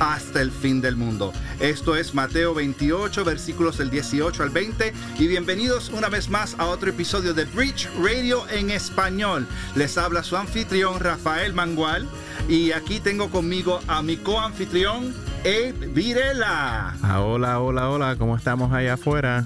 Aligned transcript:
hasta 0.00 0.40
el 0.40 0.50
fin 0.50 0.80
del 0.80 0.96
mundo. 0.96 1.32
Esto 1.60 1.94
es 1.94 2.14
Mateo 2.14 2.54
28, 2.54 3.24
versículos 3.24 3.78
del 3.78 3.90
18 3.90 4.42
al 4.42 4.50
20. 4.50 4.92
Y 5.18 5.26
bienvenidos 5.28 5.90
una 5.90 6.08
vez 6.08 6.28
más 6.28 6.56
a 6.58 6.66
otro 6.66 6.90
episodio 6.90 7.34
de 7.34 7.44
Bridge 7.44 7.88
Radio 8.02 8.48
en 8.48 8.70
español. 8.70 9.46
Les 9.76 9.96
habla 9.98 10.24
su 10.24 10.36
anfitrión 10.36 10.98
Rafael 10.98 11.52
Mangual. 11.52 12.08
Y 12.48 12.72
aquí 12.72 12.98
tengo 12.98 13.30
conmigo 13.30 13.80
a 13.86 14.02
mi 14.02 14.16
coanfitrión, 14.16 15.14
Abe 15.40 15.88
Virela. 15.92 16.96
Ah, 17.02 17.20
hola, 17.20 17.60
hola, 17.60 17.90
hola, 17.90 18.16
¿cómo 18.16 18.36
estamos 18.36 18.72
allá 18.72 18.94
afuera? 18.94 19.44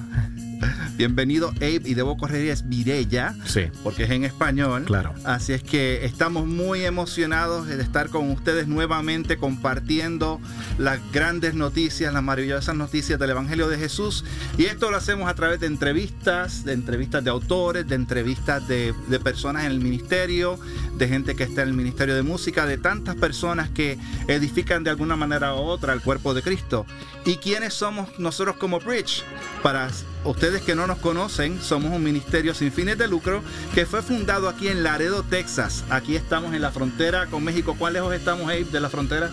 Bienvenido 0.96 1.48
Abe 1.56 1.82
y 1.84 1.94
debo 1.94 2.16
corregir 2.16 2.50
es 2.50 2.68
Virella, 2.68 3.34
sí. 3.46 3.62
porque 3.82 4.04
es 4.04 4.10
en 4.10 4.24
español. 4.24 4.84
Claro. 4.84 5.12
Así 5.24 5.52
es 5.52 5.62
que 5.62 6.04
estamos 6.04 6.46
muy 6.46 6.84
emocionados 6.84 7.66
de 7.66 7.82
estar 7.82 8.10
con 8.10 8.30
ustedes 8.30 8.68
nuevamente 8.68 9.36
compartiendo 9.36 10.40
las 10.78 11.00
grandes 11.10 11.54
noticias, 11.54 12.12
las 12.12 12.22
maravillosas 12.22 12.76
noticias 12.76 13.18
del 13.18 13.30
Evangelio 13.30 13.68
de 13.68 13.76
Jesús. 13.76 14.24
Y 14.56 14.66
esto 14.66 14.92
lo 14.92 14.96
hacemos 14.96 15.28
a 15.28 15.34
través 15.34 15.58
de 15.58 15.66
entrevistas, 15.66 16.64
de 16.64 16.74
entrevistas 16.74 17.24
de 17.24 17.30
autores, 17.30 17.88
de 17.88 17.96
entrevistas 17.96 18.66
de, 18.68 18.94
de 19.08 19.18
personas 19.18 19.64
en 19.64 19.72
el 19.72 19.80
ministerio, 19.80 20.60
de 20.96 21.08
gente 21.08 21.34
que 21.34 21.42
está 21.42 21.62
en 21.62 21.70
el 21.70 21.74
ministerio 21.74 22.14
de 22.14 22.22
música, 22.22 22.66
de 22.66 22.78
tantas 22.78 23.16
personas 23.16 23.68
que 23.68 23.98
edifican 24.28 24.84
de 24.84 24.90
alguna 24.90 25.16
manera 25.16 25.54
u 25.54 25.58
otra 25.58 25.92
el 25.92 26.02
cuerpo 26.02 26.34
de 26.34 26.42
Cristo. 26.42 26.86
¿Y 27.24 27.36
quiénes 27.36 27.74
somos 27.74 28.16
nosotros 28.20 28.56
como 28.56 28.78
Bridge? 28.78 29.24
Para 29.62 29.88
ustedes 30.24 30.62
que 30.62 30.74
no 30.74 30.86
nos 30.86 30.98
conocen, 30.98 31.60
somos 31.62 31.92
un 31.92 32.02
ministerio 32.02 32.54
sin 32.54 32.72
fines 32.72 32.98
de 32.98 33.08
lucro 33.08 33.42
que 33.74 33.86
fue 33.86 34.02
fundado 34.02 34.48
aquí 34.48 34.68
en 34.68 34.82
Laredo, 34.82 35.22
Texas. 35.22 35.84
Aquí 35.90 36.16
estamos 36.16 36.54
en 36.54 36.62
la 36.62 36.70
frontera 36.72 37.26
con 37.26 37.44
México. 37.44 37.74
¿Cuán 37.78 37.92
lejos 37.92 38.14
estamos, 38.14 38.44
Abe, 38.46 38.64
de 38.64 38.80
la 38.80 38.88
frontera? 38.90 39.30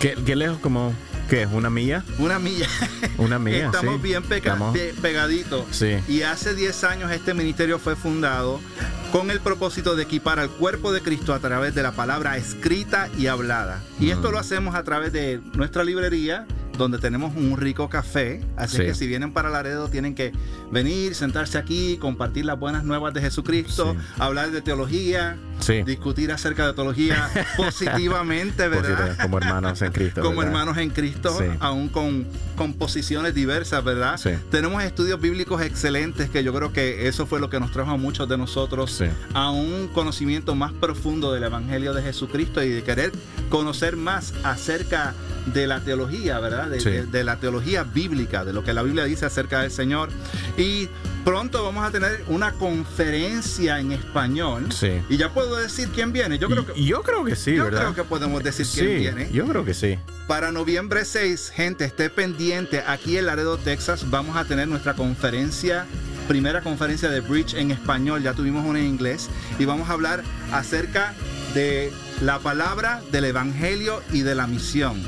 ¿Qué, 0.00 0.16
qué 0.24 0.36
lejos 0.36 0.58
como 0.58 0.92
¿Qué 1.30 1.42
es? 1.44 1.48
¿Una 1.50 1.70
milla? 1.70 2.04
Una 2.18 2.38
milla. 2.38 2.68
Una 3.16 3.38
milla. 3.38 3.66
Estamos 3.66 3.94
sí. 3.96 4.00
bien 4.02 4.22
pega 4.22 4.52
Estamos- 4.52 4.76
pegaditos. 5.00 5.64
Sí. 5.70 5.96
Y 6.06 6.20
hace 6.20 6.54
10 6.54 6.84
años 6.84 7.10
este 7.12 7.32
ministerio 7.32 7.78
fue 7.78 7.96
fundado 7.96 8.60
con 9.10 9.30
el 9.30 9.40
propósito 9.40 9.96
de 9.96 10.02
equipar 10.02 10.38
al 10.38 10.50
cuerpo 10.50 10.92
de 10.92 11.00
Cristo 11.00 11.32
a 11.32 11.38
través 11.38 11.74
de 11.74 11.82
la 11.82 11.92
palabra 11.92 12.36
escrita 12.36 13.08
y 13.16 13.28
hablada. 13.28 13.80
Y 13.98 14.10
esto 14.10 14.28
Mm. 14.28 14.32
lo 14.32 14.38
hacemos 14.38 14.74
a 14.74 14.82
través 14.82 15.12
de 15.14 15.40
nuestra 15.54 15.82
librería, 15.82 16.46
donde 16.76 16.98
tenemos 16.98 17.34
un 17.36 17.56
rico 17.56 17.88
café. 17.88 18.40
Así 18.56 18.78
Sí. 18.78 18.82
que 18.84 18.94
si 18.94 19.06
vienen 19.06 19.32
para 19.32 19.50
Laredo, 19.50 19.88
tienen 19.88 20.14
que 20.14 20.32
venir, 20.70 21.14
sentarse 21.14 21.58
aquí, 21.58 21.96
compartir 21.98 22.44
las 22.44 22.58
buenas 22.58 22.84
nuevas 22.84 23.14
de 23.14 23.20
Jesucristo, 23.20 23.94
Sí. 23.98 24.06
hablar 24.18 24.50
de 24.50 24.60
teología, 24.62 25.36
Sí. 25.60 25.82
discutir 25.84 26.32
acerca 26.32 26.66
de 26.66 26.72
teología 26.74 27.28
positivamente, 27.56 28.68
¿verdad? 28.68 28.98
Posible, 29.08 29.22
como 29.22 29.38
hermanos 29.38 29.82
en 29.82 29.92
Cristo. 29.92 30.20
como 30.22 30.38
¿verdad? 30.38 30.52
hermanos 30.52 30.78
en 30.78 30.90
Cristo, 30.90 31.38
aún 31.60 31.88
con, 31.88 32.26
con 32.56 32.72
posiciones 32.74 33.34
diversas, 33.34 33.82
¿verdad? 33.84 34.18
Tenemos 34.50 34.82
estudios 34.82 35.20
bíblicos 35.20 35.62
excelentes 35.62 36.28
que 36.30 36.42
yo 36.42 36.52
creo 36.52 36.72
que 36.72 37.06
eso 37.08 37.26
fue 37.26 37.40
lo 37.40 37.50
que 37.50 37.60
nos 37.60 37.70
trajo 37.72 37.90
a 37.92 37.96
muchos 37.96 38.28
de 38.28 38.36
nosotros 38.36 39.02
a 39.34 39.50
un 39.50 39.88
conocimiento 39.88 40.54
más 40.54 40.72
profundo 40.72 41.32
del 41.32 41.44
Evangelio 41.44 41.94
de 41.94 42.02
Jesucristo 42.02 42.62
y 42.62 42.70
de 42.70 42.82
querer 42.82 43.12
conocer 43.50 43.96
más 43.96 44.34
acerca 44.42 45.14
de 45.52 45.66
la 45.66 45.80
teología, 45.80 46.38
¿verdad? 46.40 46.63
De, 46.70 46.80
Sí. 46.80 46.90
de- 46.90 47.06
de 47.06 47.24
la 47.24 47.36
teología 47.36 47.82
bíblica, 47.84 48.44
de 48.44 48.52
lo 48.52 48.64
que 48.64 48.72
la 48.72 48.82
Biblia 48.82 49.04
dice 49.04 49.26
acerca 49.26 49.60
del 49.62 49.70
Señor. 49.70 50.08
Y 50.56 50.88
pronto 51.24 51.62
vamos 51.64 51.84
a 51.86 51.90
tener 51.90 52.24
una 52.28 52.52
conferencia 52.52 53.78
en 53.80 53.92
español. 53.92 54.70
Sí. 54.72 55.00
Y 55.08 55.16
ya 55.16 55.32
puedo 55.32 55.56
decir 55.56 55.88
quién 55.94 56.12
viene. 56.12 56.38
Yo 56.38 56.48
creo 56.48 56.66
que, 56.66 56.84
yo 56.84 57.02
creo 57.02 57.24
que 57.24 57.36
sí, 57.36 57.54
yo 57.54 57.64
¿verdad? 57.64 57.80
creo 57.82 57.94
que 57.94 58.04
podemos 58.04 58.42
decir 58.42 58.66
sí, 58.66 58.80
quién 58.80 58.98
viene. 58.98 59.28
yo 59.32 59.46
creo 59.46 59.64
que 59.64 59.74
sí. 59.74 59.98
Para 60.26 60.52
noviembre 60.52 61.04
6, 61.04 61.50
gente, 61.54 61.84
esté 61.84 62.08
pendiente. 62.10 62.82
Aquí 62.86 63.18
en 63.18 63.26
Laredo, 63.26 63.58
Texas, 63.58 64.10
vamos 64.10 64.36
a 64.36 64.44
tener 64.44 64.68
nuestra 64.68 64.94
conferencia, 64.94 65.86
primera 66.28 66.62
conferencia 66.62 67.10
de 67.10 67.20
Bridge 67.20 67.54
en 67.54 67.70
español. 67.70 68.22
Ya 68.22 68.32
tuvimos 68.32 68.64
una 68.64 68.78
en 68.80 68.86
inglés. 68.86 69.28
Y 69.58 69.64
vamos 69.66 69.90
a 69.90 69.92
hablar 69.92 70.22
acerca 70.52 71.14
de 71.54 71.92
la 72.22 72.38
palabra, 72.38 73.02
del 73.12 73.24
evangelio 73.26 74.02
y 74.12 74.20
de 74.22 74.34
la 74.34 74.46
misión. 74.46 75.02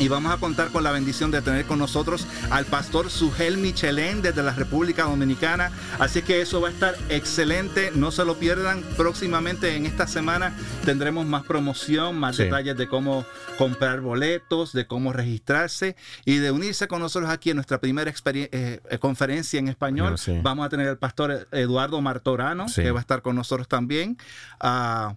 Y 0.00 0.08
vamos 0.08 0.32
a 0.32 0.38
contar 0.38 0.70
con 0.70 0.82
la 0.82 0.92
bendición 0.92 1.30
de 1.30 1.42
tener 1.42 1.66
con 1.66 1.78
nosotros 1.78 2.26
al 2.50 2.64
pastor 2.64 3.10
Sugel 3.10 3.58
Michelén 3.58 4.22
desde 4.22 4.42
la 4.42 4.52
República 4.54 5.02
Dominicana. 5.04 5.70
Así 5.98 6.22
que 6.22 6.40
eso 6.40 6.58
va 6.62 6.68
a 6.68 6.70
estar 6.70 6.96
excelente. 7.10 7.92
No 7.94 8.10
se 8.10 8.24
lo 8.24 8.36
pierdan. 8.38 8.82
Próximamente 8.96 9.76
en 9.76 9.84
esta 9.84 10.06
semana 10.06 10.56
tendremos 10.86 11.26
más 11.26 11.42
promoción, 11.44 12.16
más 12.18 12.36
Sí. 12.36 12.44
detalles 12.44 12.78
de 12.78 12.88
cómo 12.88 13.26
comprar 13.58 14.00
boletos, 14.00 14.72
de 14.72 14.86
cómo 14.86 15.12
registrarse 15.12 15.96
y 16.24 16.36
de 16.36 16.50
unirse 16.50 16.88
con 16.88 17.00
nosotros 17.00 17.30
aquí 17.30 17.50
en 17.50 17.56
nuestra 17.56 17.78
primera 17.78 18.10
eh, 18.24 18.80
conferencia 19.00 19.58
en 19.58 19.68
español. 19.68 20.16
Sí. 20.16 20.40
Vamos 20.42 20.64
a 20.64 20.70
tener 20.70 20.88
al 20.88 20.96
pastor 20.98 21.46
Eduardo 21.52 22.00
Martorano, 22.00 22.70
Sí. 22.70 22.82
que 22.82 22.90
va 22.90 23.00
a 23.00 23.02
estar 23.02 23.20
con 23.20 23.36
nosotros 23.36 23.68
también. 23.68 24.16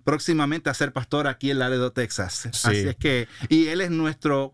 próximamente 0.04 0.70
a 0.70 0.74
ser 0.74 0.92
pastor 0.92 1.28
aquí 1.28 1.52
en 1.52 1.60
Laredo, 1.60 1.92
Texas. 1.94 2.50
Sí. 2.52 2.68
Así 2.68 2.78
es 2.90 2.96
que, 2.98 3.28
y 3.48 3.68
él 3.68 3.80
es 3.80 3.90
nuestro 3.90 4.54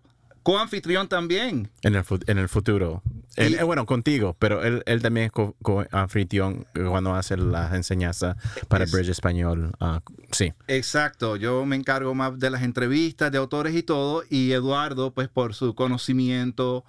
coanfitrión 0.52 1.08
también. 1.08 1.70
En 1.82 1.96
el, 1.96 2.04
en 2.28 2.38
el 2.38 2.50
futuro. 2.50 3.02
Y- 3.38 3.54
eh, 3.56 3.64
bueno, 3.64 3.86
contigo, 3.86 4.36
pero 4.40 4.64
él, 4.64 4.82
él 4.86 5.02
también 5.02 5.28
es 5.28 5.32
co- 5.32 5.56
co-anfitrión 5.62 6.66
cuando 6.74 7.14
hace 7.16 7.38
las 7.38 7.74
enseñanzas 7.74 8.36
para 8.68 8.86
Es- 8.86 8.92
Bridge 8.92 9.10
Español. 9.10 9.72
Ah, 9.80 10.02
sí. 10.32 10.52
Exacto, 10.68 11.36
yo 11.36 11.66
me 11.66 11.76
encargo 11.76 12.16
más 12.16 12.38
de 12.40 12.50
las 12.50 12.64
entrevistas 12.64 13.32
de 13.32 13.38
autores 13.38 13.76
y 13.76 13.84
todo, 13.84 14.24
y 14.30 14.52
Eduardo, 14.52 15.12
pues 15.12 15.28
por 15.30 15.54
su 15.54 15.76
conocimiento 15.76 16.84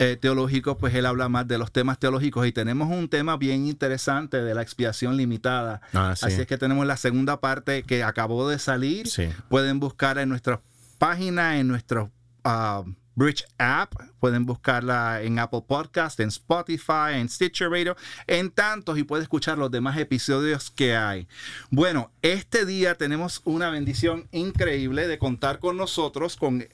eh, 0.00 0.16
teológico, 0.20 0.76
pues 0.76 0.92
él 0.96 1.06
habla 1.06 1.28
más 1.28 1.46
de 1.46 1.56
los 1.56 1.70
temas 1.70 2.00
teológicos 2.00 2.44
y 2.48 2.52
tenemos 2.52 2.90
un 2.90 3.08
tema 3.08 3.36
bien 3.36 3.64
interesante 3.68 4.42
de 4.42 4.52
la 4.52 4.60
expiación 4.62 5.16
limitada. 5.16 5.80
Ah, 5.92 6.14
sí. 6.16 6.26
Así 6.26 6.40
es 6.40 6.46
que 6.48 6.58
tenemos 6.58 6.84
la 6.84 6.96
segunda 6.96 7.40
parte 7.40 7.84
que 7.84 8.02
acabó 8.02 8.48
de 8.48 8.58
salir. 8.58 9.06
Sí. 9.06 9.28
Pueden 9.48 9.78
buscar 9.78 10.18
en 10.18 10.28
nuestra 10.28 10.60
página, 10.98 11.60
en 11.60 11.68
nuestro 11.68 12.10
ah, 12.42 12.82
Bridge 13.14 13.44
app, 13.58 13.94
pueden 14.18 14.46
buscarla 14.46 15.22
en 15.22 15.38
Apple 15.38 15.62
Podcast, 15.66 16.18
en 16.20 16.28
Spotify, 16.28 17.14
en 17.14 17.28
Stitcher 17.28 17.70
Radio, 17.70 17.96
en 18.26 18.50
tantos 18.50 18.98
y 18.98 19.04
puede 19.04 19.22
escuchar 19.22 19.58
los 19.58 19.70
demás 19.70 19.98
episodios 19.98 20.70
que 20.70 20.96
hay. 20.96 21.28
Bueno, 21.70 22.10
este 22.22 22.64
día 22.66 22.96
tenemos 22.96 23.40
una 23.44 23.70
bendición 23.70 24.28
increíble 24.32 25.06
de 25.06 25.18
contar 25.18 25.58
con 25.58 25.76
nosotros, 25.76 26.36
con 26.36 26.66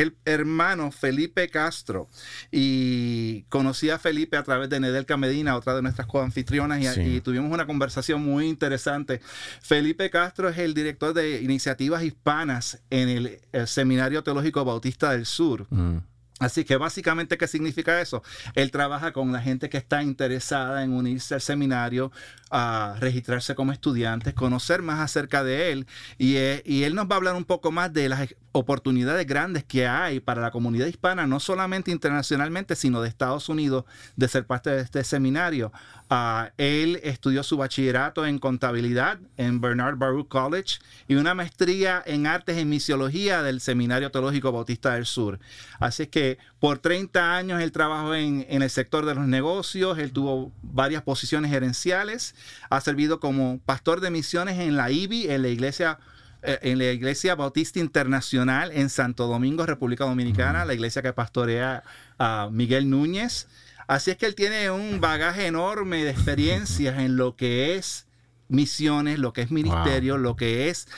el 0.00 0.16
hermano 0.24 0.90
Felipe 0.90 1.48
Castro. 1.48 2.08
Y 2.50 3.42
conocí 3.48 3.90
a 3.90 3.98
Felipe 3.98 4.36
a 4.36 4.42
través 4.42 4.68
de 4.68 4.80
Nedelka 4.80 5.16
Medina, 5.16 5.56
otra 5.56 5.74
de 5.74 5.82
nuestras 5.82 6.06
coanfitrionas, 6.06 6.80
y, 6.80 6.86
Sí. 6.88 7.00
y 7.16 7.20
tuvimos 7.20 7.52
una 7.52 7.66
conversación 7.66 8.22
muy 8.24 8.46
interesante. 8.48 9.20
Felipe 9.62 10.10
Castro 10.10 10.48
es 10.48 10.58
el 10.58 10.74
director 10.74 11.12
de 11.14 11.42
iniciativas 11.42 12.02
hispanas 12.02 12.80
en 12.90 13.08
el, 13.08 13.40
el 13.52 13.66
Seminario 13.68 14.22
Teológico 14.22 14.64
Bautista 14.64 15.12
del 15.12 15.26
Sur. 15.26 15.66
Mm. 15.70 15.98
Así 16.40 16.64
que 16.64 16.76
básicamente, 16.76 17.36
¿qué 17.36 17.48
significa 17.48 18.00
eso? 18.00 18.22
Él 18.54 18.70
trabaja 18.70 19.12
con 19.12 19.32
la 19.32 19.40
gente 19.42 19.68
que 19.68 19.76
está 19.76 20.04
interesada 20.04 20.84
en 20.84 20.92
unirse 20.92 21.34
al 21.34 21.40
seminario, 21.40 22.12
a 22.52 22.94
registrarse 23.00 23.56
como 23.56 23.72
estudiantes, 23.72 24.34
conocer 24.34 24.80
más 24.82 25.00
acerca 25.00 25.42
de 25.42 25.72
él. 25.72 25.86
Y, 26.16 26.36
eh, 26.36 26.62
y 26.64 26.84
él 26.84 26.94
nos 26.94 27.06
va 27.08 27.14
a 27.14 27.16
hablar 27.16 27.34
un 27.34 27.44
poco 27.44 27.72
más 27.72 27.92
de 27.92 28.08
las 28.08 28.20
oportunidades 28.58 29.26
grandes 29.26 29.64
que 29.64 29.86
hay 29.86 30.20
para 30.20 30.42
la 30.42 30.50
comunidad 30.50 30.86
hispana, 30.86 31.26
no 31.26 31.40
solamente 31.40 31.90
internacionalmente, 31.90 32.76
sino 32.76 33.00
de 33.00 33.08
Estados 33.08 33.48
Unidos, 33.48 33.84
de 34.16 34.28
ser 34.28 34.46
parte 34.46 34.70
de 34.70 34.82
este 34.82 35.04
seminario. 35.04 35.72
Ah, 36.10 36.52
él 36.56 37.00
estudió 37.02 37.42
su 37.42 37.58
bachillerato 37.58 38.24
en 38.24 38.38
contabilidad 38.38 39.18
en 39.36 39.60
Bernard 39.60 39.96
Baruch 39.96 40.28
College 40.28 40.78
y 41.06 41.16
una 41.16 41.34
maestría 41.34 42.02
en 42.06 42.26
artes 42.26 42.56
en 42.56 42.68
misiología 42.70 43.42
del 43.42 43.60
Seminario 43.60 44.10
Teológico 44.10 44.50
Bautista 44.50 44.94
del 44.94 45.04
Sur. 45.04 45.38
Así 45.78 46.04
es 46.04 46.08
que 46.08 46.38
por 46.60 46.78
30 46.78 47.36
años 47.36 47.60
él 47.60 47.72
trabajó 47.72 48.14
en, 48.14 48.46
en 48.48 48.62
el 48.62 48.70
sector 48.70 49.04
de 49.04 49.14
los 49.14 49.26
negocios, 49.26 49.98
él 49.98 50.12
tuvo 50.12 50.50
varias 50.62 51.02
posiciones 51.02 51.50
gerenciales, 51.50 52.34
ha 52.70 52.80
servido 52.80 53.20
como 53.20 53.60
pastor 53.66 54.00
de 54.00 54.10
misiones 54.10 54.58
en 54.58 54.76
la 54.76 54.90
IBI, 54.90 55.28
en 55.28 55.42
la 55.42 55.48
iglesia 55.48 55.98
en 56.42 56.78
la 56.78 56.92
Iglesia 56.92 57.34
Bautista 57.34 57.78
Internacional 57.80 58.70
en 58.72 58.90
Santo 58.90 59.26
Domingo, 59.26 59.66
República 59.66 60.04
Dominicana, 60.04 60.64
la 60.64 60.74
iglesia 60.74 61.02
que 61.02 61.12
pastorea 61.12 61.82
a 62.18 62.48
Miguel 62.52 62.88
Núñez. 62.90 63.48
Así 63.86 64.10
es 64.10 64.16
que 64.16 64.26
él 64.26 64.34
tiene 64.34 64.70
un 64.70 65.00
bagaje 65.00 65.46
enorme 65.46 66.04
de 66.04 66.10
experiencias 66.10 66.98
en 66.98 67.16
lo 67.16 67.36
que 67.36 67.76
es 67.76 68.06
misiones, 68.48 69.18
lo 69.18 69.32
que 69.32 69.42
es 69.42 69.50
ministerio, 69.50 70.18
lo 70.18 70.36
que 70.36 70.68
es 70.68 70.88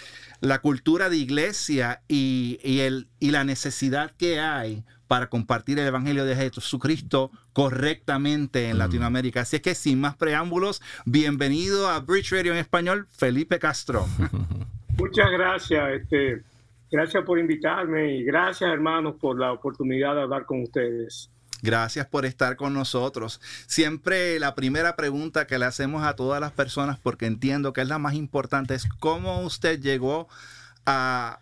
la 0.40 0.60
cultura 0.60 1.08
de 1.08 1.16
iglesia 1.16 2.02
y, 2.08 2.58
el, 2.62 3.08
y 3.18 3.30
la 3.30 3.44
necesidad 3.44 4.12
que 4.16 4.40
hay 4.40 4.84
para 5.06 5.28
compartir 5.28 5.78
el 5.78 5.86
Evangelio 5.86 6.24
de 6.24 6.36
Jesucristo 6.36 7.30
correctamente 7.52 8.68
en 8.68 8.76
mm. 8.76 8.78
Latinoamérica. 8.78 9.40
Así 9.42 9.56
es 9.56 9.62
que 9.62 9.74
sin 9.74 10.00
más 10.00 10.16
preámbulos, 10.16 10.82
bienvenido 11.04 11.88
a 11.88 12.00
Bridge 12.00 12.30
Radio 12.32 12.52
en 12.52 12.58
español, 12.58 13.08
Felipe 13.10 13.58
Castro. 13.58 14.06
Muchas 15.00 15.30
gracias, 15.30 15.92
este, 15.92 16.42
gracias 16.90 17.24
por 17.24 17.38
invitarme 17.38 18.16
y 18.16 18.22
gracias 18.22 18.70
hermanos 18.70 19.14
por 19.18 19.40
la 19.40 19.50
oportunidad 19.50 20.14
de 20.14 20.20
hablar 20.20 20.44
con 20.44 20.62
ustedes. 20.62 21.30
Gracias 21.62 22.06
por 22.06 22.26
estar 22.26 22.56
con 22.56 22.74
nosotros. 22.74 23.40
Siempre 23.66 24.38
la 24.38 24.54
primera 24.54 24.96
pregunta 24.96 25.46
que 25.46 25.58
le 25.58 25.64
hacemos 25.64 26.04
a 26.04 26.16
todas 26.16 26.38
las 26.38 26.52
personas, 26.52 26.98
porque 26.98 27.24
entiendo 27.24 27.72
que 27.72 27.80
es 27.80 27.88
la 27.88 27.98
más 27.98 28.12
importante, 28.12 28.74
es 28.74 28.86
cómo 28.98 29.40
usted 29.40 29.80
llegó 29.80 30.28
a, 30.84 31.40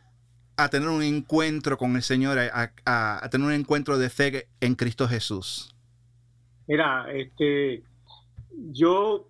tener 0.70 0.88
un 0.88 1.02
encuentro 1.02 1.78
con 1.78 1.96
el 1.96 2.02
Señor, 2.02 2.38
a, 2.38 3.28
tener 3.28 3.46
un 3.46 3.52
encuentro 3.52 3.98
de 3.98 4.08
fe 4.08 4.46
en 4.60 4.76
Cristo 4.76 5.08
Jesús. 5.08 5.74
Mira, 6.68 7.06
este, 7.12 7.82
yo 8.70 9.28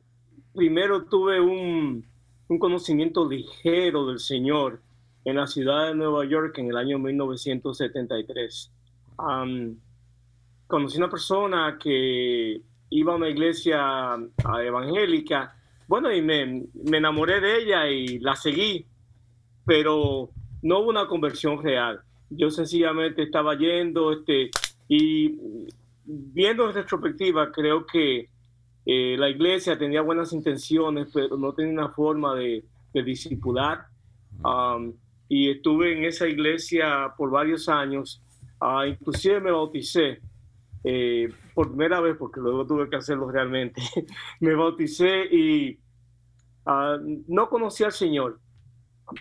primero 0.55 1.05
tuve 1.05 1.41
un, 1.41 2.08
conocimiento 2.57 3.29
ligero 3.29 4.07
del 4.07 4.21
Señor 4.21 4.81
en 5.25 5.37
la 5.37 5.47
ciudad 5.47 5.89
de 5.89 5.95
Nueva 5.95 6.25
York 6.25 6.57
en 6.59 6.69
el 6.69 6.77
año 6.77 6.99
1973 6.99 8.73
conocí 10.69 10.99
una 10.99 11.11
persona 11.11 11.79
que 11.83 12.61
iba 12.91 13.13
a 13.13 13.17
una 13.17 13.29
iglesia 13.29 14.17
evangélica, 14.63 15.57
bueno, 15.89 16.13
y 16.13 16.23
me, 16.23 16.67
enamoré 16.85 17.41
de 17.41 17.63
ella 17.63 17.89
y 17.89 18.19
la 18.21 18.37
seguí, 18.37 18.87
pero 19.65 20.31
no 20.63 20.79
hubo 20.79 20.91
una 20.91 21.09
conversión 21.09 21.63
real. 21.63 22.01
Yo 22.31 22.51
sencillamente 22.51 23.23
estaba 23.23 23.57
yendo, 23.57 24.13
este, 24.13 24.51
y 24.87 25.39
viendo 26.05 26.69
en 26.69 26.75
retrospectiva, 26.75 27.51
creo 27.51 27.87
que 27.87 28.29
eh, 28.91 29.17
la 29.19 29.29
iglesia 29.29 29.77
tenía 29.77 30.01
buenas 30.01 30.33
intenciones, 30.33 31.09
pero 31.13 31.37
no 31.37 31.53
tenía 31.53 31.75
una 31.75 31.91
forma 31.91 32.35
de, 32.35 32.65
de 32.95 33.03
discipular. 33.03 33.87
Um, 34.43 34.95
y 35.29 35.51
estuve 35.51 35.93
en 35.93 36.05
esa 36.05 36.27
iglesia 36.27 37.13
por 37.15 37.31
varios 37.31 37.69
años, 37.69 38.23
uh, 38.63 38.85
inclusive 38.85 39.41
me 39.41 39.51
bauticé 39.51 40.23
eh, 40.85 41.29
por 41.53 41.69
primera 41.69 42.01
vez, 42.01 42.17
porque 42.17 42.41
luego 42.41 42.67
tuve 42.67 42.89
que 42.89 42.97
hacerlo 42.97 43.31
realmente, 43.31 43.83
me 44.41 44.55
bauticé 44.55 45.27
y 45.35 45.79
ah, 46.65 46.97
no 47.27 47.51
conocí 47.51 47.85
al 47.85 47.93
Señor. 47.93 48.41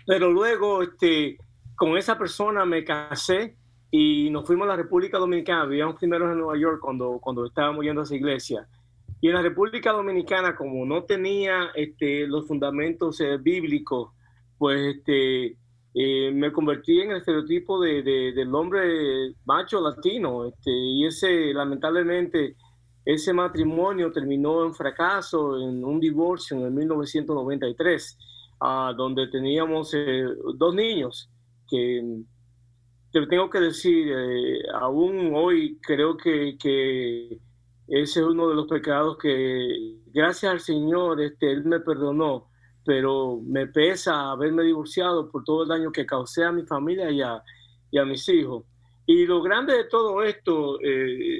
Pero 0.06 0.32
luego 0.32 0.82
este, 0.82 1.36
con 1.76 1.98
esa 1.98 2.16
persona 2.16 2.64
me 2.64 2.84
casé 2.84 3.58
y 3.90 4.30
nos 4.30 4.46
fuimos 4.46 4.64
a 4.64 4.68
la 4.70 4.76
República 4.76 5.18
Dominicana. 5.18 5.66
Vivíamos 5.66 5.96
primero 5.96 6.32
en 6.32 6.38
Nueva 6.38 6.58
York 6.58 6.80
cuando, 6.80 7.18
cuando 7.20 7.44
estábamos 7.44 7.84
yendo 7.84 8.00
a 8.00 8.04
esa 8.04 8.16
iglesia. 8.16 8.66
Y 9.20 9.28
en 9.28 9.34
la 9.34 9.42
República 9.42 9.92
Dominicana, 9.92 10.54
como 10.54 10.84
no 10.86 11.04
tenía 11.04 11.70
este, 11.74 12.26
los 12.26 12.46
fundamentos 12.46 13.20
eh, 13.20 13.36
bíblicos, 13.38 14.12
pues 14.56 14.96
este, 14.96 15.56
eh, 15.94 16.30
me 16.32 16.52
convertí 16.52 17.00
en 17.00 17.10
el 17.10 17.16
estereotipo 17.18 17.80
de, 17.80 18.02
del 18.02 18.54
hombre 18.54 19.34
macho 19.44 19.80
latino. 19.80 20.46
Este, 20.46 20.70
y 20.70 21.06
ese, 21.06 21.52
lamentablemente, 21.52 22.56
ese 23.04 23.32
matrimonio 23.32 24.12
terminó 24.12 24.64
en 24.64 24.74
fracaso, 24.74 25.58
en 25.58 25.84
un 25.84 25.98
divorcio 25.98 26.56
en 26.56 26.66
el 26.66 26.70
1993, 26.72 28.18
ah, 28.60 28.94
donde 28.96 29.26
teníamos 29.26 29.94
eh, 29.94 30.26
dos 30.56 30.74
niños 30.74 31.28
que 31.68 32.22
te 33.10 33.26
tengo 33.26 33.50
que 33.50 33.58
decir, 33.58 34.14
aún 34.74 35.32
hoy 35.34 35.78
creo 35.82 36.16
que, 36.16 36.56
ese 37.88 38.20
es 38.20 38.26
uno 38.26 38.48
de 38.48 38.54
los 38.54 38.66
pecados 38.66 39.18
que, 39.18 39.96
gracias 40.06 40.52
al 40.52 40.60
Señor, 40.60 41.20
este, 41.20 41.50
Él 41.50 41.64
me 41.64 41.80
perdonó 41.80 42.48
pero 42.88 43.38
me 43.44 43.66
pesa 43.66 44.30
haberme 44.30 44.62
divorciado 44.62 45.30
por 45.30 45.44
todo 45.44 45.64
el 45.64 45.68
daño 45.68 45.92
que 45.92 46.06
causé 46.06 46.42
a 46.42 46.52
mi 46.52 46.62
familia 46.62 47.10
y 47.10 47.20
a, 47.20 47.42
y 47.90 47.98
a 47.98 48.04
mis 48.06 48.26
hijos. 48.30 48.64
Y 49.04 49.26
lo 49.26 49.42
grande 49.42 49.74
de 49.74 49.84
todo 49.84 50.22
esto 50.22 50.80
eh, 50.80 51.38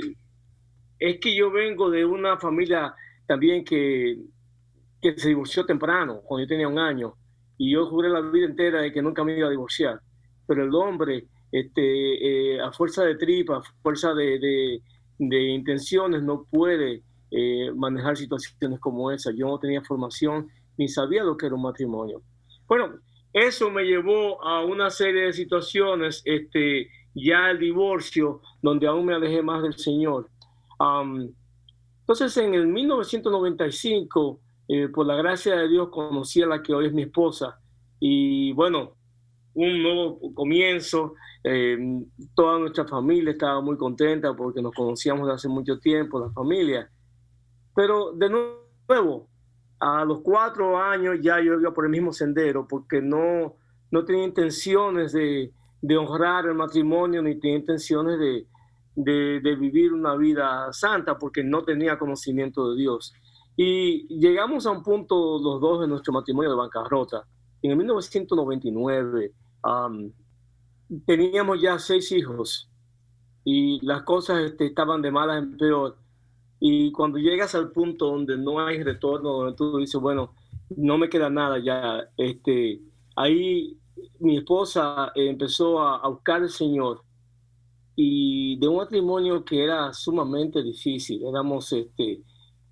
es 0.99 1.19
que 1.19 1.35
yo 1.35 1.51
vengo 1.51 1.89
de 1.89 2.05
una 2.05 2.37
familia 2.37 2.95
también 3.27 3.65
que, 3.65 4.19
que 5.01 5.19
se 5.19 5.29
divorció 5.31 5.65
temprano, 5.65 6.21
cuando 6.23 6.45
yo 6.45 6.49
tenía 6.49 6.69
un 6.69 6.79
año, 6.79 7.15
y 7.57 7.73
yo 7.73 7.87
juré 7.87 8.11
la 8.11 8.21
vida 8.21 8.45
entera 8.45 8.83
de 8.83 8.93
que 8.93 9.01
nunca 9.01 9.25
me 9.25 9.35
iba 9.35 9.47
a 9.47 9.51
divorciar. 9.51 9.99
Pero 10.47 10.65
el 10.65 10.75
hombre, 10.75 11.29
este, 11.51 12.57
eh, 12.57 12.61
a 12.61 12.71
fuerza 12.73 13.05
de 13.05 13.15
tripa, 13.17 13.57
a 13.57 13.63
fuerza 13.83 14.13
de, 14.13 14.39
de, 14.39 14.83
de 15.19 15.43
intenciones, 15.49 16.23
no 16.23 16.45
puede 16.45 17.03
eh, 17.31 17.71
manejar 17.75 18.17
situaciones 18.17 18.79
como 18.81 19.11
esa. 19.11 19.33
Yo 19.33 19.47
no 19.47 19.59
tenía 19.59 19.83
formación 19.83 20.49
ni 20.77 20.89
sabía 20.89 21.25
lo 21.25 21.37
que 21.37 21.47
era 21.47 21.55
un 21.55 21.63
matrimonio. 21.63 22.23
Bueno, 22.67 23.01
eso 23.33 23.71
me 23.71 23.83
llevó 23.85 24.43
a 24.43 24.65
una 24.65 24.91
serie 24.91 25.23
de 25.27 25.33
situaciones, 25.33 26.23
este, 26.25 26.89
ya 27.15 27.51
el 27.51 27.59
divorcio, 27.59 28.41
donde 28.63 28.87
aún 28.87 29.07
me 29.07 29.15
alejé 29.15 29.43
más 29.43 29.63
del 29.63 29.77
Señor. 29.77 30.29
entonces, 32.01 32.37
en 32.39 32.55
el 32.55 32.67
1995, 32.67 34.41
eh, 34.69 34.89
por 34.89 35.07
la 35.07 35.17
gracia 35.17 35.57
de 35.57 35.69
Dios, 35.69 35.89
conocí 35.91 36.43
a 36.43 36.47
la 36.47 36.63
que 36.63 36.75
hoy 36.75 36.87
es 36.87 36.93
mi 36.93 37.03
esposa. 37.03 37.59
Y 38.01 38.53
bueno, 38.53 38.95
un 39.59 39.83
nuevo 39.83 40.21
comienzo. 40.35 41.15
Em, 41.43 42.05
toda 42.35 42.59
nuestra 42.59 42.87
familia 42.87 43.33
estaba 43.33 43.61
muy 43.61 43.77
contenta 43.77 44.35
porque 44.35 44.63
nos 44.63 44.73
conocíamos 44.73 45.27
de 45.27 45.35
hace 45.35 45.49
mucho 45.49 45.79
tiempo, 45.79 46.21
la 46.21 46.31
familia. 46.31 46.89
Pero 47.75 48.13
de 48.13 48.29
nuevo, 48.31 49.29
a 49.81 50.05
los 50.05 50.21
cuatro 50.23 50.79
años 50.79 51.17
ya 51.21 51.41
yo 51.41 51.55
iba 51.61 51.73
por 51.73 51.85
el 51.85 51.91
mismo 51.91 52.13
sendero 52.13 52.67
porque 52.69 53.01
no, 53.01 53.57
no 53.91 54.05
tenía 54.05 54.25
intenciones 54.25 55.13
de, 55.13 55.53
honrar 55.97 56.47
el 56.47 56.55
matrimonio 56.55 57.23
ni 57.23 57.39
tenía 57.39 57.59
intenciones 57.59 58.19
de, 58.19 58.47
de, 58.97 59.57
vivir 59.57 59.93
una 59.93 60.17
vida 60.17 60.73
santa 60.73 61.19
porque 61.19 61.43
no 61.43 61.65
tenía 61.65 61.99
conocimiento 61.99 62.71
de 62.71 62.77
Dios. 62.77 63.13
Y 63.57 64.07
llegamos 64.21 64.67
a 64.67 64.71
un 64.71 64.85
punto 64.85 65.41
los 65.41 65.61
dos 65.61 65.81
de 65.81 65.89
nuestro 65.89 66.13
matrimonio 66.13 66.51
de 66.51 66.57
bancarrota. 66.57 67.25
En 67.63 67.73
el 67.73 67.77
1999 67.77 69.33
teníamos 71.07 71.61
ya 71.61 71.79
seis 71.79 72.13
hijos 72.13 72.71
y 73.45 73.85
las 73.85 74.03
cosas 74.03 74.41
este, 74.41 74.67
estaban 74.67 75.03
de 75.03 75.11
mala 75.11 75.39
en 75.39 75.57
peor 75.57 75.97
y 76.61 76.91
cuando 76.93 77.19
llegas 77.19 77.55
al 77.55 77.71
punto 77.71 78.07
donde 78.07 78.37
no 78.37 78.61
hay 78.61 78.83
retorno, 78.83 79.33
donde 79.33 79.57
tú 79.57 79.79
dices, 79.79 80.01
bueno, 80.01 80.35
no 80.77 80.99
me 80.99 81.09
queda 81.09 81.31
nada 81.31 81.59
ya, 81.59 82.09
este, 82.17 82.81
ahí 83.17 83.77
mi 84.21 84.39
esposa 84.39 85.13
empezó 85.15 85.81
a, 85.81 86.09
buscar 86.09 86.43
al 86.43 86.51
Señor 86.51 87.03
y 87.95 88.59
de 88.59 88.69
un 88.69 88.77
matrimonio 88.77 89.45
que 89.45 89.63
era 89.65 89.93
sumamente 89.93 90.63
difícil. 90.63 91.25
Éramos, 91.25 91.73
este, 91.73 92.23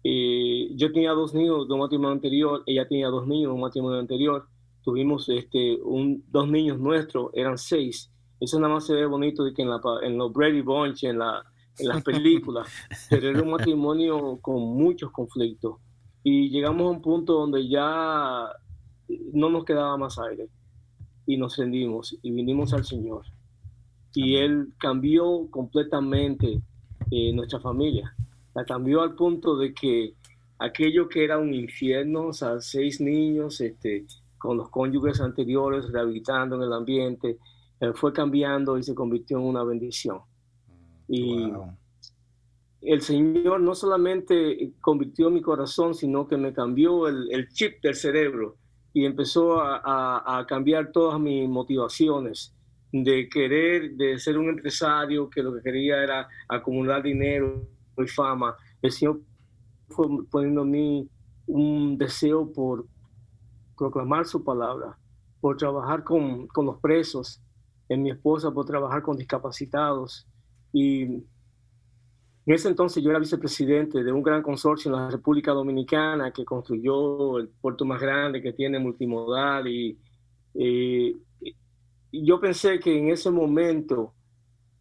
eh, 0.04 0.68
yo 0.76 0.92
tenía 0.92 1.12
dos 1.12 1.34
niños 1.34 1.66
de 1.66 1.74
un 1.74 1.80
matrimonio 1.80 2.12
anterior, 2.12 2.62
ella 2.66 2.86
tenía 2.86 3.08
dos 3.08 3.26
niños 3.26 3.50
de 3.50 3.54
un 3.54 3.60
matrimonio 3.60 3.98
anterior. 3.98 4.46
Tuvimos 4.86 5.28
este, 5.28 5.80
un, 5.82 6.22
dos 6.30 6.48
niños 6.48 6.78
nuestros, 6.78 7.32
eran 7.34 7.58
seis. 7.58 8.08
Eso 8.38 8.60
nada 8.60 8.74
más 8.74 8.86
se 8.86 8.94
ve 8.94 9.04
bonito 9.04 9.42
de 9.42 9.52
que 9.52 9.62
en, 9.62 9.68
la, 9.68 9.80
en 10.00 10.16
los 10.16 10.32
Brady 10.32 10.60
Bunch, 10.60 11.02
en 11.02 11.18
la, 11.18 11.42
en 11.76 11.88
las 11.88 12.04
películas, 12.04 12.68
pero 13.10 13.30
era 13.30 13.42
un 13.42 13.50
matrimonio 13.50 14.38
con 14.40 14.62
muchos 14.62 15.10
conflictos. 15.10 15.78
Y 16.22 16.50
llegamos 16.50 16.86
a 16.86 16.90
un 16.90 17.02
punto 17.02 17.32
donde 17.32 17.68
ya 17.68 18.48
no 19.32 19.50
nos 19.50 19.64
quedaba 19.64 19.96
más 19.96 20.20
aire 20.20 20.48
y 21.26 21.36
nos 21.36 21.56
rendimos 21.56 22.16
y 22.22 22.30
vinimos 22.30 22.72
al 22.72 22.84
Señor. 22.84 23.24
Y 24.14 24.36
Él 24.36 24.72
cambió 24.78 25.48
completamente 25.50 26.60
eh, 27.10 27.32
nuestra 27.32 27.58
familia. 27.58 28.14
La 28.54 28.64
cambió 28.64 29.02
al 29.02 29.16
punto 29.16 29.56
de 29.56 29.74
que 29.74 30.14
aquello 30.60 31.08
que 31.08 31.24
era 31.24 31.38
un 31.38 31.52
infierno, 31.52 32.28
o 32.28 32.32
sea, 32.32 32.60
seis 32.60 33.00
niños 33.00 33.60
este, 33.60 34.06
con 34.38 34.56
los 34.56 34.70
cónyuges 34.70 35.20
anteriores 35.20 35.90
rehabilitando 35.90 36.56
en 36.56 36.62
el 36.62 36.72
ambiente, 36.72 37.38
eh, 37.80 37.92
fue 37.94 38.12
cambiando 38.12 38.78
y 38.78 38.82
se 38.82 38.94
convirtió 38.94 39.38
en 39.38 39.44
una 39.44 39.62
bendición. 39.64 40.20
Y 41.08 41.52
el 42.82 43.00
Señor 43.00 43.60
no 43.60 43.74
solamente 43.74 44.72
convirtió 44.80 45.30
mi 45.30 45.40
corazón, 45.40 45.94
sino 45.94 46.26
que 46.26 46.36
me 46.36 46.52
cambió 46.52 47.08
el, 47.08 47.48
chip 47.48 47.82
del 47.82 47.94
cerebro 47.94 48.56
y 48.92 49.04
empezó 49.04 49.60
a, 49.60 50.44
cambiar 50.48 50.92
todas 50.92 51.20
mis 51.20 51.48
motivaciones 51.48 52.54
de 52.92 53.28
querer, 53.28 53.92
de 53.92 54.18
ser 54.18 54.38
un 54.38 54.48
empresario 54.48 55.28
que 55.28 55.42
lo 55.42 55.54
que 55.54 55.62
quería 55.62 56.02
era 56.02 56.28
acumular 56.48 57.02
dinero 57.02 57.66
y 57.98 58.06
fama. 58.06 58.56
El 58.80 58.90
Señor 58.92 59.20
fue 59.88 60.06
poniendo 60.30 60.62
en 60.62 60.70
mí 60.70 61.08
un 61.46 61.98
deseo 61.98 62.52
por, 62.52 62.86
proclamar 63.76 64.26
su 64.26 64.42
palabra, 64.42 64.98
por 65.40 65.56
trabajar 65.56 66.04
con, 66.04 66.46
con 66.48 66.66
los 66.66 66.78
presos, 66.80 67.42
en 67.88 68.02
mi 68.02 68.10
esposa 68.10 68.50
por 68.50 68.66
trabajar 68.66 69.02
con 69.02 69.16
discapacitados. 69.16 70.26
Y 70.72 71.02
en 71.02 71.24
ese 72.46 72.68
entonces 72.68 73.02
yo 73.02 73.10
era 73.10 73.18
vicepresidente 73.18 74.02
de 74.02 74.12
un 74.12 74.22
gran 74.22 74.42
consorcio 74.42 74.90
en 74.90 75.00
la 75.00 75.10
República 75.10 75.52
Dominicana 75.52 76.32
que 76.32 76.44
construyó 76.44 77.38
el 77.38 77.48
puerto 77.48 77.84
más 77.84 78.00
grande 78.00 78.42
que 78.42 78.52
tiene 78.52 78.78
multimodal 78.78 79.66
y, 79.68 79.98
y 80.54 81.16
yo 82.12 82.40
pensé 82.40 82.78
que 82.78 82.96
en 82.96 83.10
ese 83.10 83.30
momento, 83.30 84.14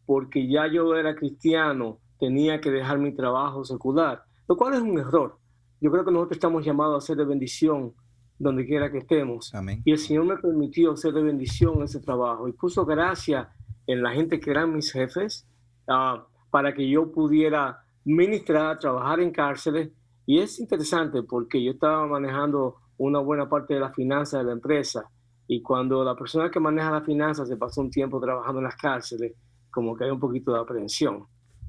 porque 0.05 0.47
ya 0.47 0.67
yo 0.67 0.95
era 0.95 1.15
cristiano, 1.15 1.99
tenía 2.19 2.61
que 2.61 2.71
dejar 2.71 2.97
mi 2.97 3.13
trabajo 3.13 3.65
secular, 3.65 4.23
lo 4.47 4.55
cual 4.55 4.75
es 4.75 4.81
un 4.81 4.97
error. 4.99 5.37
Yo 5.81 5.91
creo 5.91 6.05
que 6.05 6.11
nosotros 6.11 6.37
estamos 6.37 6.65
llamados 6.65 7.03
a 7.03 7.07
ser 7.07 7.17
de 7.17 7.25
bendición 7.25 7.93
donde 8.37 8.65
quiera 8.65 8.91
que 8.91 8.99
estemos. 8.99 9.51
Y 9.83 9.91
el 9.91 9.97
Señor 9.97 10.25
me 10.25 10.37
permitió 10.37 10.95
ser 10.95 11.13
de 11.13 11.23
bendición 11.23 11.75
en 11.77 11.83
ese 11.83 11.99
trabajo 11.99 12.47
y 12.47 12.53
puso 12.53 12.85
gracia 12.85 13.49
en 13.87 14.01
la 14.01 14.11
gente 14.11 14.39
que 14.39 14.51
eran 14.51 14.73
mis 14.73 14.91
jefes 14.91 15.47
uh, 15.87 16.19
para 16.49 16.73
que 16.73 16.89
yo 16.89 17.11
pudiera 17.11 17.83
ministrar, 18.03 18.79
trabajar 18.79 19.19
en 19.19 19.31
cárceles. 19.31 19.91
Y 20.25 20.39
es 20.39 20.59
interesante 20.59 21.23
porque 21.23 21.63
yo 21.63 21.71
estaba 21.71 22.05
manejando 22.07 22.77
una 22.97 23.19
buena 23.19 23.47
parte 23.47 23.75
de 23.75 23.79
la 23.79 23.91
finanza 23.91 24.39
de 24.39 24.45
la 24.45 24.53
empresa 24.53 25.09
y 25.47 25.61
cuando 25.61 26.03
la 26.03 26.15
persona 26.15 26.49
que 26.49 26.59
maneja 26.59 26.91
la 26.91 27.01
finanza 27.01 27.45
se 27.45 27.57
pasó 27.57 27.81
un 27.81 27.91
tiempo 27.91 28.19
trabajando 28.19 28.59
en 28.59 28.65
las 28.65 28.75
cárceles, 28.75 29.33
como 29.69 29.95
que 29.95 30.05
hay 30.05 30.11
un 30.11 30.19
poquito 30.19 30.51
de 30.53 30.59
aprehensión. 30.59 31.25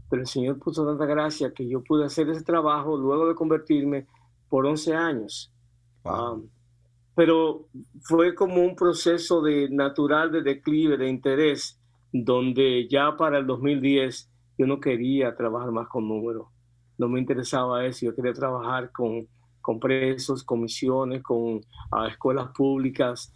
Pero 0.08 0.22
el 0.22 0.28
Señor 0.28 0.58
puso 0.58 0.86
tanta 0.86 1.04
gracia 1.04 1.52
que 1.52 1.68
yo 1.68 1.82
pude 1.82 2.06
hacer 2.06 2.28
ese 2.30 2.42
trabajo 2.42 2.96
luego 2.96 3.28
de 3.28 3.34
convertirme 3.34 4.06
por 4.48 4.64
11 4.64 4.94
años. 4.94 5.52
Um, 6.04 6.48
pero 7.16 7.66
fue 8.02 8.34
como 8.34 8.62
un 8.62 8.76
proceso 8.76 9.40
de 9.40 9.70
natural 9.70 10.30
de 10.30 10.42
declive, 10.42 10.98
de 10.98 11.08
interés, 11.08 11.80
donde 12.12 12.86
ya 12.88 13.16
para 13.16 13.38
el 13.38 13.46
2010 13.46 14.30
yo 14.58 14.66
no 14.66 14.78
quería 14.78 15.34
trabajar 15.34 15.72
más 15.72 15.88
con 15.88 16.06
números, 16.06 16.46
no 16.98 17.08
me 17.08 17.18
interesaba 17.18 17.86
eso, 17.86 18.04
yo 18.04 18.14
quería 18.14 18.34
trabajar 18.34 18.92
con, 18.92 19.26
con 19.62 19.80
presos, 19.80 20.44
con 20.44 20.60
misiones, 20.60 21.22
con 21.22 21.56
uh, 21.56 22.04
escuelas 22.06 22.50
públicas, 22.54 23.32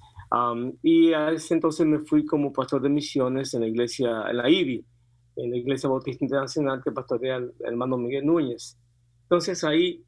y 0.82 1.12
a 1.14 1.32
ese 1.32 1.54
entonces 1.54 1.86
me 1.86 2.00
fui 2.00 2.24
como 2.24 2.52
pastor 2.52 2.82
de 2.82 2.90
misiones 2.90 3.54
en 3.54 3.62
la 3.62 3.66
iglesia, 3.66 4.24
en 4.28 4.36
la 4.36 4.48
IBI, 4.48 4.84
en 5.36 5.50
la 5.50 5.56
Iglesia 5.56 5.88
Bautista 5.88 6.24
Internacional 6.24 6.82
que 6.84 6.92
pastorea 6.92 7.36
el 7.36 7.52
hermano 7.60 7.96
Miguel 7.96 8.26
Núñez. 8.26 8.78
Entonces 9.22 9.64
ahí 9.64 10.04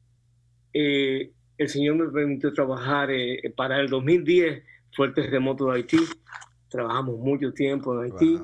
eh, 0.73 1.33
el 1.63 1.69
Señor 1.69 1.95
me 1.95 2.09
permitió 2.09 2.53
trabajar 2.53 3.11
eh, 3.11 3.53
para 3.55 3.79
el 3.79 3.89
2010, 3.89 4.63
fue 4.95 5.07
el 5.07 5.13
terremoto 5.13 5.65
de 5.65 5.77
Haití. 5.77 5.97
Trabajamos 6.69 7.17
mucho 7.17 7.53
tiempo 7.53 7.93
en 7.93 8.11
Haití. 8.11 8.41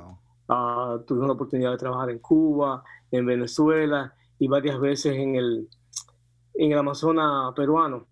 Ah, 0.47 0.99
tuvimos 1.05 1.27
la 1.27 1.33
oportunidad 1.33 1.71
de 1.71 1.77
trabajar 1.77 2.09
en 2.09 2.19
Cuba, 2.19 2.83
en 3.11 3.25
Venezuela 3.25 4.13
y 4.39 4.47
varias 4.47 4.79
veces 4.79 5.15
en 5.15 5.35
el, 5.35 5.67
en 6.55 6.71
el 6.71 6.77
Amazonas 6.77 7.53
peruano 7.55 8.07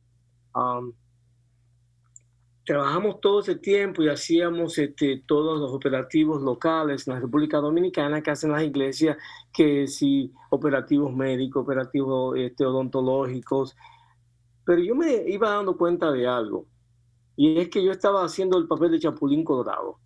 trabajamos 2.67 3.21
todo 3.21 3.39
ese 3.39 3.55
tiempo 3.55 4.03
y 4.03 4.09
hacíamos 4.09 4.77
este, 4.77 5.23
todos 5.25 5.57
los 5.57 5.71
operativos 5.71 6.41
locales 6.41 7.07
en 7.07 7.13
la 7.13 7.21
República 7.21 7.59
Dominicana 7.59 8.21
que 8.21 8.31
hacen 8.31 8.51
las 8.51 8.61
iglesias, 8.61 9.15
que 9.53 9.87
si 9.87 10.33
operativos 10.49 11.15
médicos, 11.15 11.63
operativos 11.63 12.37
este, 12.37 12.65
odontológicos. 12.65 13.75
Pero 14.67 14.81
yo 14.81 14.95
me 14.95 15.23
iba 15.29 15.49
dando 15.49 15.77
cuenta 15.77 16.11
de 16.11 16.27
algo, 16.27 16.65
y 17.37 17.57
es 17.57 17.69
que 17.69 17.81
yo 17.81 17.89
estaba 17.89 18.25
haciendo 18.25 18.57
el 18.57 18.67
papel 18.67 18.91
de 18.91 18.99
Chapulín 18.99 19.45
Colorado. 19.45 19.97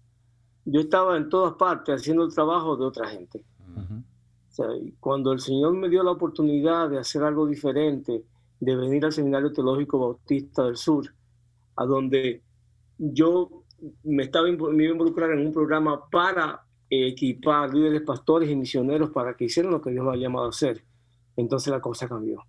Yo 0.65 0.81
estaba 0.81 1.17
en 1.17 1.29
todas 1.29 1.55
partes 1.55 1.95
haciendo 1.95 2.23
el 2.23 2.31
trabajo 2.31 2.77
de 2.77 2.85
otra 2.85 3.07
gente. 3.07 3.43
cuando 4.99 5.31
el 5.31 5.39
Señor 5.39 5.73
me 5.73 5.89
dio 5.89 6.03
la 6.03 6.11
oportunidad 6.11 6.91
de 6.91 6.99
hacer 6.99 7.23
algo 7.23 7.47
diferente, 7.47 8.23
de 8.59 8.75
venir 8.75 9.03
al 9.03 9.11
Seminario 9.11 9.51
Teológico 9.51 9.97
Bautista 9.97 10.65
del 10.65 10.77
Sur, 10.77 11.11
a 11.77 11.85
donde 11.85 12.43
yo 12.99 13.63
me 14.03 14.21
estaba 14.21 14.45
me 14.45 14.83
iba 14.83 14.91
a 14.91 14.93
involucrar 14.93 15.31
en 15.31 15.47
un 15.47 15.51
programa 15.51 16.07
para 16.11 16.63
equipar 16.87 17.73
líderes 17.73 18.01
pastores 18.01 18.47
y 18.47 18.55
misioneros 18.55 19.09
para 19.09 19.35
que 19.35 19.45
hicieran 19.45 19.71
lo 19.71 19.81
que 19.81 19.89
Dios 19.89 20.05
los 20.05 20.13
ha 20.13 20.17
llamado 20.17 20.45
a 20.45 20.49
hacer. 20.49 20.83
Entonces 21.35 21.71
la 21.71 21.81
cosa 21.81 22.07
cambió. 22.07 22.43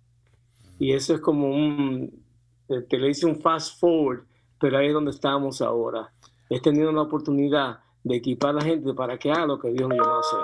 Y 0.83 0.91
eso 0.91 1.15
es 1.15 1.21
como 1.21 1.47
un, 1.47 2.25
te, 2.67 2.97
le 2.97 3.09
hice 3.09 3.25
un 3.25 3.39
fast 3.39 3.79
forward, 3.79 4.25
pero 4.59 4.77
ahí 4.77 4.87
es 4.87 4.93
donde 4.93 5.11
estamos 5.11 5.61
ahora. 5.61 6.11
He 6.49 6.59
tenido 6.59 6.91
la 6.91 7.03
oportunidad 7.03 7.79
de 8.03 8.17
equipar 8.17 8.49
a 8.49 8.53
la 8.55 8.63
gente 8.63 8.93
para 8.93 9.17
que 9.17 9.31
haga 9.31 9.45
lo 9.45 9.57
que 9.57 9.71
Dios 9.71 9.87
me 9.87 9.95
llamó 9.95 10.15
a 10.15 10.19
hacer. 10.19 10.39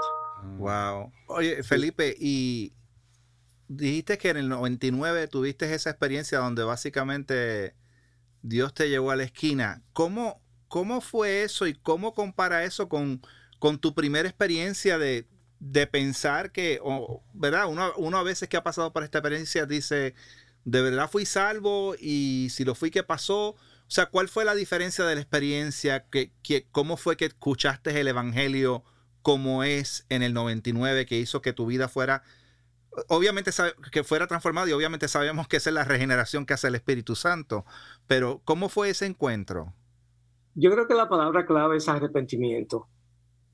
Wow. 0.57 1.11
Oye, 1.27 1.61
Felipe, 1.61 2.15
y 2.17 2.71
dijiste 3.67 4.17
que 4.17 4.29
en 4.29 4.37
el 4.37 4.47
99 4.47 5.27
tuviste 5.27 5.73
esa 5.73 5.89
experiencia 5.89 6.39
donde 6.39 6.63
básicamente 6.63 7.75
Dios 8.41 8.73
te 8.73 8.87
llevó 8.87 9.11
a 9.11 9.17
la 9.17 9.23
esquina. 9.23 9.83
¿Cómo, 9.91 10.41
cómo 10.69 11.01
fue 11.01 11.43
eso 11.43 11.67
y 11.67 11.73
cómo 11.73 12.13
compara 12.13 12.63
eso 12.63 12.87
con, 12.87 13.19
con 13.59 13.77
tu 13.77 13.93
primera 13.93 14.29
experiencia 14.29 14.97
de, 14.97 15.27
pensar 15.91 16.51
que, 16.51 16.79
¿verdad? 17.33 17.67
Uno, 17.67 17.91
uno, 17.97 18.17
a 18.17 18.23
veces 18.23 18.49
que 18.49 18.57
ha 18.57 18.63
pasado 18.63 18.93
por 18.93 19.03
esta 19.03 19.19
experiencia 19.19 19.65
dice, 19.65 20.15
¿de 20.65 20.81
verdad 20.81 21.09
fui 21.09 21.25
salvo? 21.25 21.95
Y 21.99 22.47
si 22.51 22.63
lo 22.65 22.75
fui, 22.75 22.91
¿qué 22.91 23.03
pasó? 23.03 23.49
O 23.49 23.91
sea, 23.91 24.07
¿cuál 24.07 24.29
fue 24.29 24.45
la 24.45 24.55
diferencia 24.55 25.05
de 25.05 25.15
la 25.15 25.21
experiencia? 25.21 26.05
¿Qué, 26.09 26.31
cómo 26.71 26.95
fue 26.95 27.17
que 27.17 27.25
escuchaste 27.25 27.99
el 27.99 28.07
Evangelio 28.07 28.83
como 29.21 29.63
es 29.63 30.05
en 30.09 30.23
el 30.23 30.33
99 30.33 31.05
que 31.05 31.17
hizo 31.17 31.41
que 31.41 31.53
tu 31.53 31.65
vida 31.65 31.89
fuera 31.89 32.23
obviamente 33.07 33.51
que 33.91 34.03
fuera 34.03 34.27
transformado 34.27 34.67
y 34.67 34.71
obviamente 34.71 35.07
sabemos 35.07 35.47
que 35.47 35.57
esa 35.57 35.69
es 35.69 35.73
la 35.73 35.83
regeneración 35.83 36.45
que 36.45 36.53
hace 36.53 36.67
el 36.67 36.75
Espíritu 36.75 37.15
Santo, 37.15 37.65
pero 38.07 38.41
¿cómo 38.45 38.69
fue 38.69 38.89
ese 38.89 39.05
encuentro? 39.05 39.73
Yo 40.55 40.71
creo 40.71 40.87
que 40.87 40.95
la 40.95 41.07
palabra 41.07 41.45
clave 41.45 41.77
es 41.77 41.87
arrepentimiento, 41.87 42.87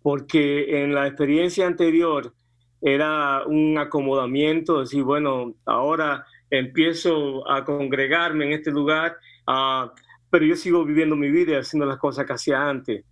porque 0.05 0.83
en 0.83 0.93
la 0.93 1.07
experiencia 1.07 1.65
anterior 1.65 2.31
era 2.79 3.43
un 3.47 3.75
acomodamiento, 3.79 4.81
decir, 4.81 5.01
bueno, 5.01 5.55
ahora 5.65 6.27
empiezo 6.51 7.49
a 7.49 7.65
congregarme 7.65 8.45
en 8.45 8.51
este 8.51 8.69
lugar, 8.69 9.17
uh, 9.47 9.89
pero 10.29 10.45
yo 10.45 10.55
sigo 10.55 10.85
viviendo 10.85 11.15
mi 11.15 11.31
vida 11.31 11.53
y 11.53 11.55
haciendo 11.55 11.87
las 11.87 11.97
cosas 11.97 12.27
que 12.27 12.33
hacía 12.33 12.69
antes. 12.69 13.03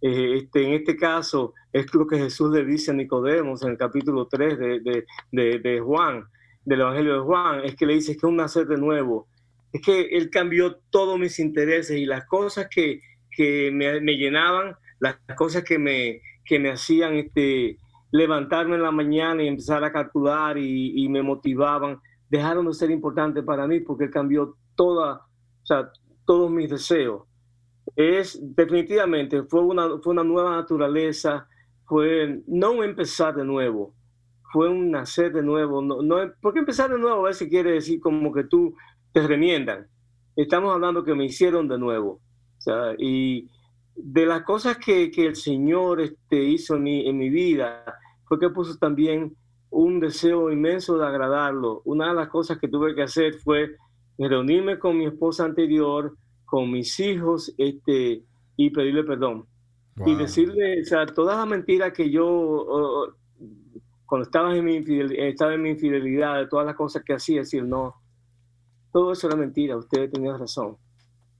Eh, 0.00 0.36
este, 0.36 0.62
en 0.62 0.74
este 0.74 0.96
caso, 0.96 1.52
es 1.72 1.92
lo 1.92 2.06
que 2.06 2.16
Jesús 2.16 2.52
le 2.52 2.64
dice 2.64 2.92
a 2.92 2.94
Nicodemos 2.94 3.64
en 3.64 3.70
el 3.70 3.76
capítulo 3.76 4.28
3 4.28 4.56
de, 4.56 5.04
de, 5.32 5.58
de, 5.58 5.80
Juan, 5.80 6.28
del 6.64 6.82
Evangelio 6.82 7.14
de 7.14 7.20
Juan, 7.22 7.64
es 7.64 7.74
que 7.74 7.86
le 7.86 7.94
dice 7.94 8.12
que 8.12 8.18
es 8.18 8.22
un 8.22 8.36
nacer 8.36 8.68
de 8.68 8.76
nuevo. 8.76 9.26
Es 9.72 9.82
que 9.82 10.02
Él 10.12 10.30
cambió 10.30 10.76
todos 10.90 11.18
mis 11.18 11.40
intereses 11.40 11.98
y 11.98 12.06
las 12.06 12.24
cosas 12.26 12.68
que, 12.70 13.00
que 13.32 13.72
me, 13.72 14.00
me, 14.00 14.16
llenaban, 14.16 14.76
las 15.00 15.16
cosas 15.36 15.64
que 15.64 15.76
me, 15.76 16.22
que 16.46 16.58
me 16.58 16.70
hacían 16.70 17.14
este, 17.14 17.78
levantarme 18.12 18.76
en 18.76 18.82
la 18.82 18.90
mañana 18.90 19.42
y 19.42 19.48
empezar 19.48 19.84
a 19.84 19.92
calcular 19.92 20.56
y, 20.58 21.04
y 21.04 21.08
me 21.08 21.22
motivaban, 21.22 21.98
dejaron 22.28 22.66
de 22.66 22.74
ser 22.74 22.90
importantes 22.90 23.44
para 23.44 23.66
mí 23.66 23.80
porque 23.80 24.10
cambió 24.10 24.56
toda, 24.74 25.16
o 25.16 25.66
sea, 25.66 25.90
todos 26.24 26.50
mis 26.50 26.70
deseos 26.70 27.22
es 27.94 28.38
definitivamente, 28.42 29.42
fue 29.44 29.62
una, 29.62 29.98
fue 30.02 30.12
una 30.12 30.24
nueva 30.24 30.56
naturaleza, 30.56 31.48
fue 31.86 32.42
no 32.46 32.82
empezar 32.82 33.36
de 33.36 33.44
nuevo, 33.44 33.94
fue 34.52 34.68
un 34.68 34.90
nacer 34.90 35.32
de 35.32 35.42
nuevo. 35.42 35.82
No, 35.82 36.02
no, 36.02 36.16
porque 36.40 36.58
empezar 36.58 36.90
de 36.90 36.98
nuevo 36.98 37.20
a 37.20 37.28
veces 37.28 37.48
quiere 37.48 37.72
decir 37.72 38.00
como 38.00 38.32
que 38.32 38.44
tú 38.44 38.74
te 39.12 39.26
remiendan. 39.26 39.86
Estamos 40.34 40.74
hablando 40.74 41.04
que 41.04 41.14
me 41.14 41.24
hicieron 41.24 41.68
de 41.68 41.78
nuevo. 41.78 42.20
O 42.58 42.60
sea, 42.60 42.94
y 42.98 43.48
de 43.96 44.26
las 44.26 44.42
cosas 44.42 44.76
que, 44.78 45.10
que 45.10 45.26
el 45.26 45.36
Señor 45.36 46.00
este, 46.00 46.42
hizo 46.42 46.76
en 46.76 46.82
mi, 46.82 47.08
en 47.08 47.18
mi 47.18 47.30
vida, 47.30 47.84
fue 48.24 48.38
que 48.38 48.50
puso 48.50 48.76
también 48.76 49.34
un 49.70 50.00
deseo 50.00 50.50
inmenso 50.50 50.96
de 50.98 51.06
agradarlo. 51.06 51.82
Una 51.84 52.08
de 52.08 52.14
las 52.14 52.28
cosas 52.28 52.58
que 52.58 52.68
tuve 52.68 52.94
que 52.94 53.02
hacer 53.02 53.34
fue 53.34 53.76
reunirme 54.18 54.78
con 54.78 54.96
mi 54.96 55.06
esposa 55.06 55.44
anterior, 55.44 56.16
con 56.44 56.70
mis 56.70 56.98
hijos 57.00 57.52
este, 57.58 58.22
y 58.56 58.70
pedirle 58.70 59.04
perdón. 59.04 59.46
Y 60.04 60.14
decirle, 60.14 60.82
o 60.82 60.84
sea, 60.84 61.06
todas 61.06 61.38
las 61.38 61.46
mentiras 61.46 61.92
que 61.94 62.10
yo, 62.10 63.14
cuando 64.04 64.24
estaba 64.24 64.54
en, 64.54 64.62
mi 64.62 64.84
estaba 65.16 65.54
en 65.54 65.62
mi 65.62 65.70
infidelidad, 65.70 66.36
de 66.36 66.48
todas 66.48 66.66
las 66.66 66.76
cosas 66.76 67.02
que 67.02 67.14
hacía, 67.14 67.40
decir, 67.40 67.64
no, 67.64 67.94
todo 68.92 69.12
eso 69.12 69.26
era 69.26 69.36
mentira, 69.36 69.76
ustedes 69.76 70.10
tenían 70.10 70.38
razón. 70.38 70.76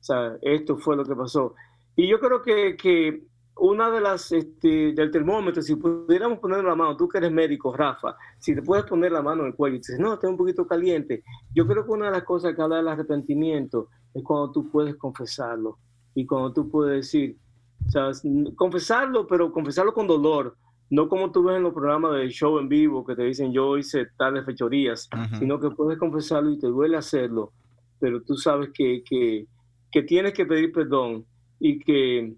O 0.01 0.03
sea, 0.07 0.39
esto 0.41 0.79
fue 0.79 0.97
lo 0.97 1.05
que 1.05 1.15
pasó. 1.15 1.55
Y 1.97 2.07
yo 2.07 2.21
creo 2.21 2.43
que, 2.43 2.77
que 2.77 3.23
una 3.59 3.91
de 3.91 4.01
las, 4.01 4.31
este, 4.33 4.93
del 4.93 5.11
termómetro, 5.11 5.63
si 5.63 5.77
pudiéramos 5.77 6.39
poner 6.39 6.63
la 6.63 6.75
mano, 6.75 6.97
tú 6.97 7.09
que 7.09 7.19
eres 7.19 7.33
médico, 7.33 7.75
Rafa, 7.75 8.15
si 8.39 8.55
te 8.55 8.63
puedes 8.63 8.85
poner 8.85 9.13
la 9.13 9.23
mano 9.23 9.43
en 9.43 9.49
el 9.49 9.55
cuello 9.55 9.77
y 9.77 9.79
dices, 9.79 9.99
no, 9.99 10.15
está 10.15 10.29
un 10.29 10.37
poquito 10.37 10.67
caliente. 10.67 11.25
Yo 11.55 11.67
creo 11.67 11.85
que 11.85 11.91
una 11.91 12.07
de 12.07 12.13
las 12.13 12.25
cosas 12.25 12.55
que 12.55 12.61
habla 12.61 12.77
del 12.77 12.89
arrepentimiento 12.89 13.89
es 14.13 14.23
cuando 14.23 14.53
tú 14.53 14.71
puedes 14.71 14.97
confesarlo 14.97 15.79
y 16.15 16.27
cuando 16.27 16.53
tú 16.53 16.71
puedes 16.71 16.97
decir, 16.97 17.39
o 17.87 17.91
sea, 17.91 18.11
confesarlo, 18.57 19.27
pero 19.27 19.51
confesarlo 19.51 19.95
con 19.95 20.07
dolor, 20.07 20.57
no 20.91 21.09
como 21.09 21.33
tú 21.33 21.43
ves 21.45 21.57
en 21.57 21.63
los 21.63 21.73
programas 21.73 22.15
de 22.15 22.29
show 22.29 22.59
en 22.59 22.69
vivo 22.69 23.05
que 23.05 23.17
te 23.17 23.25
dicen 23.25 23.53
yo 23.53 23.77
hice 23.77 24.07
tales 24.17 24.45
fechorías, 24.45 25.09
sino 25.39 25.59
que 25.59 25.71
puedes 25.71 25.99
confesarlo 25.99 26.51
y 26.53 26.59
te 26.59 26.69
duele 26.69 26.97
hacerlo, 26.97 27.53
pero 27.99 28.23
tú 28.23 28.37
sabes 28.37 28.71
que, 28.73 29.03
que, 29.05 29.47
que 29.91 30.03
tienes 30.03 30.33
que 30.33 30.47
pedir 30.47 30.73
perdón 30.73 31.25
y 31.59 31.79
que 31.81 32.37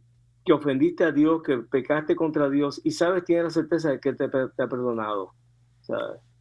que 0.49 0.55
ofendiste 0.55 1.05
a 1.05 1.13
Dios, 1.13 1.43
que 1.43 1.59
pecaste 1.59 2.17
contra 2.17 2.49
Dios 2.49 2.81
y 2.83 2.93
sabes, 2.93 3.23
tienes 3.27 3.45
la 3.45 3.51
certeza 3.51 3.91
de 3.91 4.01
que 4.01 4.15
te, 4.15 4.29
te 4.29 4.63
ha 4.63 4.67
perdonado. 4.67 5.35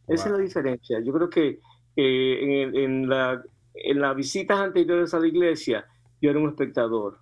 esa 0.06 0.24
es 0.26 0.30
la 0.30 0.38
diferencia. 0.38 0.98
Yo 1.00 1.12
creo 1.12 1.28
que 1.28 1.60
en, 1.94 2.74
en, 2.74 3.08
la, 3.08 3.42
en 3.74 4.00
las 4.00 4.16
visitas 4.16 4.58
anteriores 4.60 5.12
a 5.12 5.20
la 5.20 5.26
iglesia, 5.28 5.84
yo 6.22 6.30
era 6.30 6.38
un 6.38 6.48
espectador. 6.48 7.18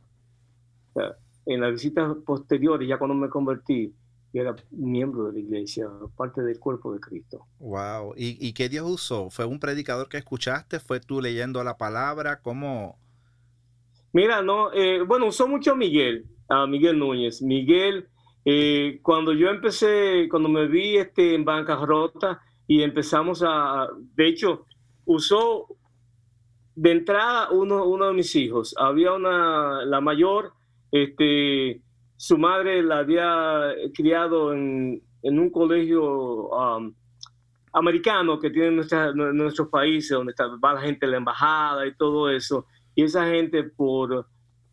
en 1.45 1.61
las 1.61 1.73
visitas 1.73 2.17
posteriores, 2.25 2.89
ya 2.89 2.99
cuando 2.99 3.17
me 3.17 3.29
convertí, 3.29 3.93
yo 4.33 4.43
era 4.43 4.55
miembro 4.71 5.25
de 5.25 5.33
la 5.33 5.39
iglesia, 5.41 5.89
parte 6.17 6.43
del 6.43 6.61
cuerpo 6.61 6.93
de 6.93 7.01
Cristo. 7.01 7.49
Wow. 7.59 8.15
¿Y, 8.17 8.39
y 8.47 8.53
qué 8.53 8.69
Dios 8.69 8.89
usó? 8.89 9.29
¿Fue 9.31 9.45
un 9.45 9.59
predicador 9.59 10.09
que 10.09 10.19
escuchaste? 10.19 10.79
¿Fue 10.79 11.01
tú 11.01 11.21
leyendo 11.21 11.65
la 11.65 11.77
palabra? 11.79 12.41
¿Cómo? 12.43 12.97
Mira, 14.17 14.41
no, 14.41 14.73
eh, 14.73 15.03
bueno, 15.03 15.27
usó 15.27 15.47
mucho 15.47 15.77
Miguel 15.77 16.25
a 16.49 16.67
Miguel 16.67 16.99
Núñez. 16.99 17.43
Miguel, 17.43 18.09
eh, 18.47 18.99
cuando 19.03 19.35
yo 19.35 19.51
empecé, 19.51 20.27
cuando 20.31 20.49
me 20.49 20.67
vi 20.69 20.97
este, 20.97 21.35
en 21.35 21.45
bancarrota 21.45 22.41
y 22.67 22.81
empezamos 22.83 23.45
a, 23.47 23.87
de 24.15 24.27
hecho, 24.27 24.65
usó 25.05 25.67
de 26.75 26.93
entrada 26.93 27.51
uno, 27.51 27.85
uno 27.85 28.07
de 28.07 28.15
mis 28.15 28.35
hijos. 28.37 28.75
Había 28.79 29.13
una, 29.13 29.85
la 29.85 30.01
mayor, 30.01 30.55
este, 30.91 31.83
su 32.17 32.39
madre 32.39 32.83
la 32.83 33.01
había 33.01 33.75
criado 33.93 34.55
en, 34.55 35.03
en 35.21 35.39
un 35.39 35.51
colegio 35.51 36.49
um, 36.49 36.95
americano 37.75 38.39
que 38.39 38.49
tiene 38.49 38.83
nuestros 39.35 39.69
países, 39.69 40.17
donde 40.17 40.31
está, 40.31 40.47
va 40.57 40.73
la 40.73 40.81
gente 40.81 41.05
de 41.05 41.13
la 41.13 41.19
embajada 41.19 41.87
y 41.87 41.95
todo 41.95 42.31
eso. 42.31 42.65
Y 42.97 43.05
esa 43.05 43.27
gente 43.27 43.63
por 43.63 44.27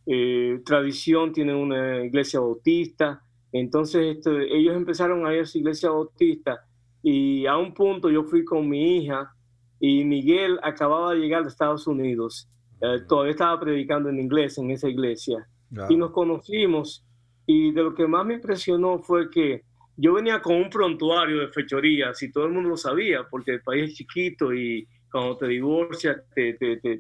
eh, 0.06 0.62
tradición, 0.66 1.32
tienen 1.32 1.56
una 1.56 2.04
iglesia 2.04 2.40
bautista. 2.40 3.22
Entonces 3.52 4.18
este, 4.18 4.56
ellos 4.56 4.76
empezaron 4.76 5.26
a 5.26 5.34
ir 5.34 5.42
a 5.42 5.46
su 5.46 5.60
iglesia 5.60 5.90
bautista 5.92 6.66
y 7.02 7.46
a 7.46 7.58
un 7.58 7.74
punto 7.74 8.10
yo 8.10 8.24
fui 8.24 8.44
con 8.44 8.68
mi 8.68 8.98
hija 8.98 9.34
y 9.80 10.04
Miguel 10.04 10.60
acababa 10.64 11.14
de 11.14 11.20
llegar 11.20 11.44
de 11.44 11.50
Estados 11.50 11.88
Unidos. 11.88 12.50
Eh, 12.82 13.02
todavía 13.08 13.32
estaba 13.32 13.60
predicando 13.60 14.10
en 14.10 14.20
inglés 14.20 14.58
en 14.58 14.72
esa 14.72 14.90
iglesia. 14.90 15.48
Y 15.90 15.96
nos 15.96 16.12
conocimos 16.12 17.04
y 17.48 17.72
de 17.72 17.82
lo 17.82 17.96
que 17.96 18.06
más 18.06 18.26
me 18.26 18.36
impresionó 18.36 19.00
fue 19.00 19.30
que 19.32 19.64
yo 19.98 20.14
venía 20.14 20.40
con 20.40 20.56
un 20.56 20.70
prontuario 20.70 21.40
de 21.40 21.48
fechorías 21.48 22.22
y 22.22 22.32
todo 22.32 22.46
el 22.46 22.52
mundo 22.52 22.70
lo 22.70 22.78
sabía 22.78 23.28
porque 23.28 23.54
el 23.54 23.62
país 23.62 23.90
es 23.90 23.96
chiquito 23.96 24.54
y 24.54 24.88
cuando 25.14 25.38
te 25.38 25.48
divorcias, 25.48 26.18
te, 26.34 26.56
te, 26.56 26.78
te, 26.78 26.98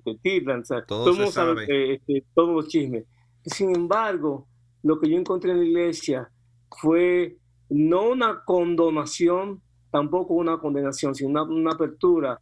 todo, 0.85 1.09
el 1.09 1.15
mundo 1.15 1.31
sabe, 1.31 1.95
este, 1.95 2.23
todos 2.35 2.55
los 2.55 2.67
chismes. 2.67 3.05
Sin 3.43 3.75
embargo, 3.75 4.45
lo 4.83 4.99
que 4.99 5.09
yo 5.09 5.17
encontré 5.17 5.51
en 5.51 5.57
la 5.57 5.65
iglesia 5.65 6.29
fue 6.69 7.37
no 7.69 8.09
una 8.09 8.43
condonación, 8.45 9.63
tampoco 9.89 10.35
una 10.35 10.59
condenación, 10.59 11.15
sino 11.15 11.43
una, 11.43 11.71
apertura 11.71 12.39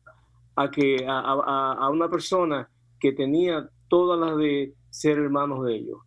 a, 0.58 0.69
que, 0.69 1.06
a, 1.08 1.89
una 1.89 2.10
persona 2.10 2.69
que 3.00 3.13
tenía 3.13 3.69
todas 3.88 4.19
las 4.19 4.38
de 4.38 4.74
ser 4.89 5.19
hermanos 5.19 5.63
de 5.63 5.76
ellos, 5.76 6.00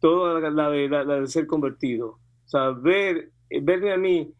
todas 0.00 0.42
las 0.42 0.70
de, 0.72 0.88
la, 0.88 1.04
de 1.04 1.26
ser 1.26 1.46
convertido. 1.46 2.08
O 2.46 2.48
sea, 2.48 2.70
ver, 2.70 3.32
verme 3.50 3.92
a 3.92 3.98
mí 3.98 4.32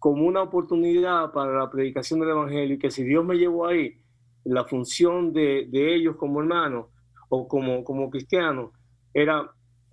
como 0.00 0.26
una 0.26 0.42
oportunidad 0.42 1.30
para 1.30 1.56
la 1.56 1.70
predicación 1.70 2.18
del 2.20 2.30
Evangelio 2.30 2.74
y 2.74 2.78
que 2.78 2.90
si 2.90 3.04
Dios 3.04 3.24
me 3.24 3.36
llevó 3.36 3.66
ahí, 3.66 4.00
la 4.44 4.64
función 4.64 5.32
de, 5.32 5.68
de 5.70 5.94
ellos 5.94 6.16
como 6.16 6.40
hermanos 6.40 6.86
o 7.28 7.46
como, 7.46 7.84
como 7.84 8.10
cristianos 8.10 8.70
era 9.12 9.52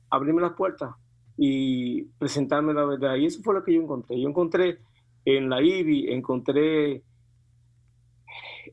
abrirme 0.09 0.41
las 0.41 0.53
puertas 0.53 0.95
y 1.37 2.03
presentarme 2.17 2.73
la 2.73 2.85
verdad. 2.85 3.15
Y 3.15 3.25
eso 3.25 3.41
fue 3.43 3.53
lo 3.53 3.63
que 3.63 3.73
yo 3.73 3.81
encontré. 3.81 4.19
Yo 4.19 4.29
encontré 4.29 4.79
en 5.25 5.49
la 5.49 5.61
IBI, 5.61 6.13
encontré 6.13 7.03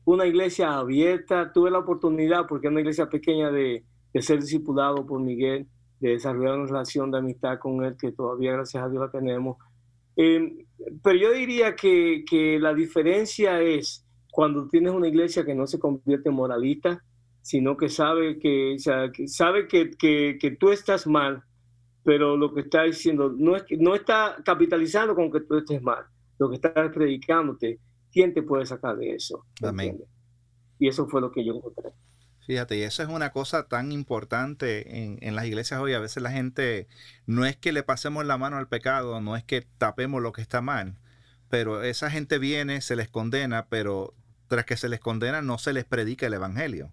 una 0.05 0.25
iglesia 0.25 0.77
abierta, 0.77 1.51
tuve 1.51 1.69
la 1.69 1.79
oportunidad, 1.79 2.47
porque 2.47 2.67
es 2.67 2.71
una 2.71 2.79
iglesia 2.79 3.09
pequeña, 3.09 3.51
de, 3.51 3.83
de 4.13 4.21
ser 4.21 4.39
discipulado 4.39 5.05
por 5.05 5.19
Miguel, 5.19 5.67
de 5.99 6.11
desarrollar 6.11 6.59
una 6.59 6.67
relación 6.67 7.11
de 7.11 7.17
amistad 7.17 7.59
con 7.59 7.83
él, 7.83 7.97
que 7.99 8.13
todavía 8.13 8.53
gracias 8.53 8.83
a 8.83 8.87
Dios 8.87 9.01
la 9.01 9.11
tenemos. 9.11 9.57
Eh, 10.15 10.65
pero 11.03 11.17
yo 11.17 11.31
diría 11.33 11.75
que, 11.75 12.23
que, 12.29 12.59
la 12.59 12.73
diferencia 12.73 13.61
es 13.61 14.05
cuando 14.31 14.67
tienes 14.67 14.93
una 14.93 15.07
iglesia 15.07 15.45
que 15.45 15.55
no 15.55 15.67
se 15.67 15.79
convierte 15.79 16.29
en 16.29 16.35
moralista, 16.35 17.03
sino 17.41 17.77
que 17.77 17.89
sabe 17.89 18.39
que, 18.39 18.77
sabe 19.27 19.67
que, 19.67 19.91
que, 19.91 20.37
que, 20.39 20.51
tú 20.51 20.71
estás 20.71 21.05
mal, 21.05 21.43
pero 22.03 22.37
lo 22.37 22.53
que 22.53 22.61
está 22.61 22.83
diciendo 22.83 23.33
no, 23.35 23.55
es 23.55 23.63
que, 23.63 23.77
no 23.77 23.95
está 23.95 24.37
capitalizando 24.43 25.15
con 25.15 25.31
que 25.31 25.41
tú 25.41 25.57
estés 25.57 25.81
mal, 25.81 26.05
lo 26.39 26.49
que 26.49 26.55
está 26.55 26.73
predicándote, 26.91 27.79
¿quién 28.11 28.33
te 28.33 28.43
puede 28.43 28.65
sacar 28.65 28.97
de 28.97 29.15
eso? 29.15 29.45
Amén. 29.61 30.01
Y 30.79 30.87
eso 30.87 31.07
fue 31.07 31.21
lo 31.21 31.31
que 31.31 31.45
yo 31.45 31.55
encontré. 31.55 31.91
Fíjate, 32.45 32.77
y 32.77 32.83
eso 32.83 33.01
es 33.01 33.09
una 33.09 33.31
cosa 33.31 33.67
tan 33.67 33.91
importante 33.91 35.03
en, 35.03 35.17
en, 35.21 35.35
las 35.35 35.45
iglesias 35.45 35.79
hoy. 35.79 35.93
A 35.93 35.99
veces 35.99 36.21
la 36.21 36.31
gente 36.31 36.87
no 37.25 37.45
es 37.45 37.57
que 37.57 37.71
le 37.71 37.83
pasemos 37.83 38.25
la 38.25 38.37
mano 38.37 38.57
al 38.57 38.67
pecado, 38.67 39.19
no 39.21 39.35
es 39.35 39.43
que 39.43 39.61
tapemos 39.77 40.21
lo 40.21 40.31
que 40.31 40.41
está 40.41 40.61
mal, 40.61 40.95
pero 41.49 41.81
esa 41.83 42.11
gente 42.11 42.37
viene, 42.37 42.81
se 42.81 42.95
les 42.95 43.09
condena, 43.09 43.67
pero 43.67 44.13
tras 44.47 44.65
que 44.65 44.77
se 44.77 44.89
les 44.89 44.99
condena 44.99 45.41
no 45.41 45.57
se 45.57 45.73
les 45.73 45.85
predica 45.85 46.27
el 46.27 46.33
evangelio. 46.33 46.91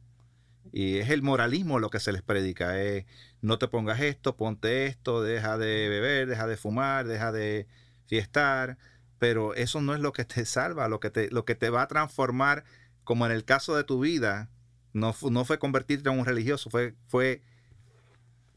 Y 0.72 0.98
es 0.98 1.10
el 1.10 1.22
moralismo 1.22 1.78
lo 1.78 1.90
que 1.90 2.00
se 2.00 2.12
les 2.12 2.22
predica. 2.22 2.80
Es 2.80 3.04
no 3.42 3.58
te 3.58 3.68
pongas 3.68 4.00
esto, 4.00 4.36
ponte 4.36 4.86
esto, 4.86 5.22
deja 5.22 5.58
de 5.58 5.88
beber, 5.88 6.28
deja 6.28 6.46
de 6.46 6.56
fumar, 6.56 7.06
deja 7.06 7.32
de 7.32 7.66
fiestar. 8.06 8.78
Pero 9.18 9.54
eso 9.54 9.80
no 9.82 9.94
es 9.94 10.00
lo 10.00 10.12
que 10.12 10.24
te 10.24 10.44
salva, 10.46 10.88
lo 10.88 10.98
que 11.00 11.10
te, 11.10 11.30
lo 11.30 11.44
que 11.44 11.54
te 11.54 11.70
va 11.70 11.82
a 11.82 11.88
transformar, 11.88 12.64
como 13.04 13.26
en 13.26 13.32
el 13.32 13.44
caso 13.44 13.76
de 13.76 13.84
tu 13.84 14.00
vida, 14.00 14.48
no, 14.92 15.14
no 15.30 15.44
fue 15.44 15.58
convertirte 15.58 16.08
en 16.08 16.18
un 16.18 16.24
religioso, 16.24 16.70
fue, 16.70 16.94
fue 17.08 17.42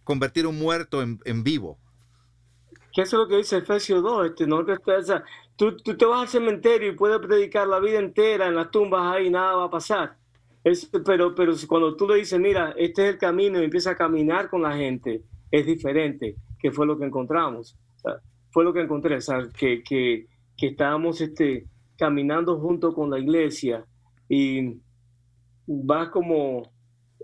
convertir 0.04 0.48
un 0.48 0.58
muerto 0.58 1.02
en, 1.02 1.20
en 1.26 1.44
vivo. 1.44 1.78
¿Qué 2.94 3.02
es 3.02 3.12
lo 3.14 3.28
que 3.28 3.38
dice 3.38 3.58
Efesios 3.58 4.02
2? 4.02 4.28
Este, 4.28 4.48
no 4.48 4.66
tú, 5.58 5.76
tú, 5.78 5.98
te 5.98 6.06
vas 6.06 6.22
al 6.22 6.28
cementerio 6.30 6.90
y 6.90 6.96
puedes 6.96 7.20
predicar 7.20 7.68
la 7.68 7.80
vida 7.80 8.00
entera 8.00 8.48
en 8.48 8.56
las 8.56 8.72
tumbas 8.72 9.16
ahí, 9.16 9.30
nada 9.30 9.56
va 9.56 9.66
a 9.66 9.70
pasar. 9.70 10.16
Es, 10.64 10.90
pero, 11.06 11.36
pero 11.36 11.54
cuando 11.68 11.96
tú 11.96 12.08
le 12.08 12.16
dices, 12.16 12.40
mira, 12.40 12.74
este 12.78 13.04
es 13.04 13.14
el 13.14 13.18
camino 13.18 13.60
y 13.60 13.66
empieza 13.66 13.92
a 13.92 13.96
caminar 13.96 14.50
con 14.50 14.62
la 14.62 14.76
gente, 14.76 15.24
es 15.52 15.66
diferente, 15.66 16.36
que 16.58 16.72
fue 16.72 16.88
lo 16.88 16.98
que 16.98 17.06
encontramos. 17.06 17.78
fue 18.52 18.64
lo 18.64 18.74
que 18.74 18.82
encontré, 18.82 19.18
o 19.18 19.22
sea, 19.22 19.48
que, 19.58 19.84
que, 19.84 20.28
que 20.56 20.68
estábamos 20.68 21.20
este, 21.20 21.68
caminando 21.98 22.58
junto 22.60 22.94
con 22.94 23.10
la 23.12 23.20
iglesia 23.20 23.86
y 24.30 24.80
vas 25.68 26.10
como, 26.10 26.64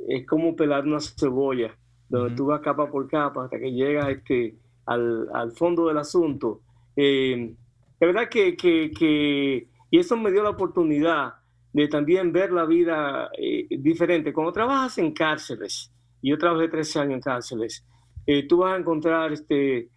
es 0.08 0.26
como 0.26 0.56
pelar 0.56 0.86
una 0.86 1.00
cebolla, 1.00 1.76
donde 2.10 2.36
tú 2.36 2.48
vas 2.48 2.62
capa 2.62 2.90
por 2.90 3.08
capa 3.08 3.46
hasta 3.46 3.60
que 3.60 3.72
llegas 3.72 4.10
este, 4.10 4.56
al, 4.86 5.28
al 5.34 5.52
fondo 5.52 5.88
del 5.88 5.98
asunto. 5.98 6.62
Eh, 6.96 7.54
la 8.00 8.08
verdad 8.08 8.30
que, 8.30 8.56
que, 8.56 8.92
que, 8.92 9.68
y 9.90 10.00
eso 10.00 10.18
me 10.18 10.32
dio 10.32 10.44
la 10.44 10.50
oportunidad 10.50 11.36
de 11.74 11.88
también 11.88 12.32
ver 12.32 12.52
la 12.52 12.66
vida 12.66 13.30
eh, 13.38 13.68
diferente. 13.70 14.34
Cuando 14.34 14.52
trabajas 14.52 14.98
en 14.98 15.12
cárceles, 15.14 15.92
yo 16.22 16.38
trabajé 16.38 16.68
13 16.68 17.00
años 17.00 17.14
en 17.16 17.22
cárceles, 17.22 17.86
eh, 18.26 18.48
tú 18.48 18.58
vas 18.58 18.74
a 18.74 18.78
encontrar 18.78 19.32
este, 19.32 19.90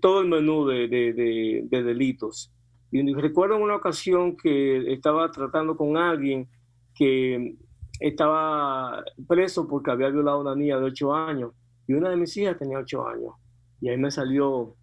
todo 0.00 0.20
el 0.20 0.28
menú 0.28 0.66
de, 0.66 0.88
de, 0.88 1.62
de 1.64 1.82
delitos. 1.82 2.50
Y 2.90 3.12
recuerdo 3.14 3.56
en 3.56 3.62
una 3.62 3.76
ocasión 3.76 4.36
que 4.36 4.92
estaba 4.92 5.30
tratando 5.30 5.76
con 5.76 5.96
alguien 5.96 6.48
que 6.94 7.56
estaba 8.00 9.02
preso 9.26 9.66
porque 9.66 9.90
había 9.90 10.08
violado 10.08 10.38
a 10.38 10.40
una 10.40 10.54
niña 10.54 10.78
de 10.78 10.84
8 10.84 11.14
años 11.14 11.52
y 11.86 11.94
una 11.94 12.10
de 12.10 12.16
mis 12.16 12.36
hijas 12.36 12.58
tenía 12.58 12.78
8 12.78 13.06
años. 13.06 13.34
Y 13.80 13.88
ahí 13.88 13.98
me 13.98 14.10
salió 14.10 14.76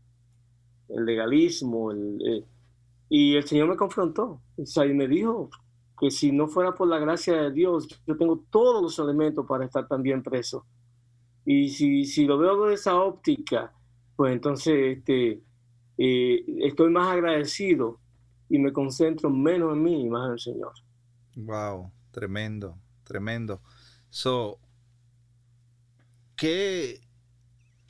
el 0.90 1.06
legalismo. 1.06 1.92
Eh, 1.92 2.46
y 3.10 3.36
el 3.36 3.44
Señor 3.44 3.68
me 3.68 3.76
confrontó 3.76 4.42
y 4.58 4.94
me 4.94 5.08
dijo 5.08 5.50
que 6.00 6.12
si 6.12 6.32
no 6.32 6.48
fuera 6.48 6.74
por 6.74 6.88
la 6.88 7.00
gracia 7.00 7.36
de 7.36 7.52
Dios, 7.52 7.88
yo 8.08 8.18
tengo 8.18 8.44
todos 8.50 8.82
los 8.82 9.00
elementos 9.00 9.46
para 9.48 9.66
estar 9.66 9.88
también 9.88 10.24
preso. 10.24 10.66
Y 11.46 11.70
si, 11.70 12.06
si 12.06 12.26
lo 12.26 12.38
veo 12.38 12.68
de 12.68 12.76
esa 12.76 13.02
óptica, 13.02 13.74
pues 14.16 14.34
entonces 14.34 14.98
este, 14.98 15.42
eh, 15.98 16.44
estoy 16.60 16.90
más 16.92 17.08
agradecido 17.08 18.00
y 18.50 18.60
me 18.60 18.74
concentro 18.74 19.30
menos 19.30 19.74
en 19.74 19.84
mí 19.84 20.02
y 20.02 20.10
más 20.10 20.28
en 20.28 20.32
el 20.34 20.40
Señor. 20.40 20.74
Wow, 21.36 21.92
tremendo, 22.12 22.78
tremendo. 23.04 23.62
So, 24.10 24.60
¿qué 26.36 27.02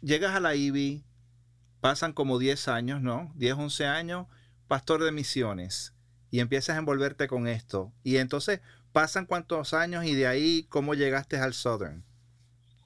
llegas 0.02 0.36
a 0.36 0.40
la 0.40 0.56
IBI, 0.56 1.04
pasan 1.80 2.14
como 2.14 2.40
10 2.40 2.68
años, 2.68 3.02
¿no? 3.02 3.32
10, 3.36 3.56
11 3.56 3.86
años, 3.86 4.28
pastor 4.68 5.04
de 5.04 5.12
misiones, 5.12 5.96
y 6.30 6.40
empiezas 6.40 6.76
a 6.76 6.80
envolverte 6.80 7.28
con 7.28 7.48
esto. 7.48 7.92
Y 8.04 8.18
entonces, 8.18 8.62
¿pasan 8.92 9.26
cuántos 9.26 9.74
años 9.74 10.06
y 10.06 10.16
de 10.16 10.28
ahí 10.28 10.66
cómo 10.70 10.94
llegaste 10.94 11.38
al 11.38 11.54
Southern? 11.54 12.04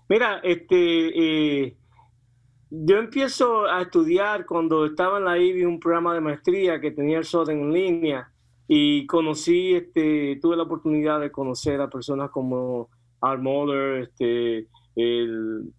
Mira, 0.07 0.39
este, 0.43 1.65
eh, 1.67 1.77
yo 2.69 2.97
empiezo 2.97 3.65
a 3.65 3.81
estudiar 3.81 4.45
cuando 4.45 4.85
estaba 4.85 5.17
en 5.17 5.25
la 5.25 5.37
IBI 5.37 5.65
un 5.65 5.79
programa 5.79 6.13
de 6.13 6.21
maestría 6.21 6.79
que 6.79 6.91
tenía 6.91 7.17
el 7.17 7.25
Southern 7.25 7.59
en 7.59 7.73
línea 7.73 8.31
y 8.67 9.05
conocí, 9.05 9.75
este, 9.75 10.39
tuve 10.41 10.55
la 10.55 10.63
oportunidad 10.63 11.19
de 11.19 11.31
conocer 11.31 11.81
a 11.81 11.89
personas 11.89 12.29
como 12.31 12.89
Art 13.21 13.41
Moller, 13.41 14.03
este, 14.03 14.67
el 14.95 15.73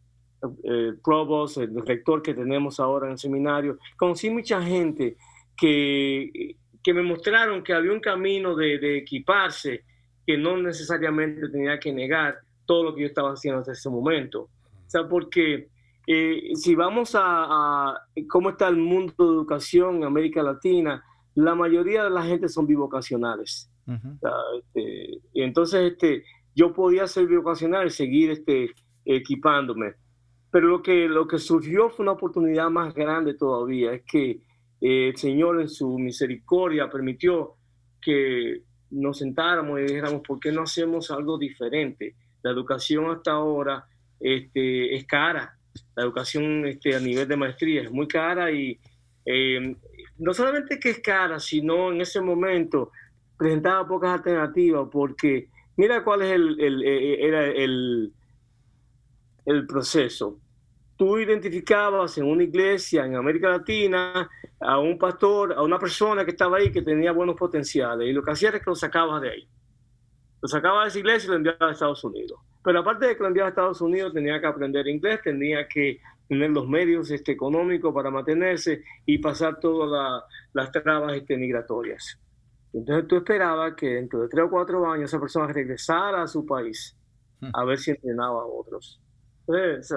el 0.65 0.99
provost, 1.03 1.59
el 1.59 1.85
rector 1.87 2.23
que 2.23 2.35
tenemos 2.35 2.81
ahora 2.81 3.07
en 3.07 3.13
el 3.13 3.19
seminario, 3.19 3.79
conocí 3.97 4.31
mucha 4.31 4.63
gente 4.63 5.17
que, 5.57 6.57
que 6.83 6.95
me 6.95 7.03
mostraron 7.03 7.63
que 7.63 7.73
había 7.73 7.93
un 7.93 8.01
camino 8.01 8.55
de, 8.55 8.99
equiparse 8.99 9.85
que 10.27 10.37
no 10.37 10.57
necesariamente 10.57 11.49
tenía 11.49 11.79
que 11.79 11.93
negar 11.93 12.39
todo 12.65 12.85
lo 12.85 12.95
que 12.95 13.03
yo 13.03 13.07
estaba 13.07 13.33
haciendo 13.33 13.61
hasta 13.61 13.73
ese 13.73 13.89
momento. 13.89 14.43
O 14.43 14.91
sea, 14.91 15.09
porque 15.09 15.69
eh, 16.07 16.51
si 16.55 16.75
vamos 16.75 17.13
a, 17.15 17.95
cómo 18.29 18.51
está 18.51 18.69
el 18.69 18.77
mundo 18.77 19.15
de 19.19 19.25
educación 19.25 19.97
en 19.97 20.05
América 20.05 20.43
Latina, 20.43 21.03
la 21.37 21.55
mayoría 21.55 22.05
de 22.05 22.11
la 22.11 22.25
gente 22.25 22.49
son 22.49 22.67
bivocacionales. 22.67 23.71
Este, 24.59 25.21
y 25.33 25.43
entonces 25.43 25.93
este, 25.93 26.25
yo 26.55 26.73
podía 26.73 27.07
ser 27.07 27.27
bivocacional 27.27 27.87
y 27.87 27.91
seguir 27.91 28.31
este, 28.31 28.71
equipándome. 29.05 29.95
Pero 30.51 30.69
lo 30.69 30.83
que, 30.83 31.07
lo 31.09 31.29
que 31.29 31.39
surgió 31.39 31.91
fue 31.91 32.05
una 32.05 32.13
oportunidad 32.13 32.71
más 32.71 32.95
grande 32.95 33.35
todavía, 33.35 33.93
es 33.93 34.03
que 34.05 34.31
eh, 34.81 35.09
el 35.09 35.17
Señor 35.17 35.61
en 35.61 35.69
su 35.69 35.99
misericordia 35.99 36.89
permitió 36.89 37.57
que 38.01 38.63
nos 38.91 39.19
sentáramos 39.19 39.81
y 39.81 39.83
dijéramos, 39.83 40.23
¿por 40.27 40.41
qué 40.41 40.51
no 40.51 40.63
hacemos 40.63 41.11
algo 41.11 41.37
diferente? 41.37 42.15
La 42.43 42.51
educación 42.51 43.11
hasta 43.11 43.33
ahora 43.33 43.85
este, 44.19 44.95
es 44.95 45.05
cara, 45.05 45.59
la 45.95 46.03
educación 46.03 46.67
este, 46.67 46.97
a 46.97 47.01
nivel 47.01 47.29
de 47.29 47.37
maestría 47.37 47.83
es 47.83 47.91
muy 47.91 48.09
cara 48.09 48.51
y 48.51 48.81
eh, 49.27 49.77
no 50.19 50.35
solamente 50.35 50.79
que 50.79 50.91
es 50.91 51.01
cara, 51.01 51.39
sino 51.41 51.93
en 51.93 52.01
ese 52.01 52.21
momento 52.21 52.93
presentaba 53.37 53.87
pocas 53.87 54.11
alternativas 54.11 54.89
porque 54.91 55.49
mira 55.77 56.03
cuál 56.03 56.23
es 56.23 56.33
el, 56.33 56.61
el, 56.61 56.83
eh, 56.83 57.27
era 57.27 57.45
el, 57.47 58.13
el 59.45 59.67
proceso 59.67 60.39
tú 60.97 61.19
identificabas 61.19 62.19
en 62.19 62.25
una 62.25 62.43
iglesia 62.43 63.05
en 63.05 63.17
América 63.17 63.51
Latina 63.51 64.29
a 64.59 64.79
un 64.79 64.99
pastor, 64.99 65.53
a 65.53 65.63
una 65.63 65.79
persona 65.79 66.25
que 66.25 66.31
estaba 66.31 66.57
ahí 66.57 66.73
que 66.73 66.83
tenía 66.83 67.13
buenos 67.13 67.37
potenciales 67.37 68.09
y 68.09 68.13
lo 68.13 68.23
que 68.23 68.33
hacía 68.33 68.49
era 68.49 68.61
que 68.61 68.71
lo 68.71 68.75
sacabas 68.75 69.21
de 69.21 69.31
ahí. 69.31 69.49
Lo 70.41 70.49
sacabas 70.49 70.85
de 70.85 70.89
esa 70.89 70.99
iglesia 70.99 71.27
y 71.27 71.31
lo 71.31 71.37
enviaba 71.37 71.69
a 71.69 71.73
Estados 71.73 72.03
Unidos. 72.05 72.41
Pero 72.65 72.81
aparte 72.81 73.07
de 73.07 73.17
que 73.17 73.23
lo 73.23 73.29
enviaba 73.29 73.49
a 73.49 73.51
Estados 73.51 73.81
Unidos, 73.81 74.13
tenía 74.13 74.41
que 74.41 74.47
aprender 74.47 74.87
inglés, 74.89 75.21
tenía 75.23 75.69
que 75.69 76.01
tener 76.29 76.51
los 76.51 76.69
medios 76.69 77.11
este, 77.11 77.33
económicos 77.33 77.95
para 77.95 78.11
mantenerse 78.11 78.83
y 79.05 79.19
pasar 79.19 79.61
todas 79.61 80.23
las 80.53 80.73
trabas 80.73 81.15
este, 81.15 81.37
migratorias. 81.37 82.21
Entonces 82.73 83.07
tú 83.09 83.17
esperabas 83.17 83.75
que 83.75 83.95
dentro 83.95 84.23
de 84.23 84.29
tres 84.29 84.45
o 84.45 84.51
cuatro 84.51 84.91
años 84.91 85.11
esa 85.11 85.21
persona 85.21 85.47
regresara 85.53 86.23
a 86.23 86.27
su 86.27 86.45
país 86.45 86.97
hmm. 87.41 87.51
a 87.53 87.65
ver 87.65 87.79
si 87.79 87.93
entrenaba 87.93 88.43
a 88.43 88.47
otros. 88.47 89.01
Entonces, 89.47 89.95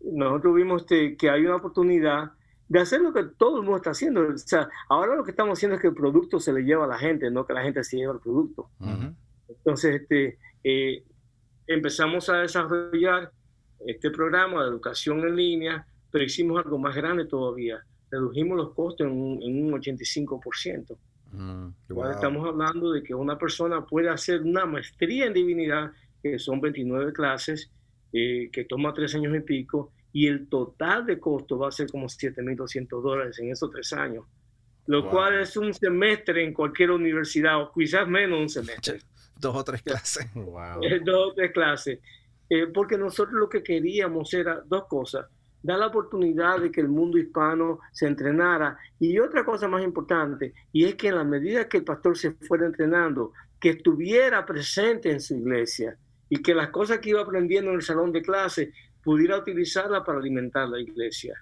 nosotros 0.00 0.54
vimos 0.54 0.82
este, 0.82 1.16
que 1.16 1.30
hay 1.30 1.46
una 1.46 1.56
oportunidad 1.56 2.32
de 2.68 2.80
hacer 2.80 3.00
lo 3.00 3.12
que 3.12 3.24
todo 3.38 3.58
el 3.58 3.62
mundo 3.62 3.76
está 3.76 3.90
haciendo. 3.90 4.28
O 4.28 4.38
sea, 4.38 4.68
ahora 4.88 5.14
lo 5.14 5.24
que 5.24 5.30
estamos 5.30 5.58
haciendo 5.58 5.76
es 5.76 5.80
que 5.80 5.88
el 5.88 5.94
producto 5.94 6.40
se 6.40 6.52
le 6.52 6.62
lleva 6.62 6.84
a 6.84 6.88
la 6.88 6.98
gente, 6.98 7.30
no 7.30 7.46
que 7.46 7.52
la 7.52 7.62
gente 7.62 7.84
se 7.84 7.96
lleva 7.96 8.14
el 8.14 8.20
producto. 8.20 8.70
Entonces, 9.48 10.02
este, 10.02 10.38
eh, 10.64 11.04
empezamos 11.66 12.28
a 12.28 12.38
desarrollar 12.38 13.30
este 13.86 14.10
programa 14.10 14.62
de 14.62 14.70
educación 14.70 15.20
en 15.20 15.36
línea, 15.36 15.86
pero 16.10 16.24
hicimos 16.24 16.64
algo 16.64 16.78
más 16.78 16.94
grande 16.94 17.26
todavía. 17.26 17.84
Redujimos 18.10 18.56
los 18.56 18.74
costos 18.74 19.06
en 19.06 19.12
un, 19.12 19.42
en 19.42 19.64
un 19.66 19.80
85%. 19.80 20.96
Mm, 21.32 21.68
estamos 22.12 22.46
hablando 22.46 22.92
de 22.92 23.02
que 23.02 23.14
una 23.14 23.36
persona 23.36 23.84
puede 23.84 24.08
hacer 24.08 24.42
una 24.42 24.64
maestría 24.64 25.26
en 25.26 25.34
divinidad, 25.34 25.90
que 26.22 26.38
son 26.38 26.60
29 26.60 27.12
clases, 27.12 27.70
eh, 28.12 28.48
que 28.52 28.64
toma 28.64 28.94
tres 28.94 29.14
años 29.14 29.36
y 29.36 29.40
pico, 29.40 29.92
y 30.12 30.26
el 30.28 30.48
total 30.48 31.04
de 31.04 31.20
costo 31.20 31.58
va 31.58 31.68
a 31.68 31.72
ser 31.72 31.90
como 31.90 32.06
7.200 32.06 33.02
dólares 33.02 33.38
en 33.38 33.50
esos 33.50 33.70
tres 33.70 33.92
años, 33.92 34.24
lo 34.86 35.10
cual 35.10 35.40
es 35.40 35.56
un 35.56 35.74
semestre 35.74 36.42
en 36.42 36.54
cualquier 36.54 36.92
universidad, 36.92 37.60
o 37.60 37.72
quizás 37.72 38.08
menos 38.08 38.40
un 38.40 38.48
semestre. 38.48 39.00
Dos 39.38 39.54
o 39.54 39.64
tres 39.64 39.82
clases. 39.82 40.26
Wow. 40.34 40.80
Dos 41.04 41.32
o 41.32 41.34
tres 41.34 41.52
clases. 41.52 41.98
Eh, 42.48 42.66
porque 42.68 42.96
nosotros 42.96 43.34
lo 43.34 43.48
que 43.48 43.62
queríamos 43.62 44.32
era 44.34 44.62
dos 44.66 44.84
cosas. 44.86 45.26
Dar 45.62 45.78
la 45.78 45.88
oportunidad 45.88 46.60
de 46.60 46.70
que 46.70 46.80
el 46.80 46.88
mundo 46.88 47.18
hispano 47.18 47.80
se 47.92 48.06
entrenara. 48.06 48.78
Y 49.00 49.18
otra 49.18 49.44
cosa 49.44 49.66
más 49.68 49.82
importante, 49.82 50.54
y 50.72 50.84
es 50.84 50.94
que 50.94 51.08
en 51.08 51.16
la 51.16 51.24
medida 51.24 51.68
que 51.68 51.78
el 51.78 51.84
pastor 51.84 52.16
se 52.16 52.32
fuera 52.32 52.66
entrenando, 52.66 53.32
que 53.60 53.70
estuviera 53.70 54.44
presente 54.46 55.10
en 55.10 55.20
su 55.20 55.34
iglesia 55.34 55.96
y 56.28 56.42
que 56.42 56.54
las 56.54 56.70
cosas 56.70 56.98
que 56.98 57.10
iba 57.10 57.22
aprendiendo 57.22 57.70
en 57.70 57.76
el 57.76 57.82
salón 57.82 58.12
de 58.12 58.22
clase 58.22 58.72
pudiera 59.02 59.38
utilizarla 59.38 60.04
para 60.04 60.18
alimentar 60.18 60.68
la 60.68 60.80
iglesia. 60.80 61.34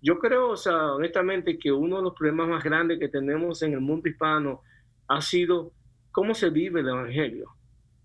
Yo 0.00 0.18
creo, 0.18 0.50
o 0.50 0.56
sea, 0.56 0.92
honestamente, 0.94 1.58
que 1.58 1.70
uno 1.70 1.98
de 1.98 2.02
los 2.02 2.14
problemas 2.14 2.48
más 2.48 2.64
grandes 2.64 2.98
que 2.98 3.08
tenemos 3.08 3.62
en 3.62 3.74
el 3.74 3.80
mundo 3.80 4.08
hispano 4.08 4.62
ha 5.06 5.20
sido 5.20 5.72
cómo 6.10 6.34
se 6.34 6.50
vive 6.50 6.80
el 6.80 6.88
evangelio. 6.88 7.46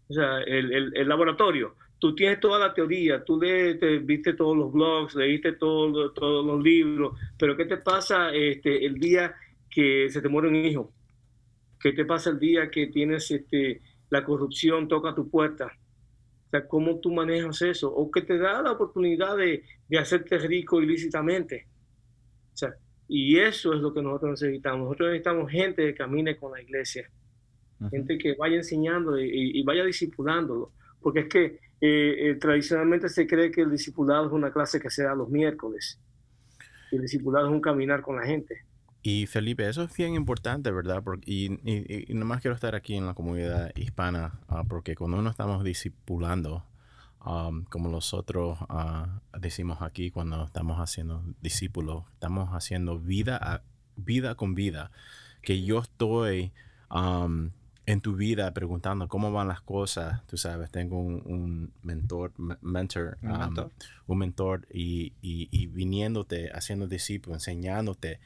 O 0.07 0.13
sea, 0.13 0.39
el, 0.41 0.93
el, 0.95 1.07
laboratorio. 1.07 1.75
Tú 1.99 2.13
tienes 2.13 2.39
toda 2.39 2.59
la 2.59 2.73
teoría, 2.73 3.23
tú 3.23 3.39
lees, 3.41 3.79
viste 4.05 4.33
todos 4.33 4.55
los 4.55 4.71
blogs, 4.71 5.15
leíste 5.15 5.53
todo, 5.53 6.11
todos 6.11 6.45
los 6.45 6.61
libros, 6.63 7.17
pero 7.37 7.57
¿qué 7.57 7.65
te 7.65 7.77
pasa 7.77 8.31
este, 8.33 8.85
el 8.85 8.95
día 8.95 9.33
que 9.69 10.07
se 10.09 10.21
te 10.21 10.29
muere 10.29 10.49
un 10.49 10.55
hijo? 10.55 10.93
¿Qué 11.79 11.93
te 11.93 12.05
pasa 12.05 12.29
el 12.29 12.39
día 12.39 12.69
que 12.69 12.87
tienes 12.87 13.29
este, 13.31 13.81
la 14.09 14.23
corrupción 14.23 14.87
toca 14.87 15.15
tu 15.15 15.29
puerta? 15.29 15.71
O 16.47 16.49
sea, 16.49 16.67
cómo 16.67 16.99
tú 16.99 17.11
manejas 17.11 17.61
eso, 17.61 17.93
o 17.93 18.09
que 18.09 18.21
te 18.21 18.37
da 18.37 18.61
la 18.61 18.71
oportunidad 18.71 19.35
de, 19.35 19.63
de 19.87 19.97
hacerte 19.97 20.37
rico 20.37 20.81
ilícitamente. 20.81 21.67
O 22.53 22.57
sea, 22.57 22.75
y 23.07 23.39
eso 23.39 23.73
es 23.73 23.79
lo 23.79 23.93
que 23.93 24.01
nosotros 24.01 24.41
necesitamos. 24.41 24.85
Nosotros 24.85 25.09
necesitamos 25.09 25.51
gente 25.51 25.85
que 25.85 25.95
camine 25.95 26.37
con 26.37 26.51
la 26.51 26.61
iglesia, 26.61 27.09
gente 27.89 28.17
que 28.17 28.35
vaya 28.35 28.57
enseñando 28.57 29.19
y, 29.19 29.63
vaya 29.63 29.85
discipulándolo, 29.85 30.71
porque 31.01 31.21
es 31.21 31.27
que 31.27 31.59
eh, 31.81 32.29
eh, 32.29 32.35
tradicionalmente 32.35 33.09
se 33.09 33.27
cree 33.27 33.51
que 33.51 33.61
el 33.61 33.71
discipulado 33.71 34.27
es 34.27 34.33
una 34.33 34.51
clase 34.51 34.79
que 34.79 34.89
se 34.89 35.03
da 35.03 35.13
los 35.15 35.29
miércoles. 35.29 35.99
El 36.91 37.01
discipulado 37.01 37.47
es 37.47 37.53
un 37.53 37.61
caminar 37.61 38.01
con 38.01 38.15
la 38.15 38.25
gente. 38.25 38.65
Y 39.03 39.27
Felipe, 39.27 39.67
eso 39.69 39.83
es 39.83 39.95
bien 39.95 40.15
importante, 40.15 40.71
¿verdad? 40.71 41.01
Porque, 41.03 41.31
y, 41.31 42.09
y, 42.09 42.13
nomás 42.13 42.41
quiero 42.41 42.55
estar 42.55 42.75
aquí 42.75 42.95
en 42.95 43.05
la 43.05 43.13
comunidad 43.13 43.71
hispana, 43.75 44.39
ah, 44.47 44.63
porque 44.67 44.95
cuando 44.95 45.19
uno 45.19 45.29
estamos 45.29 45.63
discipulando, 45.63 46.63
como 47.69 47.89
nosotros 47.89 48.57
uh, 48.69 49.37
decimos 49.37 49.81
aquí 49.81 50.11
cuando 50.11 50.45
estamos 50.45 50.79
haciendo 50.79 51.23
discípulos, 51.41 52.05
estamos 52.13 52.49
haciendo 52.49 52.99
vida, 52.99 53.37
a, 53.41 53.61
vida 53.97 54.35
con 54.35 54.55
vida, 54.55 54.91
que 55.41 55.63
yo 55.63 55.79
estoy 55.79 56.53
en 57.87 58.01
tu 58.01 58.15
vida 58.17 58.53
preguntando 58.53 59.07
cómo 59.07 59.31
van 59.31 59.47
las 59.47 59.61
cosas. 59.61 60.21
Tú 60.27 60.37
sabes, 60.37 60.69
tengo 60.69 60.99
un, 60.99 61.71
mentor, 61.83 62.33
mentor, 62.61 63.17
un 64.05 64.17
mentor, 64.17 64.67
y, 64.71 65.13
y, 65.21 65.67
viniéndote, 65.67 66.51
haciendo 66.53 66.87
discípulo, 66.87 67.35
enseñándote. 67.35 68.19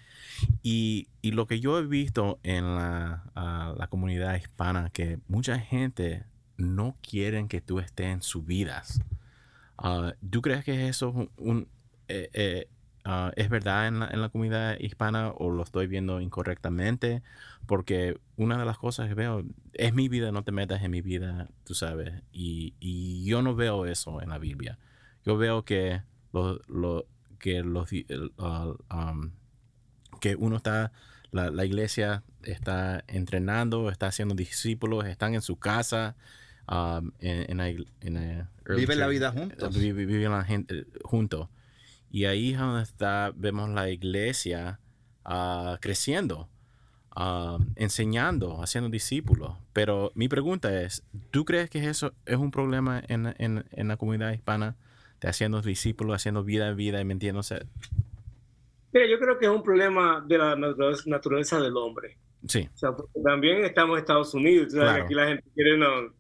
Y, 0.64 1.10
y, 1.22 1.32
lo 1.32 1.46
que 1.46 1.60
yo 1.60 1.78
he 1.78 1.86
visto 1.86 2.40
en 2.42 2.76
la, 2.76 3.24
la, 3.78 3.88
comunidad 3.88 4.36
hispana, 4.36 4.90
que 4.90 5.20
mucha 5.28 5.60
gente 5.60 6.26
no 6.58 6.98
quieren 7.08 7.48
que 7.48 7.62
tú 7.62 7.80
estés 7.80 8.08
en 8.08 8.24
sus 8.24 8.44
vidas. 8.44 9.00
Ah, 9.78 10.16
¿Tú 10.28 10.42
crees 10.42 10.66
que 10.66 10.88
eso 10.88 11.30
un, 11.38 11.68
eh, 12.08 12.30
eh, 12.34 12.68
ah, 13.06 13.32
es 13.36 13.50
verdad 13.50 13.88
en 13.88 14.00
la, 14.00 14.08
en 14.08 14.22
la 14.22 14.30
comunidad 14.30 14.78
hispana 14.80 15.32
o 15.32 15.50
lo 15.50 15.64
estoy 15.64 15.88
viendo 15.88 16.22
incorrectamente? 16.22 17.22
Porque 17.66 18.20
una 18.38 18.58
de 18.58 18.66
las 18.66 18.78
cosas 18.78 19.08
que 19.08 19.14
veo 19.14 19.44
es 19.74 19.94
mi 19.94 20.10
vida, 20.10 20.32
no 20.32 20.44
te 20.44 20.52
metas 20.52 20.84
en 20.84 20.92
mi 20.92 21.02
vida, 21.02 21.48
tú 21.64 21.74
sabes. 21.74 22.14
Y, 22.32 22.74
y 22.80 23.24
yo 23.26 23.42
no 23.42 23.56
veo 23.56 23.86
eso 23.86 24.22
en 24.22 24.30
la 24.30 24.38
Biblia. 24.38 24.78
Yo 25.26 25.38
veo 25.38 25.64
que, 25.64 26.02
lo, 26.34 26.60
lo, 26.68 27.06
que 27.40 27.64
los 27.64 27.90
um, 28.38 29.32
que 30.20 30.36
uno 30.36 30.58
está 30.58 30.92
la, 31.32 31.66
iglesia 31.66 32.24
está 32.44 33.04
entrenando, 33.08 33.90
está 33.90 34.08
haciendo 34.08 34.36
discípulos, 34.36 35.06
están 35.06 35.34
en 35.34 35.42
su 35.42 35.58
casa, 35.58 36.16
um, 36.68 37.12
en, 37.20 37.60
en, 37.60 38.48
viven 38.68 39.00
la 39.00 39.08
vida 39.08 39.32
juntos. 39.32 39.80
Viven 39.80 40.32
la 40.32 40.44
gente 40.44 40.86
juntos. 41.04 41.48
Y 42.12 42.26
ahí 42.26 42.54
es 42.54 42.60
donde 42.60 42.84
está, 42.84 43.32
vemos 43.36 43.70
la 43.70 43.90
iglesia 43.90 44.80
uh, 45.26 45.78
creciendo, 45.80 46.50
uh, 47.16 47.58
enseñando, 47.76 48.62
haciendo 48.62 48.90
discípulos. 48.90 49.54
Pero 49.74 50.12
mi 50.16 50.28
pregunta 50.28 50.82
es, 50.82 51.04
¿tú 51.32 51.46
crees 51.46 51.70
que 51.70 51.88
eso 51.88 52.14
es 52.26 52.38
un 52.38 52.52
problema 52.52 53.02
en, 53.08 53.34
en 53.38 53.88
la 53.88 53.98
comunidad 53.98 54.34
hispana? 54.34 54.76
De 55.22 55.30
haciendo 55.30 55.62
discípulos, 55.62 56.16
haciendo 56.16 56.44
vida 56.44 56.68
en 56.68 56.76
vida 56.76 57.00
y 57.00 57.06
metiéndose 57.06 57.68
Mira, 58.94 59.08
yo 59.08 59.20
creo 59.20 59.38
que 59.38 59.46
es 59.46 59.52
un 59.52 59.64
problema 59.64 60.24
de 60.28 60.38
la 60.38 60.56
naturaleza 60.56 61.60
del 61.62 61.78
hombre. 61.78 62.18
Sí. 62.46 62.68
O 62.74 62.78
sea, 62.78 62.90
también 63.24 63.64
estamos 63.64 63.96
en 63.96 64.00
Estados 64.00 64.34
Unidos, 64.34 64.74
aquí 64.76 65.14
la 65.14 65.28
gente 65.28 65.44
quiere 65.54 65.78
no, 65.78 66.12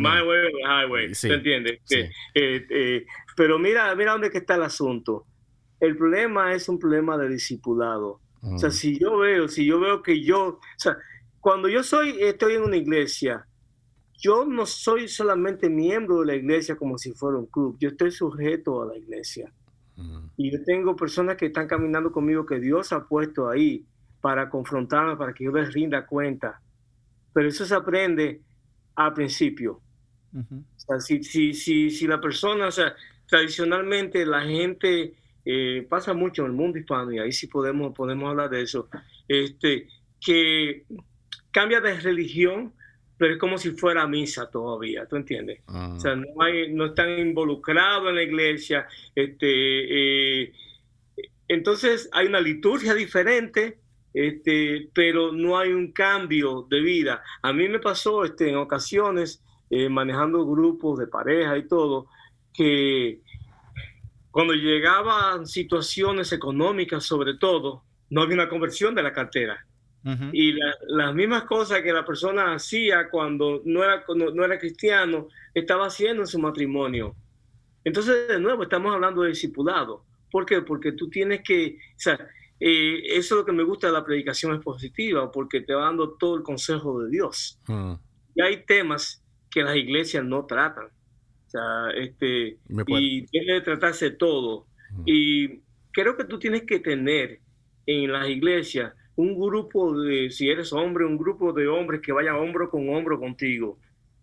my 0.00 0.22
way 0.22 0.52
highway, 0.66 1.14
sí. 1.14 1.28
¿te 1.28 1.34
entiendes? 1.34 1.80
Sí. 1.84 1.98
Eh, 2.34 2.66
eh, 2.70 3.06
pero 3.36 3.58
mira, 3.58 3.94
mira 3.94 4.12
dónde 4.12 4.30
está 4.32 4.56
el 4.56 4.62
asunto. 4.62 5.26
El 5.78 5.96
problema 5.96 6.54
es 6.54 6.68
un 6.68 6.78
problema 6.78 7.16
de 7.16 7.28
discipulado. 7.28 8.20
O 8.42 8.58
sea, 8.58 8.70
si 8.70 8.98
yo 8.98 9.18
veo, 9.18 9.48
si 9.48 9.66
yo 9.66 9.80
veo 9.80 10.02
que 10.02 10.22
yo, 10.22 10.46
o 10.46 10.60
sea, 10.76 10.96
cuando 11.40 11.68
yo 11.68 11.82
soy, 11.82 12.16
estoy 12.20 12.54
en 12.54 12.62
una 12.62 12.76
iglesia, 12.76 13.46
yo 14.18 14.44
no 14.44 14.66
soy 14.66 15.08
solamente 15.08 15.68
miembro 15.68 16.20
de 16.20 16.26
la 16.26 16.34
iglesia 16.34 16.76
como 16.76 16.98
si 16.98 17.12
fuera 17.12 17.38
un 17.38 17.46
club, 17.46 17.76
yo 17.78 17.90
estoy 17.90 18.10
sujeto 18.10 18.82
a 18.82 18.86
la 18.86 18.96
iglesia. 18.96 19.52
Y 20.38 20.50
yo 20.50 20.64
tengo 20.64 20.96
personas 20.96 21.36
que 21.36 21.46
están 21.46 21.68
caminando 21.68 22.10
conmigo 22.10 22.46
que 22.46 22.58
Dios 22.58 22.90
ha 22.92 23.06
puesto 23.06 23.50
ahí 23.50 23.84
para 24.22 24.48
confrontarme, 24.48 25.16
para 25.16 25.34
que 25.34 25.44
yo 25.44 25.52
les 25.52 25.74
rinda 25.74 26.06
cuenta. 26.06 26.62
Pero 27.34 27.48
eso 27.48 27.66
se 27.66 27.74
aprende 27.74 28.40
al 28.94 29.14
principio. 29.14 29.80
o 30.34 30.78
sea, 30.78 31.00
si, 31.00 31.22
si, 31.22 31.54
si, 31.54 31.90
si, 31.90 32.06
la 32.06 32.20
persona, 32.20 32.66
o 32.66 32.70
sea, 32.70 32.94
tradicionalmente 33.26 34.24
la 34.26 34.42
gente 34.42 35.14
eh, 35.44 35.86
pasa 35.88 36.12
mucho 36.12 36.42
en 36.42 36.50
el 36.50 36.56
mundo 36.56 36.78
hispano, 36.78 37.12
y 37.12 37.18
ahí 37.18 37.32
sí 37.32 37.46
podemos, 37.46 37.94
podemos 37.94 38.30
hablar 38.30 38.50
de 38.50 38.62
eso, 38.62 38.88
este, 39.26 39.88
que 40.20 40.84
cambia 41.50 41.80
de 41.80 41.98
religión 42.00 42.72
pero 43.20 43.34
es 43.34 43.38
como 43.38 43.58
si 43.58 43.72
fuera 43.72 44.06
misa 44.06 44.48
todavía, 44.50 45.04
¿tú 45.04 45.16
entiendes? 45.16 45.60
O 45.66 46.00
sea, 46.00 46.16
no, 46.16 46.24
hay, 46.42 46.72
no 46.72 46.86
están 46.86 47.18
involucrados 47.18 48.08
en 48.08 48.14
la 48.14 48.22
iglesia. 48.22 48.88
Este, 49.14 50.44
eh, 50.44 50.52
entonces 51.46 52.08
hay 52.12 52.28
una 52.28 52.40
liturgia 52.40 52.94
diferente, 52.94 53.76
este, 54.12 54.90
pero 54.92 55.32
no 55.32 55.58
hay 55.58 55.72
un 55.72 55.92
cambio 55.92 56.66
de 56.68 56.80
vida. 56.80 57.22
A 57.42 57.52
mí 57.52 57.68
me 57.68 57.78
pasó 57.78 58.24
este, 58.24 58.50
en 58.50 58.56
ocasiones, 58.56 59.42
eh, 59.70 59.88
manejando 59.88 60.46
grupos 60.46 60.98
de 60.98 61.06
pareja 61.06 61.56
y 61.56 61.68
todo, 61.68 62.08
que 62.52 63.20
cuando 64.30 64.54
llegaban 64.54 65.46
situaciones 65.46 66.32
económicas 66.32 67.04
sobre 67.04 67.34
todo, 67.34 67.84
no 68.10 68.22
había 68.22 68.34
una 68.34 68.48
conversión 68.48 68.94
de 68.94 69.02
la 69.02 69.12
cartera. 69.12 69.66
Y 70.32 70.54
las 70.88 71.14
mismas 71.14 71.42
cosas 71.42 71.82
que 71.82 71.92
la 71.92 72.06
persona 72.06 72.54
hacía 72.54 73.10
cuando 73.10 73.60
no 73.66 73.84
era, 73.84 74.02
no, 74.08 74.44
era 74.44 74.58
cristiano, 74.58 75.28
estaba 75.52 75.88
haciendo 75.88 76.22
en 76.22 76.26
su 76.26 76.38
matrimonio. 76.38 77.14
Entonces, 77.84 78.28
de 78.28 78.40
nuevo, 78.40 78.62
estamos 78.62 78.94
hablando 78.94 79.22
de 79.22 79.28
discipulado. 79.28 80.06
¿Por 80.30 80.46
qué? 80.46 80.62
Porque 80.62 80.92
tú 80.92 81.10
tienes 81.10 81.42
que, 81.42 81.76
o 81.76 81.98
sea, 82.00 82.18
eh, 82.60 83.02
eso 83.06 83.34
es 83.34 83.38
lo 83.40 83.44
que 83.44 83.52
me 83.52 83.64
gusta 83.64 83.86
de 83.86 83.94
la 83.94 84.04
predicación 84.04 84.54
expositiva, 84.54 85.32
porque 85.32 85.62
te 85.62 85.74
va 85.74 85.86
dando 85.86 86.12
todo 86.12 86.36
el 86.36 86.42
consejo 86.42 87.02
de 87.02 87.10
Dios. 87.10 87.58
Mm. 87.66 87.94
Y 88.34 88.42
hay 88.42 88.64
temas 88.66 89.24
que 89.50 89.62
las 89.62 89.76
iglesias 89.76 90.24
no 90.24 90.44
tratan. 90.44 90.86
O 90.86 91.50
sea, 91.50 91.90
este, 91.96 92.58
y 92.86 93.26
tiene 93.26 93.54
que 93.54 93.60
tratarse 93.62 94.10
todo. 94.10 94.66
Mm. 94.92 95.02
Y 95.06 95.60
creo 95.90 96.16
que 96.16 96.24
tú 96.24 96.38
tienes 96.38 96.62
que 96.62 96.78
tener 96.80 97.40
en 97.86 98.12
las 98.12 98.28
iglesias 98.28 98.92
un 99.16 99.38
grupo 99.38 100.00
de, 100.00 100.30
si 100.30 100.48
eres 100.48 100.72
hombre, 100.72 101.04
un 101.04 101.18
grupo 101.18 101.52
de 101.52 101.66
hombres 101.66 102.00
que 102.00 102.12
vayan 102.12 102.36
hombro 102.36 102.70
con 102.70 102.88
hombro 102.88 103.18
contigo. 103.18 103.78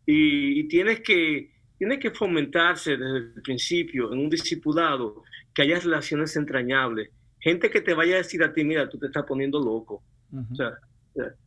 Y, 0.06 0.68
tienes, 0.70 1.02
que, 1.02 1.52
tienes 1.78 2.00
que 2.00 2.12
fomentarse 2.12 2.92
desde 2.92 3.18
el 3.18 3.42
principio 3.44 4.14
en 4.14 4.20
un 4.20 4.30
discipulado, 4.30 5.24
que 5.54 5.64
haya 5.64 5.80
relaciones 5.80 6.36
entrañables. 6.38 7.10
Gente 7.48 7.70
que 7.70 7.82
te 7.82 7.94
vaya 7.94 8.16
a 8.16 8.18
decir 8.18 8.44
a 8.44 8.52
ti, 8.52 8.64
mira, 8.64 8.90
tú 8.90 8.98
te 8.98 9.06
estás 9.08 9.24
poniendo 9.26 9.60
loco. 9.60 10.04
o 10.52 10.56
sea, 10.56 10.78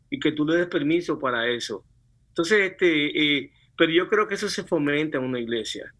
y 0.08 0.18
que 0.18 0.32
tú 0.32 0.46
le 0.46 0.56
des 0.56 0.66
permiso 0.66 1.18
para 1.18 1.46
eso. 1.48 1.84
Entonces, 2.28 2.72
este, 2.72 3.38
eh, 3.38 3.52
pero 3.76 3.92
yo 3.92 4.08
creo 4.08 4.26
que 4.26 4.34
eso 4.34 4.48
se 4.48 4.64
fomenta 4.64 5.18
en 5.18 5.24
una 5.24 5.38
iglesia. 5.38 5.92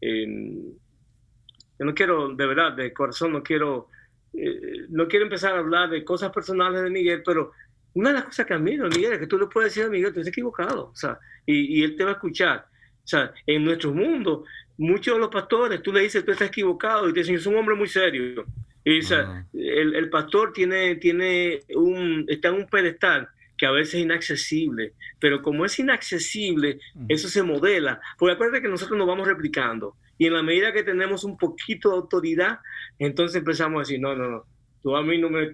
yo 0.00 1.84
no 1.84 1.94
quiero, 1.94 2.34
de 2.34 2.46
verdad, 2.46 2.72
de 2.72 2.92
corazón, 2.92 3.32
no 3.32 3.42
quiero 3.42 3.88
eh, 4.36 4.86
no 4.88 5.06
quiero 5.06 5.26
empezar 5.26 5.54
a 5.54 5.60
hablar 5.60 5.90
de 5.90 6.04
cosas 6.04 6.32
personales 6.32 6.82
de 6.82 6.90
Miguel, 6.90 7.22
pero 7.24 7.52
una 7.94 8.08
de 8.08 8.14
las 8.16 8.24
cosas 8.24 8.46
que 8.46 8.54
admiro, 8.54 8.88
Miguel, 8.88 9.12
es 9.12 9.18
que 9.20 9.26
tú 9.28 9.38
le 9.38 9.46
puedes 9.46 9.72
decir 9.72 9.86
a 9.86 9.90
Miguel, 9.90 10.12
tú 10.12 10.20
estás 10.20 10.32
equivocado, 10.32 10.90
o 10.90 10.96
sea, 10.96 11.18
y, 11.46 11.82
él 11.84 11.94
te 11.96 12.04
va 12.04 12.10
a 12.10 12.14
escuchar. 12.14 12.66
O 13.04 13.06
sea, 13.06 13.32
en 13.46 13.64
nuestro 13.64 13.92
mundo, 13.92 14.44
muchos 14.76 15.14
de 15.14 15.20
los 15.20 15.28
pastores, 15.28 15.82
tú 15.82 15.92
le 15.92 16.00
dices, 16.00 16.24
tú 16.24 16.32
estás 16.32 16.48
equivocado, 16.48 17.08
y 17.08 17.12
te 17.12 17.20
dicen, 17.20 17.36
es 17.36 17.46
un 17.46 17.56
hombre 17.56 17.76
muy 17.76 17.86
serio. 17.86 18.44
Y, 18.84 19.00
el, 19.52 20.10
pastor 20.10 20.52
tiene, 20.52 20.96
tiene 20.96 21.60
un, 21.74 22.26
está 22.28 22.48
en 22.48 22.54
un 22.54 22.66
pedestal 22.66 23.28
que 23.56 23.66
a 23.66 23.70
veces 23.70 23.94
es 23.94 24.00
inaccesible, 24.00 24.92
pero 25.20 25.40
como 25.42 25.64
es 25.64 25.78
inaccesible, 25.78 26.80
eso 27.08 27.28
se 27.28 27.42
modela. 27.42 28.00
Porque 28.18 28.34
acuérdate 28.34 28.62
que 28.62 28.68
nosotros 28.68 28.98
nos 28.98 29.06
vamos 29.06 29.26
replicando. 29.26 29.96
Y 30.18 30.26
en 30.26 30.34
la 30.34 30.42
medida 30.42 30.72
que 30.72 30.82
tenemos 30.82 31.24
un 31.24 31.38
poquito 31.38 31.90
de 31.90 31.96
autoridad, 31.96 32.58
entonces 32.98 33.36
empezamos 33.36 33.78
a 33.78 33.80
decir, 33.80 34.00
no, 34.00 34.14
no, 34.14 34.28
no, 34.28 34.44
tú 34.82 34.94
a 34.94 35.02
mí 35.02 35.18
no 35.18 35.30
me... 35.30 35.52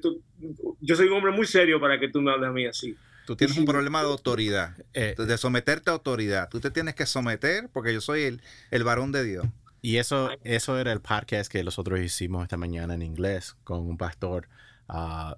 yo 0.81 0.97
soy 0.97 1.07
un 1.07 1.15
hombre 1.15 1.33
muy 1.33 1.47
serio 1.47 1.81
para 1.81 1.99
que 2.01 2.09
tú 2.09 2.21
me 2.21 2.33
hables 2.33 2.51
a 2.51 2.53
mí 2.53 2.67
así. 2.67 2.97
Tú 3.27 3.37
tienes 3.37 3.57
un 3.57 3.65
problema 3.65 4.01
de 4.03 4.09
autoridad, 4.09 4.77
eh, 4.93 5.15
de 5.17 5.39
someterte 5.39 5.89
a 5.91 5.93
autoridad. 5.93 6.49
Tú 6.51 6.59
te 6.59 6.71
tienes 6.71 6.97
que 6.97 7.07
someter 7.07 7.69
porque 7.73 7.93
yo 7.93 8.01
soy 8.01 8.23
el, 8.23 8.43
el 8.73 8.83
varón 8.83 9.13
de 9.13 9.23
Dios. 9.23 9.47
Y 9.83 9.97
eso, 9.97 10.31
eso 10.45 10.79
era 10.79 10.93
el 10.93 11.01
podcast 11.01 11.51
que 11.51 11.65
nosotros 11.65 12.01
hicimos 12.01 12.43
esta 12.43 12.57
mañana 12.57 12.95
en 12.95 13.03
inglés 13.03 13.57
con 13.65 13.81
un 13.81 13.97
pastor. 13.97 14.49
Uh, 14.89 15.35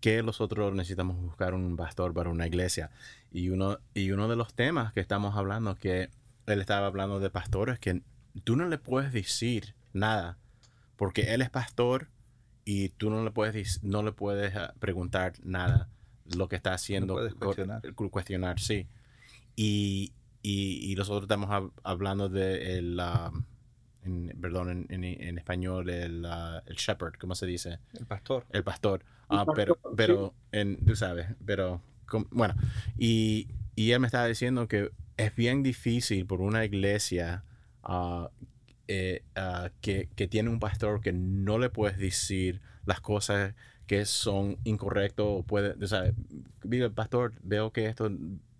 que 0.00 0.22
nosotros 0.22 0.74
necesitamos 0.74 1.16
buscar 1.16 1.54
un 1.54 1.76
pastor 1.76 2.12
para 2.12 2.30
una 2.30 2.46
iglesia. 2.46 2.90
Y 3.32 3.48
uno, 3.48 3.78
y 3.94 4.10
uno 4.10 4.28
de 4.28 4.36
los 4.36 4.54
temas 4.54 4.92
que 4.92 5.00
estamos 5.00 5.36
hablando, 5.36 5.74
que 5.74 6.10
él 6.46 6.60
estaba 6.60 6.86
hablando 6.86 7.18
de 7.20 7.30
pastores 7.30 7.78
que 7.78 8.02
tú 8.44 8.56
no 8.56 8.68
le 8.68 8.78
puedes 8.78 9.12
decir 9.12 9.74
nada 9.92 10.38
porque 10.96 11.34
él 11.34 11.42
es 11.42 11.50
pastor 11.50 12.08
y 12.64 12.90
tú 12.90 13.10
no 13.10 13.24
le 13.24 13.30
puedes 13.30 13.82
no 13.82 14.02
le 14.02 14.12
puedes 14.12 14.54
ah, 14.56 14.74
preguntar 14.78 15.34
nada 15.42 15.88
lo 16.24 16.48
que 16.48 16.56
está 16.56 16.74
haciendo 16.74 17.14
puedes 17.14 17.34
cuestionar. 17.34 17.82
cuestionar 18.10 18.60
sí 18.60 18.86
y, 19.54 20.12
y, 20.42 20.94
nosotros 20.96 21.22
estamos 21.22 21.72
hablando 21.82 22.28
de 22.28 22.78
el 22.78 23.00
perdón 24.40 24.86
en, 24.88 25.38
español 25.38 25.90
el, 25.90 26.24
uh, 26.24 26.60
el, 26.66 26.76
shepherd 26.76 27.14
cómo 27.18 27.34
se 27.34 27.46
dice 27.46 27.78
el 27.98 28.06
pastor. 28.06 28.44
El 28.50 28.64
pastor, 28.64 29.04
ah, 29.28 29.44
pero 29.54 29.78
pero 29.96 30.34
en, 30.52 30.84
tú 30.84 30.96
sabes 30.96 31.28
pero 31.44 31.80
bueno 32.30 32.54
y, 32.96 33.48
y 33.74 33.92
él 33.92 34.00
me 34.00 34.06
estaba 34.06 34.26
diciendo 34.26 34.68
que 34.68 34.90
es 35.16 35.34
bien 35.34 35.62
difícil 35.62 36.26
por 36.26 36.40
una 36.40 36.64
iglesia 36.64 37.44
eh, 38.88 39.22
que, 39.80 40.28
tiene 40.28 40.48
un 40.48 40.60
pastor 40.60 41.00
que 41.00 41.12
no 41.12 41.58
le 41.58 41.70
puedes 41.70 41.98
decir 41.98 42.60
las 42.84 43.00
cosas 43.00 43.54
que 43.86 44.04
son 44.04 44.58
incorrectas 44.64 45.26
o 45.28 45.42
puede, 45.42 45.82
o 45.82 45.86
sea, 45.86 46.12
diga, 46.62 46.90
pastor, 46.90 47.34
veo 47.42 47.72
que 47.72 47.86
esto 47.86 48.10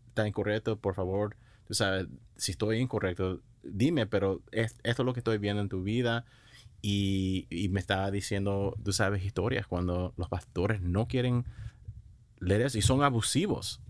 está 0.08 0.26
incorrecto, 0.26 0.76
por 0.78 0.94
favor, 0.94 1.36
tú 1.66 1.74
sabes, 1.74 2.06
si 2.36 2.52
estoy 2.52 2.78
incorrecto, 2.78 3.40
dime, 3.70 4.06
pero 4.06 4.42
esto 4.52 4.80
es 4.82 4.98
lo 4.98 5.12
que 5.12 5.20
estoy 5.20 5.38
viendo 5.38 5.62
en 5.62 5.68
tu 5.68 5.82
vida. 5.82 6.24
Y, 6.82 7.46
y, 7.50 7.68
me 7.68 7.80
está 7.80 8.10
diciendo, 8.10 8.76
tú 8.84 8.92
sabes, 8.92 9.24
historias 9.24 9.66
cuando 9.66 10.14
los 10.16 10.28
pastores 10.28 10.82
no 10.82 11.08
quieren 11.08 11.44
leer 12.38 12.60
eso 12.60 12.78
y 12.78 12.82
son 12.82 13.02
abusivos 13.02 13.80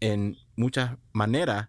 en 0.00 0.36
muchas 0.56 0.96
maneras 1.12 1.68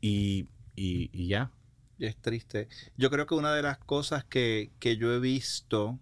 y, 0.00 0.46
y 0.76 1.26
ya 1.26 1.50
es 1.98 2.16
triste. 2.16 2.68
Yo 2.96 3.10
creo 3.10 3.26
que 3.26 3.34
una 3.34 3.54
de 3.54 3.62
las 3.62 3.78
cosas 3.78 4.24
que, 4.24 4.70
yo 4.80 5.12
he 5.12 5.20
visto 5.20 5.98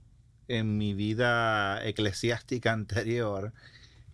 en 0.48 0.76
mi 0.78 0.94
vida 0.94 1.84
eclesiástica 1.86 2.72
anterior 2.72 3.52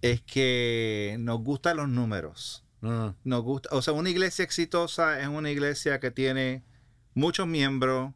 es 0.03 0.22
que 0.22 1.16
nos 1.18 1.40
gustan 1.40 1.77
los 1.77 1.88
números. 1.88 2.64
Mm. 2.80 3.08
Nos 3.24 3.42
gusta, 3.42 3.68
o 3.72 3.82
sea, 3.82 3.92
una 3.92 4.10
iglesia 4.10 4.44
exitosa 4.44 5.20
es 5.20 5.28
una 5.28 5.50
iglesia 5.50 5.98
que 6.00 6.10
tiene 6.10 6.62
muchos 7.14 7.46
miembros, 7.46 8.12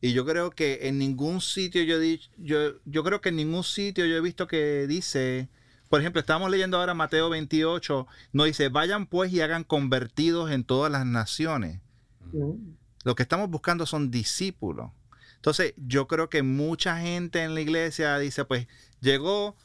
Y 0.00 0.12
yo 0.12 0.24
creo 0.24 0.50
que 0.50 0.86
en 0.86 0.98
ningún 0.98 1.40
sitio 1.40 1.82
yo, 1.82 1.96
yo, 2.36 2.78
yo 2.84 3.02
creo 3.02 3.20
que 3.20 3.30
en 3.30 3.36
ningún 3.36 3.64
sitio 3.64 4.06
yo 4.06 4.14
he 4.16 4.20
visto 4.20 4.46
que 4.46 4.86
dice, 4.86 5.48
por 5.88 6.00
ejemplo, 6.00 6.20
estamos 6.20 6.50
leyendo 6.50 6.78
ahora 6.78 6.94
Mateo 6.94 7.30
28, 7.30 8.06
no 8.32 8.44
dice, 8.44 8.68
vayan 8.68 9.06
pues 9.06 9.32
y 9.32 9.40
hagan 9.40 9.64
convertidos 9.64 10.52
en 10.52 10.62
todas 10.62 10.92
las 10.92 11.04
naciones. 11.04 11.80
Lo 13.02 13.14
que 13.16 13.24
estamos 13.24 13.50
buscando 13.50 13.86
son 13.86 14.12
discípulos. 14.12 14.92
Entonces, 15.36 15.74
yo 15.76 16.06
creo 16.06 16.28
que 16.28 16.42
mucha 16.42 17.00
gente 17.00 17.42
en 17.42 17.54
la 17.54 17.60
iglesia 17.60 18.18
dice, 18.18 18.44
pues 18.44 18.68
llegó 19.00 19.56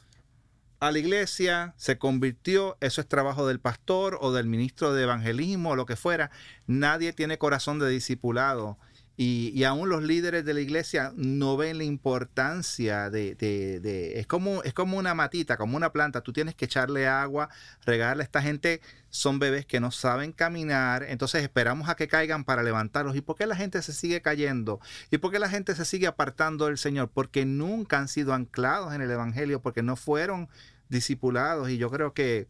a 0.86 0.92
la 0.92 0.98
iglesia, 0.98 1.74
se 1.76 1.98
convirtió, 1.98 2.76
eso 2.80 3.00
es 3.00 3.08
trabajo 3.08 3.46
del 3.46 3.58
pastor 3.58 4.18
o 4.20 4.32
del 4.32 4.46
ministro 4.46 4.92
de 4.92 5.04
evangelismo 5.04 5.70
o 5.70 5.76
lo 5.76 5.86
que 5.86 5.96
fuera. 5.96 6.30
Nadie 6.66 7.12
tiene 7.12 7.38
corazón 7.38 7.78
de 7.78 7.88
discipulado. 7.88 8.78
Y, 9.16 9.62
aún 9.62 9.88
los 9.88 10.02
líderes 10.02 10.44
de 10.44 10.54
la 10.54 10.60
iglesia 10.60 11.12
no 11.14 11.56
ven 11.56 11.78
la 11.78 11.84
importancia 11.84 13.10
de, 13.10 13.36
de, 13.36 14.18
es, 14.18 14.26
como, 14.26 14.64
es 14.64 14.74
como 14.74 14.98
una 14.98 15.14
matita, 15.14 15.56
como 15.56 15.76
una 15.76 15.92
planta. 15.92 16.20
Tú 16.22 16.32
tienes 16.32 16.56
que 16.56 16.64
echarle 16.64 17.06
agua, 17.06 17.48
regarle. 17.86 18.24
Esta 18.24 18.42
gente 18.42 18.80
son 19.10 19.38
bebés 19.38 19.66
que 19.66 19.78
no 19.78 19.92
saben 19.92 20.32
caminar. 20.32 21.04
Entonces 21.04 21.44
esperamos 21.44 21.88
a 21.88 21.94
que 21.94 22.08
caigan 22.08 22.42
para 22.42 22.64
levantarlos. 22.64 23.14
¿Y 23.14 23.20
por 23.20 23.36
qué 23.36 23.46
la 23.46 23.54
gente 23.54 23.82
se 23.82 23.92
sigue 23.92 24.20
cayendo? 24.20 24.80
¿Y 25.12 25.18
por 25.18 25.30
qué 25.30 25.38
la 25.38 25.48
gente 25.48 25.76
se 25.76 25.84
sigue 25.84 26.08
apartando 26.08 26.66
del 26.66 26.78
Señor? 26.78 27.08
Porque 27.14 27.44
nunca 27.44 27.98
han 27.98 28.08
sido 28.08 28.34
anclados 28.34 28.94
en 28.94 29.00
el 29.00 29.12
Evangelio, 29.12 29.62
porque 29.62 29.84
no 29.84 29.94
fueron 29.94 30.48
discipulados. 30.94 31.68
Y 31.68 31.76
yo 31.76 31.90
creo 31.90 32.14
que, 32.14 32.46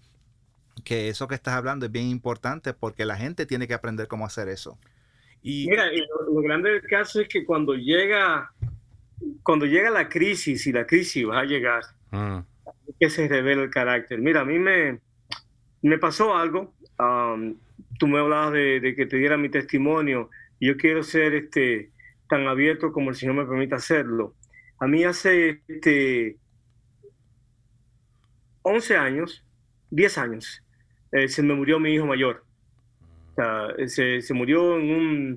que 0.84 1.08
eso 1.08 1.26
que 1.26 1.34
estás 1.34 1.54
hablando 1.54 1.86
es 1.86 1.92
bien 1.92 2.06
importante 2.06 2.72
porque 2.72 3.04
la 3.04 3.16
gente 3.16 3.46
tiene 3.46 3.66
que 3.66 3.74
aprender 3.74 4.06
cómo 4.06 4.24
hacer 4.24 4.48
eso. 4.48 4.78
Y, 5.42 5.66
Mira, 5.68 5.86
lo, 6.26 6.40
grande 6.40 6.70
del 6.70 6.82
caso 6.82 7.20
es 7.20 7.28
que 7.28 7.44
cuando 7.44 7.74
llega, 7.74 8.52
cuando 9.42 9.66
llega 9.66 9.90
la 9.90 10.08
crisis, 10.08 10.66
y 10.66 10.72
la 10.72 10.86
crisis 10.86 11.28
va 11.28 11.40
a 11.40 11.44
llegar, 11.44 11.82
mm. 12.12 12.38
que 12.98 13.10
se 13.10 13.28
revela 13.28 13.62
el 13.62 13.70
carácter. 13.70 14.20
Mira, 14.20 14.40
a 14.40 14.44
mí 14.44 14.58
me, 14.58 15.00
me 15.82 15.98
pasó 15.98 16.34
algo. 16.36 16.72
tú 17.98 18.06
me 18.06 18.20
hablabas 18.20 18.52
de, 18.52 18.94
que 18.96 19.06
te 19.06 19.18
diera 19.18 19.36
mi 19.36 19.50
testimonio. 19.50 20.30
Y 20.58 20.68
yo 20.68 20.76
quiero 20.76 21.02
ser 21.02 21.34
este, 21.34 21.90
tan 22.28 22.46
abierto 22.46 22.92
como 22.92 23.10
el 23.10 23.16
Señor 23.16 23.34
me 23.34 23.44
permite 23.44 23.74
hacerlo. 23.74 24.34
A 24.78 24.86
mí 24.86 25.04
hace 25.04 25.62
este, 25.68 26.36
11 28.64 28.96
años, 28.96 29.44
10 29.90 30.18
años, 30.18 30.62
eh, 31.12 31.28
se 31.28 31.42
me 31.42 31.54
murió 31.54 31.78
mi 31.78 31.94
hijo 31.94 32.06
mayor 32.06 32.44
se, 33.86 34.20
se, 34.20 34.34
murió 34.34 34.78
en 34.78 34.90
un, 34.90 35.36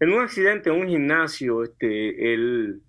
en 0.00 0.12
un 0.12 0.22
accidente 0.22 0.70
en 0.70 0.80
un 0.80 0.88
gimnasio. 0.88 1.62
Este, 1.62 2.34
él, 2.34 2.82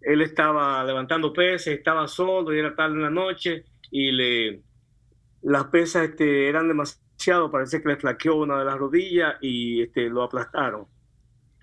él 0.00 0.22
estaba 0.22 0.84
levantando 0.84 1.32
pesas, 1.32 1.68
estaba 1.68 2.08
solo 2.08 2.54
y 2.54 2.58
era 2.58 2.74
tarde 2.74 2.94
en 2.94 3.02
la 3.02 3.10
noche 3.10 3.64
y 3.90 4.12
le, 4.12 4.62
las 5.42 5.64
pesas 5.66 6.10
este, 6.10 6.48
eran 6.48 6.68
demasiado, 6.68 7.50
parece 7.50 7.82
que 7.82 7.88
le 7.88 7.96
flaqueó 7.96 8.36
una 8.36 8.58
de 8.58 8.64
las 8.64 8.78
rodillas 8.78 9.36
y 9.40 9.82
este, 9.82 10.08
lo 10.08 10.22
aplastaron. 10.22 10.86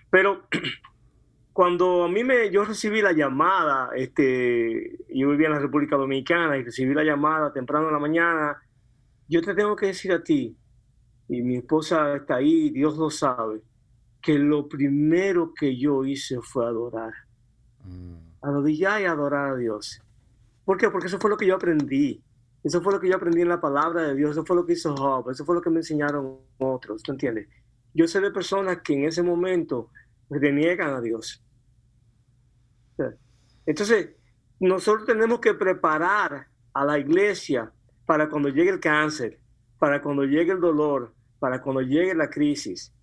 Pero 0.10 0.48
cuando 1.54 2.04
a 2.04 2.10
mí 2.10 2.24
me, 2.24 2.50
yo 2.52 2.64
recibí 2.64 3.02
la 3.02 3.12
llamada, 3.12 3.90
este, 3.96 4.98
yo 5.10 5.30
vivía 5.30 5.48
en 5.48 5.54
la 5.54 5.60
República 5.60 5.98
Dominicana 5.98 6.58
y 6.58 6.64
recibí 6.64 6.94
la 6.94 7.04
llamada 7.04 7.52
temprano 7.52 7.88
en 7.88 7.94
la 7.94 8.00
mañana, 8.00 8.58
yo 9.28 9.42
te 9.42 9.54
tengo 9.54 9.76
que 9.76 9.88
decir 9.88 10.12
a 10.12 10.24
ti 10.24 10.56
y 11.28 11.42
mi 11.42 11.58
esposa 11.58 12.16
está 12.16 12.36
ahí, 12.36 12.70
Dios 12.72 12.98
lo 12.98 13.10
sabe, 13.10 13.62
que 14.22 14.38
lo 14.40 14.68
primero 14.68 15.54
que 15.54 15.78
yo 15.78 16.04
hice 16.06 16.40
fue 16.42 16.66
adorar. 16.66 17.14
Mm. 17.84 18.16
Arrodillar 18.42 19.02
y 19.02 19.06
adorar 19.06 19.52
a 19.52 19.56
Dios. 19.56 20.02
¿Por 20.66 20.78
qué? 20.78 20.90
Porque 20.90 21.08
eso 21.08 21.20
fue 21.20 21.30
lo 21.30 21.38
que 21.38 21.46
yo 21.46 21.56
aprendí. 21.56 22.24
Eso 22.64 22.82
fue 22.82 22.94
lo 22.94 23.00
que 23.00 23.10
yo 23.10 23.16
aprendí 23.16 23.42
en 23.42 23.50
la 23.50 23.62
palabra 23.62 24.04
de 24.04 24.16
Dios. 24.16 24.32
Eso 24.32 24.46
fue 24.46 24.56
lo 24.56 24.66
que 24.66 24.74
hizo 24.74 24.96
Job. 24.96 25.30
Eso 25.30 25.46
fue 25.46 25.56
lo 25.56 25.62
que 25.62 25.70
me 25.70 25.78
enseñaron 25.78 26.38
otros. 26.58 27.04
¿Tú 27.04 27.12
entiendes? 27.12 27.48
Yo 27.94 28.08
sé 28.08 28.20
de 28.20 28.32
personas 28.32 28.80
que 28.82 28.94
en 28.94 29.06
ese 29.06 29.24
momento 29.24 29.90
deniegan 30.30 30.94
a 30.94 31.02
Dios. 31.02 31.44
Entonces, 33.66 34.10
nosotros 34.60 35.06
tenemos 35.06 35.40
que 35.40 35.54
preparar 35.54 36.48
a 36.74 36.86
la 36.86 36.98
iglesia 36.98 37.72
para 38.06 38.28
cuando 38.30 38.50
llegue 38.50 38.72
el 38.72 38.80
cáncer, 38.80 39.40
para 39.78 40.02
cuando 40.02 40.24
llegue 40.24 40.52
el 40.52 40.60
dolor, 40.60 41.14
para 41.40 41.62
cuando 41.62 41.82
llegue 41.82 42.14
la 42.16 42.30
crisis. 42.30 42.94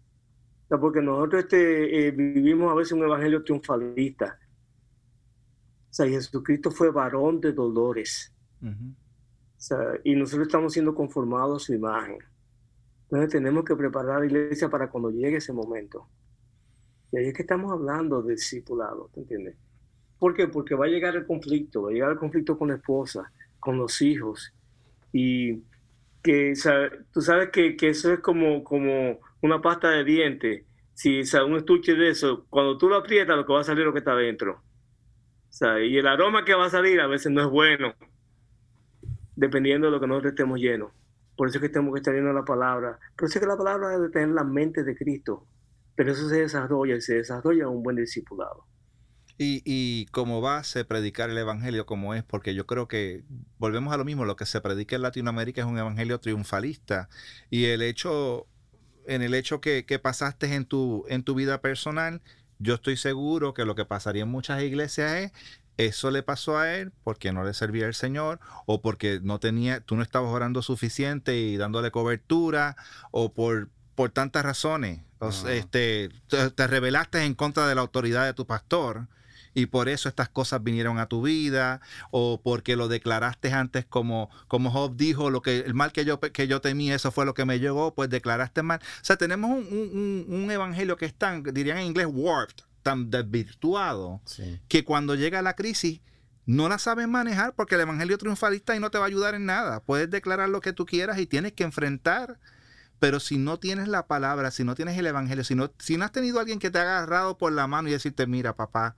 porque 0.68 1.00
nosotros 1.00 1.44
este, 1.44 2.08
eh, 2.08 2.10
vivimos 2.10 2.72
a 2.72 2.74
veces 2.74 2.92
un 2.92 3.04
evangelio 3.04 3.42
triunfalista. 3.44 4.38
O 5.90 5.94
sea, 5.96 6.06
Jesucristo 6.06 6.70
fue 6.70 6.90
varón 6.90 7.40
de 7.40 7.52
dolores. 7.52 8.32
y 10.04 10.14
nosotros 10.14 10.48
estamos 10.48 10.72
siendo 10.72 10.94
conformados 10.94 11.62
a 11.62 11.66
su 11.66 11.74
imagen. 11.74 12.18
Entonces 13.04 13.30
tenemos 13.30 13.64
que 13.64 13.76
preparar 13.76 14.20
la 14.20 14.26
iglesia 14.26 14.68
para 14.68 14.90
cuando 14.90 15.10
llegue 15.10 15.36
ese 15.36 15.52
momento. 15.52 16.08
Y 17.12 17.18
ahí 17.18 17.26
es 17.26 17.34
que 17.34 17.42
estamos 17.42 17.72
hablando 17.72 18.22
de 18.22 18.34
discipulado, 18.34 19.10
¿te 19.14 19.20
entiendes? 19.20 19.56
¿Por 20.18 20.34
qué? 20.34 20.48
Porque 20.48 20.74
va 20.74 20.86
a 20.86 20.88
llegar 20.88 21.14
el 21.16 21.26
conflicto, 21.26 21.82
va 21.82 21.90
a 21.90 21.92
llegar 21.92 22.12
el 22.12 22.18
conflicto 22.18 22.58
con 22.58 22.68
la 22.68 22.76
esposa, 22.76 23.32
con 23.60 23.76
los 23.78 24.00
hijos. 24.02 24.52
Y 25.12 25.62
que 26.22 26.54
tú 27.12 27.20
sabes 27.20 27.50
que, 27.50 27.76
eso 27.80 28.12
es 28.12 28.20
como, 28.20 28.64
como 28.64 29.20
una 29.42 29.60
pasta 29.60 29.90
de 29.90 30.04
dientes. 30.04 30.64
Si 30.94 31.20
un 31.36 31.56
estuche 31.56 31.94
de 31.94 32.08
eso, 32.08 32.46
cuando 32.48 32.78
tú 32.78 32.88
lo 32.88 32.96
aprietas, 32.96 33.36
lo 33.36 33.46
que 33.46 33.52
va 33.52 33.60
a 33.60 33.64
salir 33.64 33.80
es 33.80 33.86
lo 33.86 33.92
que 33.92 34.00
está 34.00 34.16
dentro. 34.16 34.62
y 35.84 35.96
el 35.98 36.06
aroma 36.06 36.44
que 36.44 36.54
va 36.54 36.66
a 36.66 36.70
salir 36.70 37.00
a 37.00 37.06
veces 37.06 37.30
no 37.30 37.42
es 37.42 37.48
bueno, 37.48 37.94
dependiendo 39.36 39.86
de 39.88 39.92
lo 39.92 40.00
que 40.00 40.06
nosotros 40.06 40.32
estemos 40.32 40.58
llenos. 40.58 40.90
Por 41.36 41.48
eso 41.48 41.58
es 41.58 41.62
que 41.62 41.68
tenemos 41.68 41.92
que 41.92 42.00
estar 42.00 42.14
llenos 42.14 42.30
de 42.30 42.40
la 42.40 42.44
palabra. 42.44 42.98
Por 43.16 43.28
eso 43.28 43.38
es 43.38 43.44
que 43.44 43.46
la 43.46 43.56
palabra 43.56 43.90
debe 43.90 44.08
tener 44.08 44.30
la 44.30 44.44
mente 44.44 44.82
de 44.82 44.96
Cristo. 44.96 45.46
Pero 45.96 46.12
eso 46.12 46.28
se 46.28 46.42
desarrolla 46.42 46.96
y 46.96 47.00
se 47.00 47.14
desarrolla 47.14 47.68
un 47.68 47.82
buen 47.82 47.96
discipulado. 47.96 48.66
Y, 49.38 49.62
y, 49.66 50.06
como 50.06 50.40
base 50.40 50.86
predicar 50.86 51.28
el 51.28 51.36
evangelio 51.36 51.84
como 51.84 52.14
es, 52.14 52.24
porque 52.24 52.54
yo 52.54 52.66
creo 52.66 52.88
que 52.88 53.22
volvemos 53.58 53.92
a 53.92 53.98
lo 53.98 54.04
mismo, 54.04 54.24
lo 54.24 54.36
que 54.36 54.46
se 54.46 54.62
predica 54.62 54.96
en 54.96 55.02
Latinoamérica 55.02 55.60
es 55.60 55.66
un 55.66 55.78
evangelio 55.78 56.20
triunfalista. 56.20 57.10
Y 57.50 57.66
el 57.66 57.82
hecho, 57.82 58.46
en 59.06 59.20
el 59.20 59.34
hecho 59.34 59.60
que, 59.60 59.84
que 59.84 59.98
pasaste 59.98 60.54
en 60.54 60.64
tu, 60.64 61.04
en 61.08 61.22
tu 61.22 61.34
vida 61.34 61.60
personal, 61.60 62.22
yo 62.58 62.74
estoy 62.74 62.96
seguro 62.96 63.52
que 63.52 63.66
lo 63.66 63.74
que 63.74 63.84
pasaría 63.84 64.22
en 64.22 64.30
muchas 64.30 64.62
iglesias 64.62 65.12
es 65.12 65.32
eso 65.76 66.10
le 66.10 66.22
pasó 66.22 66.58
a 66.58 66.74
él 66.74 66.92
porque 67.04 67.32
no 67.32 67.44
le 67.44 67.52
servía 67.52 67.86
el 67.86 67.94
Señor 67.94 68.40
o 68.64 68.80
porque 68.80 69.20
no 69.22 69.40
tenía, 69.40 69.80
tú 69.80 69.96
no 69.96 70.02
estabas 70.02 70.32
orando 70.32 70.62
suficiente 70.62 71.36
y 71.36 71.56
dándole 71.58 71.90
cobertura 71.90 72.76
o 73.10 73.34
por, 73.34 73.68
por 73.96 74.10
tantas 74.10 74.44
razones. 74.44 75.00
este, 75.48 76.10
te, 76.28 76.50
te, 76.50 76.66
rebelaste 76.68 77.24
en 77.24 77.34
contra 77.34 77.66
de 77.66 77.74
la 77.74 77.80
autoridad 77.80 78.24
de 78.24 78.34
tu 78.34 78.46
pastor 78.46 79.08
y 79.56 79.66
por 79.66 79.88
eso 79.88 80.10
estas 80.10 80.28
cosas 80.28 80.62
vinieron 80.62 80.98
a 80.98 81.06
tu 81.06 81.22
vida 81.22 81.80
o 82.10 82.42
porque 82.42 82.76
lo 82.76 82.88
declaraste 82.88 83.50
antes 83.54 83.86
como, 83.86 84.28
como 84.48 84.70
Job 84.70 84.96
dijo, 84.96 85.30
lo 85.30 85.40
que, 85.40 85.60
el 85.60 85.72
mal 85.72 85.92
que 85.92 86.04
yo, 86.04 86.20
que 86.20 86.46
yo 86.46 86.60
temí, 86.60 86.92
eso 86.92 87.10
fue 87.10 87.24
lo 87.24 87.32
que 87.32 87.46
me 87.46 87.58
llegó, 87.58 87.94
pues 87.94 88.10
declaraste 88.10 88.62
mal. 88.62 88.80
O 88.82 89.04
sea, 89.04 89.16
tenemos 89.16 89.50
un, 89.50 90.48
evangelio 90.50 90.98
que 90.98 91.06
es 91.06 91.14
tan, 91.14 91.42
dirían 91.42 91.78
en 91.78 91.86
inglés, 91.86 92.06
warped, 92.10 92.64
tan 92.82 93.10
desvirtuado, 93.10 94.20
que 94.68 94.84
cuando 94.84 95.14
llega 95.14 95.40
la 95.40 95.56
crisis 95.56 96.02
no 96.44 96.68
la 96.68 96.78
sabes 96.78 97.08
manejar 97.08 97.54
porque 97.54 97.74
el 97.76 97.80
evangelio 97.80 98.18
triunfalista 98.18 98.76
y 98.76 98.80
no 98.80 98.90
te 98.90 98.98
va 98.98 99.04
a 99.04 99.08
ayudar 99.08 99.34
en 99.34 99.46
nada. 99.46 99.80
Puedes 99.80 100.10
declarar 100.10 100.50
lo 100.50 100.60
que 100.60 100.74
tú 100.74 100.84
quieras 100.84 101.18
y 101.18 101.26
tienes 101.26 101.54
que 101.54 101.64
enfrentar 101.64 102.38
pero 102.98 103.20
si 103.20 103.38
no 103.38 103.58
tienes 103.58 103.88
la 103.88 104.06
palabra, 104.06 104.50
si 104.50 104.64
no 104.64 104.74
tienes 104.74 104.98
el 104.98 105.06
evangelio, 105.06 105.44
si 105.44 105.54
no, 105.54 105.70
si 105.78 105.96
no 105.96 106.04
has 106.04 106.12
tenido 106.12 106.40
alguien 106.40 106.58
que 106.58 106.70
te 106.70 106.78
ha 106.78 106.82
agarrado 106.82 107.38
por 107.38 107.52
la 107.52 107.66
mano 107.66 107.88
y 107.88 107.92
decirte, 107.92 108.26
mira, 108.26 108.56
papá, 108.56 108.96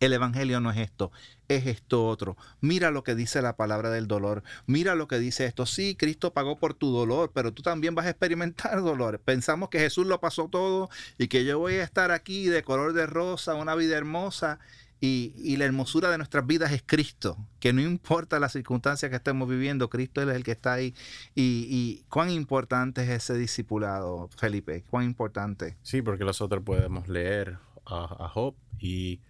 el 0.00 0.14
Evangelio 0.14 0.60
no 0.60 0.70
es 0.70 0.78
esto, 0.78 1.12
es 1.48 1.66
esto 1.66 2.06
otro. 2.06 2.36
Mira 2.62 2.90
lo 2.90 3.04
que 3.04 3.14
dice 3.14 3.42
la 3.42 3.56
palabra 3.56 3.90
del 3.90 4.08
dolor. 4.08 4.42
Mira 4.66 4.94
lo 4.94 5.06
que 5.06 5.18
dice 5.18 5.44
esto. 5.44 5.66
Sí, 5.66 5.94
Cristo 5.94 6.32
pagó 6.32 6.58
por 6.58 6.72
tu 6.72 6.90
dolor, 6.90 7.32
pero 7.34 7.52
tú 7.52 7.62
también 7.62 7.94
vas 7.94 8.06
a 8.06 8.10
experimentar 8.10 8.80
dolor. 8.82 9.20
Pensamos 9.20 9.68
que 9.68 9.78
Jesús 9.78 10.06
lo 10.06 10.18
pasó 10.18 10.48
todo 10.48 10.88
y 11.18 11.28
que 11.28 11.44
yo 11.44 11.58
voy 11.58 11.74
a 11.74 11.84
estar 11.84 12.12
aquí 12.12 12.46
de 12.46 12.62
color 12.62 12.94
de 12.94 13.06
rosa, 13.06 13.54
una 13.54 13.74
vida 13.74 13.96
hermosa. 13.98 14.58
Y, 15.02 15.56
la 15.56 15.64
hermosura 15.64 16.10
de 16.10 16.18
nuestras 16.18 16.46
vidas 16.46 16.72
es 16.72 16.82
Cristo, 16.84 17.38
que 17.58 17.72
no 17.72 17.80
importa 17.80 18.38
las 18.38 18.52
circunstancias 18.52 19.10
que 19.10 19.16
estemos 19.16 19.48
viviendo, 19.48 19.88
Cristo 19.88 20.20
es 20.20 20.28
el 20.28 20.44
que 20.44 20.52
está 20.52 20.74
ahí. 20.74 20.94
Y, 21.34 22.04
cuán 22.08 22.30
importante 22.30 23.02
es 23.02 23.08
ese 23.08 23.34
discipulado, 23.34 24.28
Felipe, 24.36 24.84
cuán 24.90 25.04
importante. 25.04 25.76
Sí, 25.82 26.02
porque 26.02 26.24
nosotros 26.24 26.62
podemos 26.62 27.08
leer 27.08 27.58
a, 27.86 28.24
a 28.24 28.28
Job 28.28 28.54
y 28.78 29.20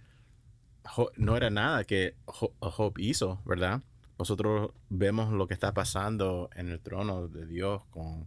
no 1.16 1.36
era 1.36 1.50
nada 1.50 1.84
que 1.84 2.14
Job 2.26 2.94
hizo, 2.98 3.40
¿verdad? 3.44 3.82
Nosotros 4.18 4.72
vemos 4.88 5.32
lo 5.32 5.46
que 5.46 5.54
está 5.54 5.72
pasando 5.72 6.50
en 6.54 6.68
el 6.68 6.80
trono 6.80 7.28
de 7.28 7.46
Dios 7.46 7.84
con, 7.90 8.26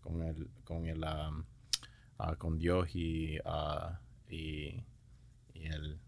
con, 0.00 0.22
el, 0.22 0.50
con, 0.64 0.86
el, 0.86 1.02
ah, 1.04 2.36
con 2.36 2.58
Dios 2.58 2.94
y, 2.94 3.38
uh, 3.38 3.96
y, 4.28 4.84
y 5.54 5.66
el 5.66 5.98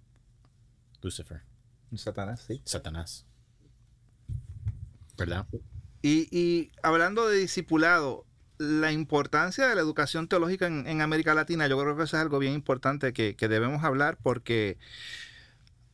Lucifer. 1.02 1.42
Satanás, 1.94 2.44
sí. 2.46 2.62
Satanás. 2.64 3.26
¿Verdad? 5.18 5.46
Y, 6.00 6.28
y 6.36 6.72
hablando 6.82 7.28
de 7.28 7.36
discipulado, 7.36 8.26
la 8.58 8.92
importancia 8.92 9.66
de 9.66 9.74
la 9.74 9.80
educación 9.80 10.28
teológica 10.28 10.66
en, 10.66 10.86
en, 10.86 11.00
América 11.00 11.34
Latina, 11.34 11.66
yo 11.66 11.78
creo 11.78 11.96
que 11.96 12.04
eso 12.04 12.16
es 12.16 12.22
algo 12.22 12.38
bien 12.38 12.54
importante 12.54 13.12
que, 13.12 13.34
que 13.36 13.48
debemos 13.48 13.84
hablar 13.84 14.18
porque 14.22 14.78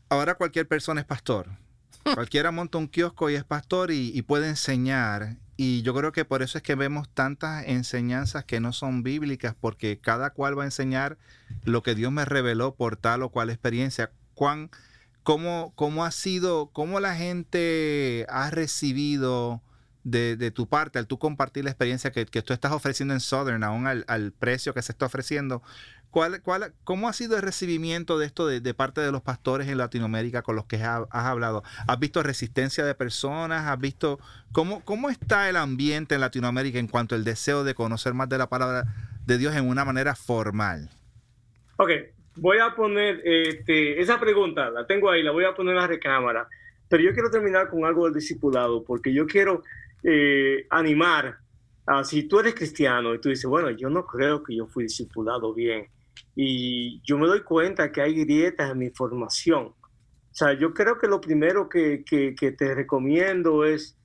ahora 0.09 0.35
cualquier 0.35 0.69
persona 0.69 1.01
es 1.01 1.07
pastor. 1.07 1.49
Cualquiera 2.15 2.53
monta 2.53 2.79
un 2.79 2.89
kiosco 2.89 3.29
y 3.29 3.35
es 3.35 3.45
pastor 3.45 3.91
y, 3.91 4.17
y, 4.17 4.23
puede 4.23 4.49
enseñar. 4.49 5.37
Y 5.57 5.83
yo 5.83 5.95
creo 5.95 6.13
que 6.13 6.25
por 6.25 6.43
eso 6.43 6.57
es 6.57 6.63
que 6.63 6.75
vemos 6.75 7.09
tantas 7.13 7.67
enseñanzas 7.67 8.45
que 8.45 8.61
no 8.61 8.73
son 8.73 9.03
bíblicas, 9.03 9.55
porque 9.59 9.99
cada 9.99 10.31
cual 10.31 10.59
va 10.59 10.63
a 10.63 10.67
enseñar 10.67 11.19
lo 11.65 11.83
que 11.83 11.95
Dios 11.95 12.13
me 12.13 12.25
reveló 12.25 12.75
por 12.75 12.97
tal 12.97 13.23
o 13.23 13.31
cual 13.31 13.51
experiencia. 13.51 14.13
Cuán, 14.35 14.71
cómo, 15.29 15.75
cómo 15.75 16.07
ha 16.07 16.11
sido, 16.11 16.71
cómo 16.73 17.01
la 17.01 17.15
gente 17.15 18.25
ha 18.31 18.49
recibido 18.49 19.61
de, 20.03 20.37
de, 20.37 20.51
tu 20.51 20.67
parte, 20.67 20.99
al 20.99 21.07
tú 21.07 21.19
compartir 21.19 21.65
la 21.65 21.71
experiencia 21.71 22.11
que, 22.13 22.25
que 22.25 22.41
tú 22.41 22.55
estás 22.55 22.73
ofreciendo 22.73 23.13
en 23.13 23.21
Southern, 23.21 23.63
aún 23.63 23.87
al, 23.87 24.07
al, 24.09 24.33
precio 24.33 24.73
que 24.73 24.81
se 24.81 24.91
está 24.91 25.05
ofreciendo, 25.05 25.63
¿cuál, 26.11 26.41
cuál, 26.41 26.73
¿cómo 26.83 27.11
ha 27.11 27.13
sido 27.13 27.37
el 27.37 27.43
recibimiento 27.43 28.19
de 28.19 28.25
esto 28.25 28.47
de, 28.47 28.63
de 28.63 28.73
parte 28.73 29.03
de 29.03 29.13
los 29.13 29.21
pastores 29.21 29.69
en 29.69 29.77
Latinoamérica 29.77 30.41
con 30.41 30.57
los 30.57 30.65
que 30.65 30.83
has, 30.83 31.05
hablado? 31.11 31.63
¿Has 31.87 31.99
visto 31.99 32.23
resistencia 32.23 32.87
de 32.87 32.95
personas? 32.95 33.67
¿Has 33.67 33.79
visto 33.79 34.19
cómo, 34.53 34.83
cómo 34.87 35.11
está 35.11 35.51
el 35.51 35.57
ambiente 35.57 36.15
en 36.15 36.23
Latinoamérica 36.23 36.79
en 36.79 36.89
cuanto 36.89 37.15
al 37.15 37.25
deseo 37.25 37.65
de 37.65 37.75
conocer 37.75 38.15
más 38.15 38.31
de 38.31 38.39
la 38.39 38.49
palabra 38.49 38.87
de 39.27 39.37
Dios 39.37 39.55
en 39.55 39.69
una 39.69 39.85
manera 39.85 40.15
formal? 40.15 40.89
Ok, 41.77 41.91
voy 42.41 42.59
a 42.59 42.75
poner 42.75 43.21
este, 43.25 44.01
esa 44.01 44.19
pregunta, 44.19 44.71
la 44.71 44.87
tengo 44.87 45.11
ahí, 45.11 45.23
la 45.23 45.33
voy 45.33 45.45
a 45.45 45.55
poner 45.55 45.75
en 45.75 45.81
la 45.81 45.87
recámara, 45.87 46.49
pero 46.89 47.03
yo 47.03 47.13
quiero 47.13 47.31
terminar 47.31 47.69
con 47.69 47.85
algo 47.85 48.05
del 48.05 48.15
discipulado, 48.15 48.85
porque 48.85 49.13
yo 49.13 49.27
quiero 49.27 49.63
eh, 50.03 50.67
animar 50.71 51.39
a 51.87 52.05
si 52.05 52.25
tú 52.25 52.41
eres 52.41 52.55
cristiano 52.55 53.15
y 53.15 53.21
tú 53.21 53.29
dices, 53.29 53.47
bueno, 53.47 53.71
yo 53.71 53.89
no 53.91 54.07
creo 54.07 54.43
que 54.43 54.55
yo 54.55 54.67
fui 54.67 54.85
discipulado 54.85 55.55
bien 55.55 55.87
y 56.35 57.01
yo 57.03 57.19
me 57.19 57.27
doy 57.27 57.43
cuenta 57.43 57.91
que 57.91 58.03
hay 58.03 58.15
grietas 58.25 58.71
en 58.71 58.79
mi 58.79 58.91
formación. 58.91 59.67
O 59.67 60.35
sea, 60.39 60.53
yo 60.53 60.73
creo 60.73 60.99
que 60.99 61.09
lo 61.09 61.21
primero 61.21 61.69
que, 61.69 62.05
que, 62.05 62.35
que 62.35 62.53
te 62.53 62.75
recomiendo 62.75 63.65
es 63.65 63.97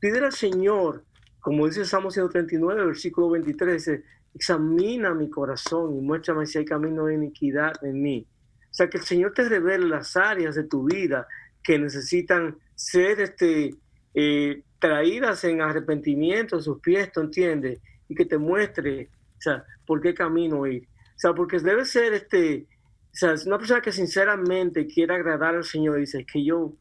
pedir 0.00 0.24
al 0.24 0.32
Señor, 0.32 1.04
como 1.40 1.66
dice 1.66 1.84
Salmo 1.84 2.10
139, 2.10 2.86
versículo 2.86 3.30
23, 3.30 3.74
dice, 3.74 4.04
examina 4.34 5.14
mi 5.14 5.28
corazón 5.28 5.96
y 5.96 6.00
muéstrame 6.00 6.46
si 6.46 6.58
hay 6.58 6.64
camino 6.64 7.06
de 7.06 7.14
iniquidad 7.14 7.72
en 7.82 8.02
mí. 8.02 8.26
O 8.70 8.74
sea, 8.74 8.88
que 8.88 8.98
el 8.98 9.04
Señor 9.04 9.32
te 9.34 9.48
revele 9.48 9.86
las 9.86 10.16
áreas 10.16 10.54
de 10.54 10.64
tu 10.64 10.84
vida 10.84 11.26
que 11.62 11.78
necesitan 11.78 12.56
ser 12.74 13.20
este, 13.20 13.74
eh, 14.14 14.62
traídas 14.78 15.44
en 15.44 15.60
arrepentimiento 15.60 16.56
a 16.56 16.62
sus 16.62 16.80
pies, 16.80 17.12
¿tú 17.12 17.20
entiendes? 17.20 17.80
Y 18.08 18.14
que 18.14 18.24
te 18.24 18.38
muestre, 18.38 19.10
o 19.38 19.40
sea, 19.40 19.64
por 19.86 20.00
qué 20.00 20.14
camino 20.14 20.66
ir. 20.66 20.88
O 21.14 21.18
sea, 21.22 21.34
porque 21.34 21.58
debe 21.58 21.84
ser 21.84 22.14
este, 22.14 22.66
o 23.12 23.14
sea, 23.14 23.34
una 23.46 23.58
persona 23.58 23.82
que 23.82 23.92
sinceramente 23.92 24.86
quiere 24.86 25.14
agradar 25.14 25.54
al 25.54 25.64
Señor 25.64 25.98
y 25.98 26.02
dice, 26.02 26.20
es 26.20 26.26
que 26.26 26.42
yo 26.42 26.72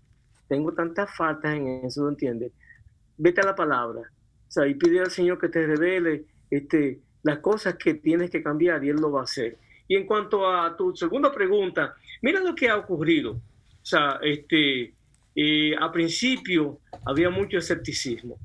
tengo 0.47 0.73
tantas 0.73 1.13
faltas 1.13 1.55
en 1.55 1.85
eso, 1.85 2.03
¿tú 2.03 2.07
entiendes? 2.07 2.53
Vete 3.17 3.41
a 3.41 3.45
la 3.45 3.55
palabra, 3.55 4.01
o 4.01 4.51
sea, 4.51 4.65
y 4.65 4.75
pide 4.75 5.01
al 5.01 5.11
Señor 5.11 5.39
que 5.39 5.49
te 5.49 5.67
revele 5.67 6.25
este, 6.49 7.01
las 7.23 7.39
cosas 7.39 7.75
que 7.75 7.95
tienes 7.95 8.29
que 8.29 8.43
cambiar 8.43 8.83
y 8.83 8.89
Él 8.89 8.97
lo 8.97 9.11
va 9.11 9.21
a 9.21 9.23
hacer. 9.23 9.57
Y 9.87 9.95
en 9.95 10.05
cuanto 10.05 10.49
a 10.49 10.75
tu 10.75 10.95
segunda 10.95 11.31
pregunta, 11.31 11.95
mira 12.21 12.39
lo 12.39 12.55
que 12.55 12.69
ha 12.69 12.77
ocurrido. 12.77 13.33
O 13.33 13.85
sea, 13.85 14.19
este, 14.21 14.93
eh, 15.35 15.75
a 15.79 15.91
principio 15.91 16.79
había 17.05 17.29
mucho 17.29 17.57
escepticismo, 17.57 18.37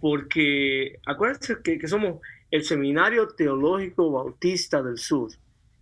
porque 0.00 0.98
acuérdense 1.04 1.56
que, 1.62 1.78
que, 1.78 1.88
somos 1.88 2.20
el 2.50 2.64
Seminario 2.64 3.28
Teológico 3.28 4.10
Bautista 4.10 4.82
del 4.82 4.98
Sur, 4.98 5.30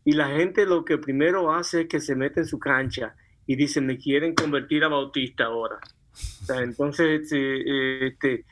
y 0.05 0.13
la 0.13 0.29
gente 0.29 0.65
lo 0.67 0.85
que 0.85 0.99
primero 0.99 1.53
hace 1.53 1.83
es 1.83 1.89
que 1.89 2.01
se 2.01 2.15
mete 2.15 2.41
en 2.41 2.47
su 2.47 2.59
cancha 2.59 3.15
y 3.47 3.57
dice, 3.57 3.81
me 3.81 3.99
quieren 3.99 4.35
convertir 4.35 4.85
a 4.85 4.89
Bautista 4.89 5.45
ahora. 5.45 5.79
O 6.13 6.45
sea, 6.47 6.63
entonces, 6.63 7.23
este, 7.23 8.07
este, 8.07 8.45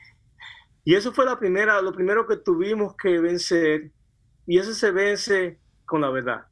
y 0.85 0.93
eso 0.93 1.11
fue 1.11 1.25
la 1.25 1.39
primera, 1.39 1.81
lo 1.81 1.91
primero 1.91 2.27
que 2.27 2.37
tuvimos 2.37 2.95
que 2.95 3.19
vencer, 3.19 3.91
y 4.45 4.59
eso 4.59 4.73
se 4.73 4.91
vence 4.91 5.59
con 5.83 6.01
la 6.01 6.11
verdad. 6.11 6.45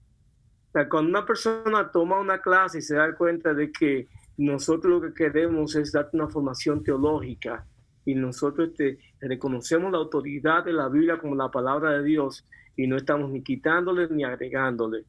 O 0.70 0.72
sea, 0.72 0.90
cuando 0.90 1.10
una 1.12 1.26
persona 1.26 1.92
toma 1.92 2.20
una 2.20 2.42
clase 2.42 2.80
y 2.80 2.82
se 2.82 2.96
da 2.96 3.16
cuenta 3.16 3.54
de 3.54 3.72
que 3.72 4.08
nosotros 4.38 4.92
lo 4.92 5.02
que 5.02 5.14
queremos 5.14 5.76
es 5.76 5.92
darte 5.92 6.18
una 6.18 6.28
formación 6.28 6.84
teológica 6.84 7.68
y 8.06 8.16
nosotros 8.16 8.70
este, 8.70 8.98
reconocemos 9.22 9.92
la 9.92 10.00
autoridad 10.00 10.66
de 10.66 10.74
la 10.74 10.90
Biblia 10.90 11.20
como 11.20 11.36
la 11.36 11.52
palabra 11.52 11.92
de 11.92 12.04
Dios 12.04 12.44
y 12.76 12.88
no 12.88 12.98
estamos 12.98 13.30
ni 13.30 13.44
quitándole 13.44 14.08
ni 14.10 14.24
agregándole. 14.24 15.06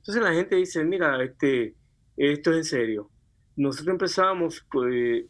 Entonces 0.00 0.22
la 0.22 0.34
gente 0.34 0.56
dice, 0.56 0.84
mira, 0.84 1.22
este, 1.22 1.74
esto 2.18 2.50
es 2.50 2.58
en 2.58 2.64
serio. 2.64 3.10
Nosotros 3.56 3.94
empezamos, 3.94 4.66
pues, 4.70 5.24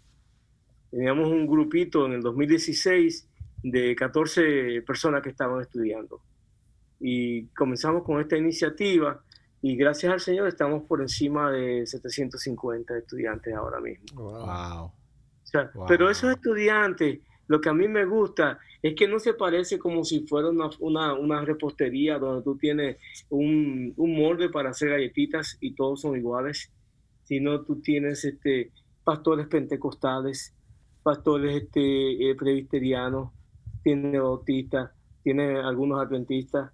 teníamos 0.90 1.28
un 1.28 1.46
grupito 1.46 2.06
en 2.06 2.12
el 2.12 2.22
2016 2.22 3.28
de 3.62 3.94
14 3.94 4.82
personas 4.82 5.22
que 5.22 5.30
estaban 5.30 5.60
estudiando 5.60 6.20
y 7.00 7.46
comenzamos 7.48 8.04
con 8.04 8.20
esta 8.20 8.36
iniciativa 8.36 9.22
y 9.62 9.76
gracias 9.76 10.12
al 10.12 10.20
Señor 10.20 10.48
estamos 10.48 10.84
por 10.84 11.00
encima 11.00 11.50
de 11.50 11.86
750 11.86 12.98
estudiantes 12.98 13.54
ahora 13.54 13.80
mismo. 13.80 14.06
Wow. 14.14 14.84
O 14.84 14.92
sea, 15.44 15.70
wow. 15.74 15.86
Pero 15.86 16.10
esos 16.10 16.30
estudiantes, 16.30 17.20
lo 17.46 17.60
que 17.60 17.68
a 17.68 17.74
mí 17.74 17.88
me 17.88 18.04
gusta 18.04 18.58
es 18.82 18.94
que 18.94 19.08
no 19.08 19.18
se 19.18 19.34
parece 19.34 19.78
como 19.78 20.04
si 20.04 20.26
fuera 20.26 20.48
una, 20.48 20.70
una, 20.78 21.14
una 21.14 21.44
repostería 21.44 22.18
donde 22.18 22.42
tú 22.42 22.56
tienes 22.56 22.96
un, 23.28 23.92
un, 23.96 24.16
molde 24.16 24.48
para 24.48 24.70
hacer 24.70 24.90
galletitas 24.90 25.58
y 25.60 25.74
todos 25.74 26.02
son 26.02 26.16
iguales, 26.16 26.70
sino 27.24 27.62
tú 27.62 27.80
tienes 27.80 28.24
este, 28.24 28.72
pastores 29.04 29.46
pentecostales, 29.48 30.54
pastores 31.02 31.62
este, 31.62 32.30
eh, 32.30 32.34
presbiterianos, 32.34 33.30
tienes 33.82 34.20
bautistas, 34.20 34.90
tienes 35.22 35.64
algunos 35.64 36.00
adventistas, 36.00 36.70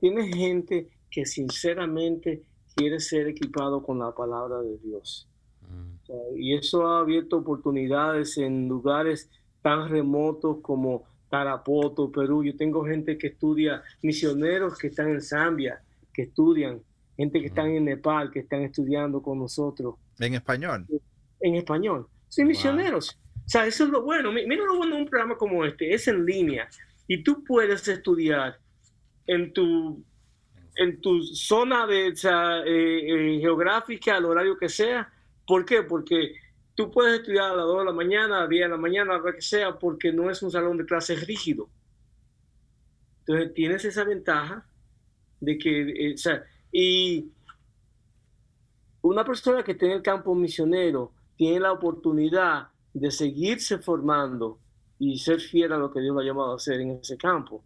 tienes 0.00 0.34
gente 0.34 0.88
que 1.10 1.26
sinceramente 1.26 2.42
quiere 2.74 3.00
ser 3.00 3.28
equipado 3.28 3.82
con 3.82 3.98
la 3.98 4.12
palabra 4.12 4.60
de 4.60 4.78
Dios. 4.78 5.28
Mm. 5.62 5.94
O 6.02 6.06
sea, 6.06 6.16
y 6.36 6.54
eso 6.54 6.86
ha 6.86 7.00
abierto 7.00 7.38
oportunidades 7.38 8.38
en 8.38 8.68
lugares 8.68 9.30
tan 9.62 9.88
remotos 9.88 10.58
como 10.62 11.04
Tarapoto, 11.28 12.10
Perú. 12.10 12.44
Yo 12.44 12.56
tengo 12.56 12.84
gente 12.84 13.18
que 13.18 13.28
estudia, 13.28 13.82
misioneros 14.02 14.78
que 14.78 14.88
están 14.88 15.08
en 15.08 15.20
Zambia, 15.20 15.82
que 16.12 16.22
estudian, 16.22 16.80
gente 17.16 17.40
que 17.40 17.46
mm. 17.46 17.48
están 17.48 17.70
en 17.70 17.84
Nepal, 17.84 18.30
que 18.30 18.40
están 18.40 18.62
estudiando 18.62 19.22
con 19.22 19.38
nosotros. 19.38 19.96
¿En 20.18 20.34
español? 20.34 20.86
En 21.40 21.54
español. 21.54 22.08
Sí, 22.28 22.44
misioneros. 22.44 23.18
O 23.48 23.50
sea, 23.50 23.66
eso 23.66 23.84
es 23.84 23.90
lo 23.90 24.02
bueno. 24.02 24.30
Mira 24.30 24.62
lo 24.66 24.76
bueno 24.76 24.96
de 24.96 25.00
un 25.00 25.08
programa 25.08 25.38
como 25.38 25.64
este, 25.64 25.94
es 25.94 26.06
en 26.06 26.26
línea. 26.26 26.68
Y 27.06 27.22
tú 27.22 27.42
puedes 27.44 27.88
estudiar 27.88 28.58
en 29.26 29.54
tu 29.54 30.04
en 30.76 31.00
tu 31.00 31.22
zona 31.22 31.86
de, 31.86 32.10
o 32.10 32.14
sea, 32.16 32.58
eh, 32.58 33.36
eh, 33.36 33.40
geográfica, 33.40 34.16
al 34.16 34.26
horario 34.26 34.58
que 34.58 34.68
sea. 34.68 35.10
¿Por 35.46 35.64
qué? 35.64 35.82
Porque 35.82 36.34
tú 36.74 36.90
puedes 36.90 37.20
estudiar 37.20 37.52
a 37.52 37.56
las 37.56 37.64
2 37.64 37.78
de 37.78 37.84
la 37.86 37.92
mañana, 37.92 38.36
a 38.36 38.40
las 38.42 38.50
10 38.50 38.64
de 38.64 38.68
la 38.68 38.76
mañana, 38.76 39.14
a 39.14 39.18
lo 39.18 39.32
que 39.32 39.40
sea, 39.40 39.78
porque 39.78 40.12
no 40.12 40.30
es 40.30 40.42
un 40.42 40.50
salón 40.50 40.76
de 40.76 40.84
clases 40.84 41.26
rígido. 41.26 41.70
Entonces 43.20 43.54
tienes 43.54 43.82
esa 43.86 44.04
ventaja 44.04 44.66
de 45.40 45.56
que, 45.56 46.10
eh, 46.10 46.14
o 46.14 46.18
sea, 46.18 46.44
y 46.70 47.32
una 49.00 49.24
persona 49.24 49.64
que 49.64 49.72
está 49.72 49.86
en 49.86 49.92
el 49.92 50.02
campo 50.02 50.34
misionero 50.34 51.12
tiene 51.34 51.60
la 51.60 51.72
oportunidad 51.72 52.68
de 52.94 53.10
seguirse 53.10 53.78
formando 53.78 54.58
y 54.98 55.18
ser 55.18 55.40
fiel 55.40 55.72
a 55.72 55.78
lo 55.78 55.90
que 55.90 56.00
Dios 56.00 56.14
lo 56.14 56.20
ha 56.20 56.24
llamado 56.24 56.52
a 56.52 56.56
hacer 56.56 56.80
en 56.80 56.92
ese 56.92 57.16
campo. 57.16 57.62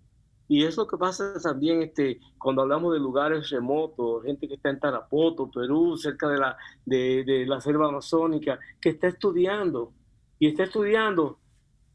Y 0.48 0.64
es 0.64 0.76
lo 0.76 0.86
que 0.86 0.98
pasa 0.98 1.32
también 1.40 1.82
este, 1.82 2.20
cuando 2.36 2.62
hablamos 2.62 2.92
de 2.92 3.00
lugares 3.00 3.48
remotos, 3.48 4.24
gente 4.24 4.46
que 4.46 4.54
está 4.54 4.68
en 4.68 4.80
Tarapoto, 4.80 5.50
Perú, 5.50 5.96
cerca 5.96 6.28
de 6.28 6.38
la, 6.38 6.56
de, 6.84 7.24
de 7.24 7.46
la 7.46 7.60
selva 7.60 7.88
amazónica, 7.88 8.58
que 8.80 8.90
está 8.90 9.08
estudiando 9.08 9.92
y 10.38 10.48
está 10.48 10.64
estudiando 10.64 11.38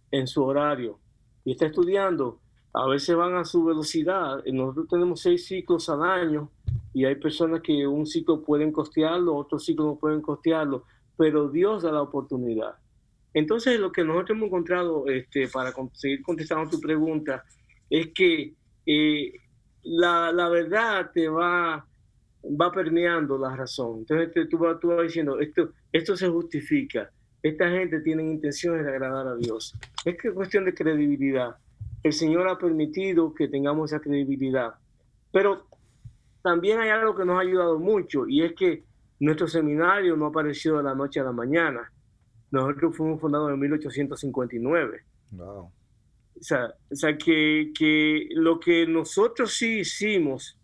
en 0.10 0.26
su 0.26 0.44
horario 0.44 1.00
y 1.46 1.52
está 1.52 1.68
estudiando. 1.68 2.40
A 2.74 2.88
veces 2.88 3.16
van 3.16 3.36
a 3.36 3.46
su 3.46 3.64
velocidad. 3.64 4.44
Nosotros 4.46 4.88
tenemos 4.90 5.22
seis 5.22 5.46
ciclos 5.46 5.90
al 5.90 6.04
año 6.04 6.50
y 6.94 7.06
hay 7.06 7.16
personas 7.16 7.62
que 7.62 7.86
un 7.86 8.06
ciclo 8.06 8.42
pueden 8.44 8.72
costearlo, 8.72 9.36
otro 9.36 9.60
ciclo 9.60 9.86
no 9.86 9.96
pueden 9.98 10.22
costearlo, 10.22 10.84
pero 11.16 11.50
Dios 11.50 11.84
da 11.84 11.92
la 11.92 12.02
oportunidad. 12.02 12.76
Entonces, 13.38 13.80
lo 13.80 13.92
que 13.92 14.04
nosotros 14.04 14.36
hemos 14.36 14.48
encontrado, 14.48 15.08
este, 15.08 15.48
para 15.48 15.72
seguir 15.94 16.24
contestando 16.24 16.72
tu 16.72 16.80
pregunta, 16.80 17.44
es 17.88 18.08
que 18.08 18.56
eh, 18.84 19.32
la, 19.84 20.50
verdad 20.50 21.12
te 21.14 21.30
va 21.30 21.86
va 22.44 22.72
permeando 22.72 23.38
la 23.38 23.56
razón. 23.56 24.00
Entonces 24.00 24.50
tú, 24.50 24.58
vas, 24.58 24.80
tú 24.80 24.88
vas 24.88 25.04
diciendo, 25.04 25.40
esto, 25.40 25.70
esto 25.92 26.18
se 26.18 26.28
justifica, 26.30 27.12
esta 27.44 27.70
gente 27.70 28.00
tiene 28.00 28.24
intenciones 28.24 28.84
de 28.84 28.90
agradar 28.90 29.28
a 29.28 29.36
Dios. 29.36 29.76
Es 30.04 30.18
que 30.18 30.30
es 30.30 30.34
cuestión 30.34 30.66
de 30.66 30.74
credibilidad. 30.74 31.58
El 32.02 32.14
Señor 32.14 32.48
ha 32.48 32.58
permitido 32.58 33.36
que 33.36 33.48
tengamos 33.48 33.92
esa 33.92 34.02
credibilidad. 34.02 34.74
Pero 35.32 35.68
también 36.42 36.80
hay 36.80 36.90
algo 36.90 37.16
que 37.16 37.24
nos 37.26 37.38
ha 37.38 37.42
ayudado 37.42 37.78
mucho 37.78 38.28
y 38.28 38.42
es 38.42 38.54
que 38.54 38.84
nuestro 39.20 39.48
seminario 39.48 40.18
no 40.18 40.26
apareció 40.26 40.78
de 40.78 40.84
la 40.84 40.96
noche 40.96 41.20
a 41.20 41.24
la 41.24 41.34
mañana. 41.34 41.92
Nosotros 42.52 42.96
fuimos 42.96 43.20
fundados 43.20 43.52
en 43.52 43.60
1859. 43.60 45.04
Wow. 45.32 45.60
O 45.60 45.72
sea, 46.40 46.74
o 46.92 46.96
sea 46.96 47.18
que, 47.18 47.72
que, 47.78 48.28
lo 48.32 48.60
que 48.60 48.86
nosotros 48.86 49.54
sí 49.54 49.80
hicimos, 49.80 50.60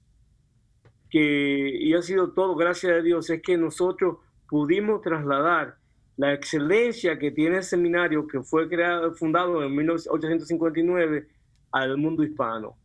que, 1.10 1.70
y 1.80 1.94
ha 1.94 2.02
sido 2.02 2.32
todo 2.32 2.56
gracias 2.56 2.94
a 2.94 3.02
Dios, 3.02 3.30
es 3.30 3.42
que 3.42 3.58
nosotros 3.58 4.18
pudimos 4.48 5.02
trasladar 5.02 5.78
la 6.18 6.34
excelencia 6.34 7.18
que 7.18 7.32
tiene 7.32 7.58
el 7.58 7.64
seminario 7.64 8.28
que 8.28 8.42
fue 8.42 8.70
creado, 8.70 9.14
fundado 9.14 9.64
en 9.64 9.76
1859 9.76 11.28
al 11.72 11.98
mundo 11.98 12.24
hispano. 12.24 12.78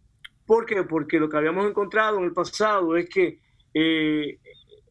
¿Por 0.46 0.64
qué? 0.64 0.82
Porque 0.82 1.20
lo 1.20 1.28
que 1.28 1.36
habíamos 1.36 1.68
encontrado 1.68 2.18
en 2.18 2.24
el 2.24 2.32
pasado 2.32 2.96
es 2.96 3.08
que 3.10 3.38
eh, 3.74 4.38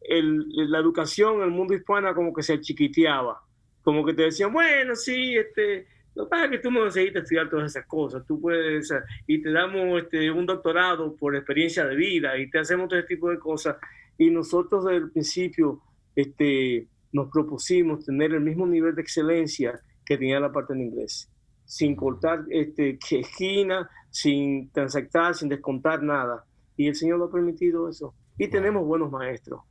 la 0.08 0.78
educación 0.78 1.38
en 1.38 1.42
el 1.42 1.50
mundo 1.50 1.74
hispano 1.74 2.14
como 2.14 2.32
que 2.32 2.44
se 2.44 2.60
chiquiteaba, 2.60 3.42
como 3.88 4.04
que 4.04 4.12
te 4.12 4.24
decían, 4.24 4.52
bueno, 4.52 4.94
sí, 4.94 5.34
este, 5.34 5.86
no 6.14 6.28
pasa 6.28 6.50
que 6.50 6.58
tú 6.58 6.70
no 6.70 6.84
necesitas 6.84 7.22
estudiar 7.22 7.48
todas 7.48 7.70
esas 7.70 7.86
cosas, 7.86 8.22
tú 8.26 8.38
puedes, 8.38 8.92
y 9.26 9.40
te 9.40 9.50
damos 9.50 10.02
este, 10.02 10.30
un 10.30 10.44
doctorado 10.44 11.16
por 11.16 11.34
experiencia 11.34 11.86
de 11.86 11.96
vida, 11.96 12.36
y 12.36 12.50
te 12.50 12.58
hacemos 12.58 12.90
todo 12.90 12.98
ese 12.98 13.08
tipo 13.08 13.30
de 13.30 13.38
cosas, 13.38 13.76
y 14.18 14.28
nosotros 14.28 14.84
desde 14.84 14.98
el 14.98 15.10
principio 15.10 15.80
este, 16.14 16.86
nos 17.12 17.30
propusimos 17.30 18.04
tener 18.04 18.34
el 18.34 18.42
mismo 18.42 18.66
nivel 18.66 18.94
de 18.94 19.00
excelencia 19.00 19.80
que 20.04 20.18
tenía 20.18 20.38
la 20.38 20.52
parte 20.52 20.74
en 20.74 20.82
inglés, 20.82 21.30
sin 21.64 21.96
cortar 21.96 22.44
este, 22.50 22.98
esquina, 23.10 23.88
sin 24.10 24.70
transactar, 24.70 25.34
sin 25.34 25.48
descontar 25.48 26.02
nada. 26.02 26.44
Y 26.76 26.88
el 26.88 26.94
Señor 26.94 27.20
lo 27.20 27.24
ha 27.24 27.32
permitido 27.32 27.88
eso. 27.88 28.14
Y 28.36 28.48
tenemos 28.48 28.84
buenos 28.84 29.10
maestros. 29.10 29.62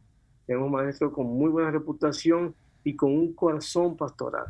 Tenemos 0.48 0.72
maestros 0.72 1.14
con 1.14 1.28
muy 1.28 1.52
buena 1.52 1.70
reputación 1.70 2.56
y 2.88 2.96
con 2.96 3.12
un 3.12 3.34
corazón 3.34 3.98
pastoral. 3.98 4.46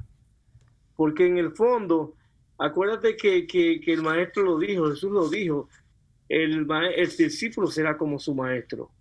Porque 0.96 1.26
en 1.26 1.40
el 1.40 1.54
fondo, 1.54 2.14
acuérdate 2.60 3.18
que, 3.18 3.48
que, 3.48 3.82
el 3.88 4.04
maestro 4.04 4.44
lo 4.44 4.60
dijo, 4.60 4.92
Jesús 4.92 5.12
lo 5.12 5.28
dijo, 5.28 5.70
el, 6.30 6.68
el, 6.96 7.18
discípulo 7.18 7.66
será 7.66 7.98
como 7.98 8.20
su 8.20 8.36
maestro. 8.36 8.92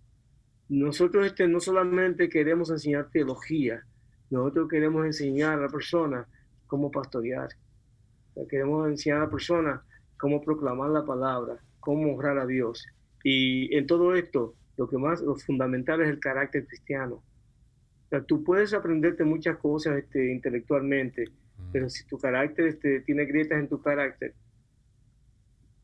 Nosotros 0.69 1.27
este, 1.27 1.47
no 1.47 1.59
solamente 1.59 2.29
queremos 2.29 2.71
enseñar 2.71 3.11
teología, 3.11 3.85
nosotros 4.31 4.67
queremos 4.69 5.05
enseñar 5.05 5.59
a 5.59 5.61
la 5.61 5.69
persona 5.69 6.27
cómo 6.65 6.89
pastorear. 6.89 7.49
queremos 8.49 8.89
enseñar 8.89 9.19
a 9.19 9.25
la 9.25 9.29
persona 9.29 9.83
cómo 10.19 10.41
proclamar 10.41 10.89
la 10.89 11.05
palabra, 11.05 11.59
cómo 11.79 12.11
honrar 12.11 12.39
a 12.39 12.47
Dios. 12.47 12.87
Y 13.23 13.71
en 13.75 13.85
todo 13.85 14.15
esto, 14.15 14.55
lo 14.77 14.89
que 14.89 14.97
más, 14.97 15.21
lo 15.21 15.35
fundamental 15.35 16.01
es 16.01 16.09
el 16.09 16.19
carácter 16.19 16.65
cristiano. 16.65 17.21
O 18.07 18.09
sea, 18.09 18.23
tú 18.23 18.43
puedes 18.43 18.73
aprenderte 18.73 19.25
muchas 19.25 19.57
cosas 19.57 19.97
este, 19.97 20.31
intelectualmente, 20.31 21.25
pero 21.73 21.89
si 21.89 22.05
tu 22.05 22.17
carácter 22.17 22.67
este, 22.67 23.01
tiene 23.01 23.25
grietas 23.25 23.59
en 23.59 23.67
tu 23.67 23.81
carácter, 23.81 24.33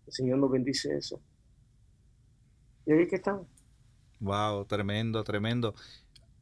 el 0.07 0.13
Señor 0.13 0.38
nos 0.38 0.49
bendice 0.49 0.95
eso. 0.95 1.21
Y 2.86 2.93
ahí 2.93 3.07
que 3.07 3.17
estamos. 3.17 3.45
Wow, 4.21 4.65
tremendo, 4.65 5.21
tremendo. 5.26 5.76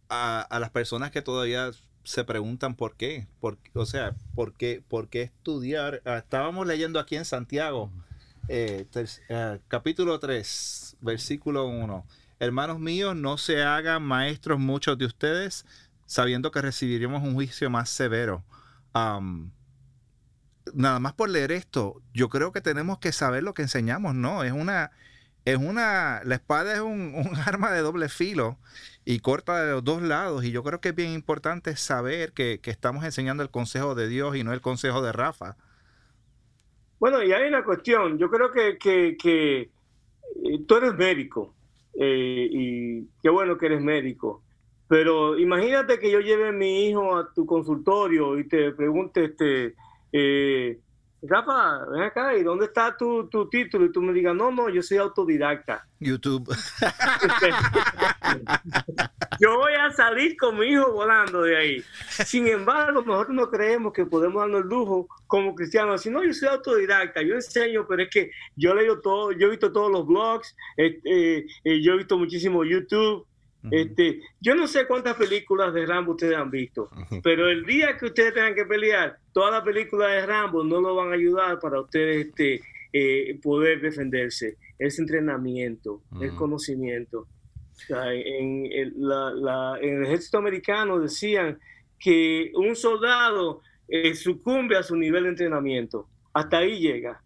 A, 0.07 0.41
a, 0.41 0.59
las 0.59 0.69
personas 0.69 1.09
que 1.09 1.23
todavía 1.23 1.71
se 2.03 2.23
preguntan 2.23 2.75
por 2.75 2.95
qué, 2.95 3.27
por, 3.39 3.57
o 3.73 3.85
sea, 3.85 4.15
por 4.35 4.53
qué, 4.53 4.83
por 4.87 5.07
qué 5.09 5.23
estudiar. 5.23 6.01
Ah, 6.05 6.17
estábamos 6.17 6.67
leyendo 6.67 6.99
aquí 6.99 7.15
en 7.15 7.25
Santiago, 7.25 7.91
eh, 8.47 8.85
eh, 9.29 9.59
capítulo 9.67 10.19
3, 10.19 10.97
versículo 11.01 11.67
1. 11.67 12.05
Hermanos 12.41 12.79
míos, 12.79 13.15
no 13.15 13.37
se 13.37 13.61
hagan 13.61 14.01
maestros 14.01 14.57
muchos 14.57 14.97
de 14.97 15.05
ustedes, 15.05 15.63
sabiendo 16.07 16.49
que 16.49 16.59
recibiremos 16.59 17.21
un 17.21 17.35
juicio 17.35 17.69
más 17.69 17.87
severo. 17.87 18.43
nada 20.73 20.99
más 20.99 21.13
por 21.13 21.29
leer 21.29 21.51
esto, 21.51 22.01
yo 22.15 22.29
creo 22.29 22.51
que 22.51 22.61
tenemos 22.61 22.97
que 22.97 23.11
saber 23.11 23.43
lo 23.43 23.53
que 23.53 23.61
enseñamos, 23.61 24.15
¿no? 24.15 24.43
Es 24.43 24.53
una, 24.53 24.89
es 25.45 25.57
una, 25.57 26.21
la 26.23 26.33
espada 26.33 26.73
es 26.73 26.79
un, 26.79 27.13
arma 27.45 27.69
de 27.69 27.81
doble 27.81 28.09
filo 28.09 28.57
y 29.05 29.19
corta 29.19 29.63
de 29.63 29.73
los 29.73 29.83
dos 29.83 30.01
lados. 30.01 30.43
Y 30.43 30.51
yo 30.51 30.63
creo 30.63 30.81
que 30.81 30.89
es 30.89 30.95
bien 30.95 31.11
importante 31.11 31.75
saber 31.75 32.33
que, 32.33 32.59
estamos 32.63 33.03
enseñando 33.03 33.43
el 33.43 33.51
consejo 33.51 33.93
de 33.93 34.07
Dios 34.07 34.35
y 34.35 34.43
no 34.43 34.51
el 34.51 34.61
consejo 34.61 35.03
de 35.03 35.11
Rafa. 35.11 35.57
Bueno, 36.99 37.21
y 37.21 37.33
hay 37.33 37.47
una 37.49 37.63
cuestión. 37.63 38.17
Yo 38.17 38.31
creo 38.31 38.49
que, 38.51 38.79
que, 38.79 39.59
eh, 39.59 39.69
tú 40.67 40.77
eres 40.77 40.95
médico. 40.95 41.53
Eh, 41.93 42.47
y 42.51 43.05
qué 43.21 43.29
bueno 43.29 43.57
que 43.57 43.67
eres 43.67 43.81
médico. 43.81 44.43
Pero 44.87 45.39
imagínate 45.39 45.99
que 45.99 46.11
yo 46.11 46.19
lleve 46.19 46.49
a 46.49 46.51
mi 46.51 46.85
hijo 46.85 47.15
a 47.15 47.31
tu 47.33 47.45
consultorio 47.45 48.37
y 48.37 48.47
te 48.47 48.71
pregunte, 48.71 49.25
este, 49.25 49.75
eh, 50.11 50.79
Rafa, 51.23 51.85
ven 51.85 52.01
acá, 52.01 52.35
¿y 52.35 52.41
dónde 52.41 52.65
está 52.65 52.97
tu, 52.97 53.27
tu, 53.27 53.47
título? 53.47 53.85
Y 53.85 53.91
tú 53.91 54.01
me 54.01 54.11
digas, 54.11 54.35
no, 54.35 54.51
no, 54.51 54.69
yo 54.69 54.81
soy 54.81 54.97
autodidacta. 54.97 55.87
YouTube. 55.99 56.47
yo 59.39 59.57
voy 59.57 59.73
a 59.73 59.91
salir 59.91 60.35
con 60.35 60.57
mi 60.57 60.67
hijo 60.67 60.91
volando 60.91 61.43
de 61.43 61.57
ahí. 61.57 61.83
Sin 62.25 62.47
embargo, 62.47 63.03
nosotros 63.05 63.35
no 63.35 63.51
creemos 63.51 63.93
que 63.93 64.05
podemos 64.05 64.41
darnos 64.41 64.61
el 64.61 64.67
lujo 64.67 65.07
como 65.27 65.53
cristianos. 65.53 66.01
Si 66.01 66.09
no, 66.09 66.23
yo 66.23 66.33
soy 66.33 66.47
autodidacta, 66.47 67.21
yo 67.21 67.35
enseño, 67.35 67.85
pero 67.87 68.01
es 68.01 68.09
que 68.09 68.31
yo 68.55 68.73
leo 68.73 68.99
todo, 68.99 69.31
yo 69.31 69.45
he 69.45 69.51
visto 69.51 69.71
todos 69.71 69.91
los 69.91 70.07
blogs, 70.07 70.55
este, 70.75 71.45
eh, 71.63 71.81
yo 71.83 71.93
he 71.93 71.97
visto 71.97 72.17
muchísimo 72.17 72.63
YouTube, 72.63 73.27
este, 73.69 74.21
yo 74.39 74.55
no 74.55 74.67
sé 74.67 74.87
cuántas 74.87 75.15
películas 75.15 75.73
de 75.73 75.85
Rambo 75.85 76.13
ustedes 76.13 76.35
han 76.35 76.49
visto, 76.49 76.89
pero 77.21 77.47
el 77.47 77.63
día 77.63 77.97
que 77.97 78.05
ustedes 78.05 78.33
tengan 78.33 78.55
que 78.55 78.65
pelear, 78.65 79.17
todas 79.33 79.51
las 79.51 79.63
películas 79.63 80.09
de 80.09 80.25
Rambo 80.25 80.63
no 80.63 80.81
lo 80.81 80.95
van 80.95 81.11
a 81.11 81.15
ayudar 81.15 81.59
para 81.59 81.79
ustedes 81.79 82.27
este, 82.27 82.61
eh, 82.93 83.39
poder 83.41 83.81
defenderse. 83.81 84.57
Es 84.79 84.97
entrenamiento, 84.97 86.01
es 86.19 86.31
conocimiento. 86.31 87.27
en, 87.89 88.65
el, 88.65 88.95
en, 89.81 89.97
el 89.97 90.05
ejército 90.05 90.39
americano 90.39 90.99
decían 90.99 91.59
que 91.99 92.51
un 92.55 92.75
soldado 92.75 93.61
eh, 93.87 94.15
sucumbe 94.15 94.75
a 94.75 94.83
su 94.83 94.95
nivel 94.95 95.23
de 95.23 95.29
entrenamiento. 95.29 96.07
Hasta 96.33 96.59
ahí 96.59 96.79
llega. 96.79 97.21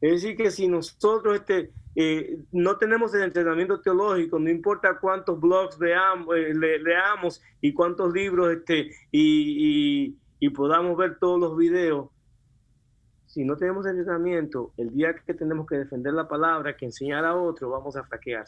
Es 0.00 0.22
decir, 0.22 0.36
que 0.36 0.50
si 0.50 0.68
nosotros 0.68 1.36
este, 1.36 1.72
eh, 1.96 2.38
no 2.52 2.76
tenemos 2.76 3.12
el 3.14 3.22
entrenamiento 3.22 3.80
teológico, 3.80 4.38
no 4.38 4.48
importa 4.48 4.98
cuántos 5.00 5.40
blogs 5.40 5.78
leamos, 5.80 6.36
eh, 6.36 6.54
leamos 6.54 7.42
y 7.60 7.72
cuántos 7.72 8.12
libros 8.12 8.52
este, 8.52 8.90
y, 9.10 10.16
podamos 10.54 10.96
ver 10.96 11.18
todos 11.18 11.38
los 11.38 11.56
videos, 11.56 12.08
si 13.26 13.44
no 13.44 13.56
tenemos 13.56 13.86
entrenamiento, 13.86 14.72
el 14.76 14.90
día 14.94 15.14
que 15.14 15.34
tenemos 15.34 15.66
que 15.66 15.76
defender 15.76 16.14
la 16.14 16.26
palabra, 16.26 16.76
que 16.76 16.86
enseñar 16.86 17.24
a 17.24 17.36
otro, 17.36 17.70
vamos 17.70 17.96
a 17.96 18.04
fraquear. 18.04 18.46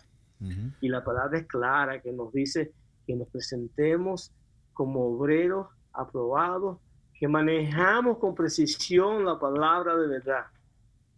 Y 0.81 0.89
la 0.89 1.05
palabra 1.05 1.39
es 1.39 1.47
clara, 1.47 2.01
que 2.01 2.13
nos 2.13 2.33
dice 2.33 2.73
que 3.07 3.15
nos 3.15 3.29
presentemos 3.29 4.33
como 4.73 5.05
obreros 5.05 5.67
aprobados, 5.93 6.79
que 7.13 7.29
manejamos 7.29 8.17
con 8.19 8.35
precisión 8.35 9.25
la 9.27 9.39
palabra 9.39 9.97
de 9.97 10.09
verdad 10.09 10.47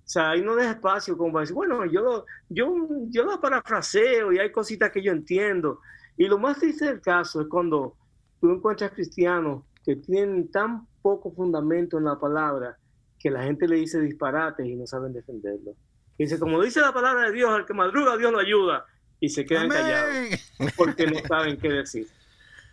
o 0.05 0.09
sea, 0.13 0.31
ahí 0.31 0.43
no 0.43 0.57
deja 0.57 0.73
espacio 0.73 1.17
como 1.17 1.33
para 1.33 1.43
decir, 1.43 1.55
bueno, 1.55 1.87
yo, 1.87 2.27
yo, 2.49 2.89
yo 3.09 3.25
lo 3.25 3.41
parafraseo 3.41 4.33
y 4.33 4.39
hay 4.39 4.51
cositas 4.51 4.91
que 4.91 5.03
yo 5.03 5.13
entiendo. 5.13 5.81
Y 6.17 6.27
lo 6.27 6.39
más 6.39 6.59
triste 6.59 6.87
del 6.87 7.01
caso 7.01 7.41
es 7.41 7.47
cuando 7.49 7.97
tú 8.41 8.51
encuentras 8.51 8.91
cristianos 8.91 9.65
que 9.85 9.97
tienen 9.97 10.51
tan 10.51 10.87
poco 11.01 11.33
fundamento 11.33 11.99
en 11.99 12.05
la 12.05 12.19
palabra 12.19 12.77
que 13.19 13.31
la 13.31 13.45
gente 13.45 13.69
le 13.69 13.77
dice 13.77 14.01
disparates 14.01 14.67
y 14.67 14.75
no 14.75 14.87
saben 14.87 15.13
defenderlo. 15.13 15.77
Y 16.19 16.25
dice, 16.25 16.39
como 16.39 16.61
dice 16.63 16.81
la 16.81 16.93
palabra 16.93 17.29
de 17.29 17.33
Dios, 17.33 17.51
al 17.51 17.65
que 17.65 17.73
madruga 17.73 18.17
Dios 18.17 18.33
lo 18.33 18.41
ayuda. 18.41 18.85
Y 19.21 19.29
se 19.29 19.47
quedan 19.47 19.69
callados 19.69 20.53
porque 20.77 21.07
no 21.07 21.21
saben 21.29 21.57
qué 21.57 21.69
decir. 21.69 22.09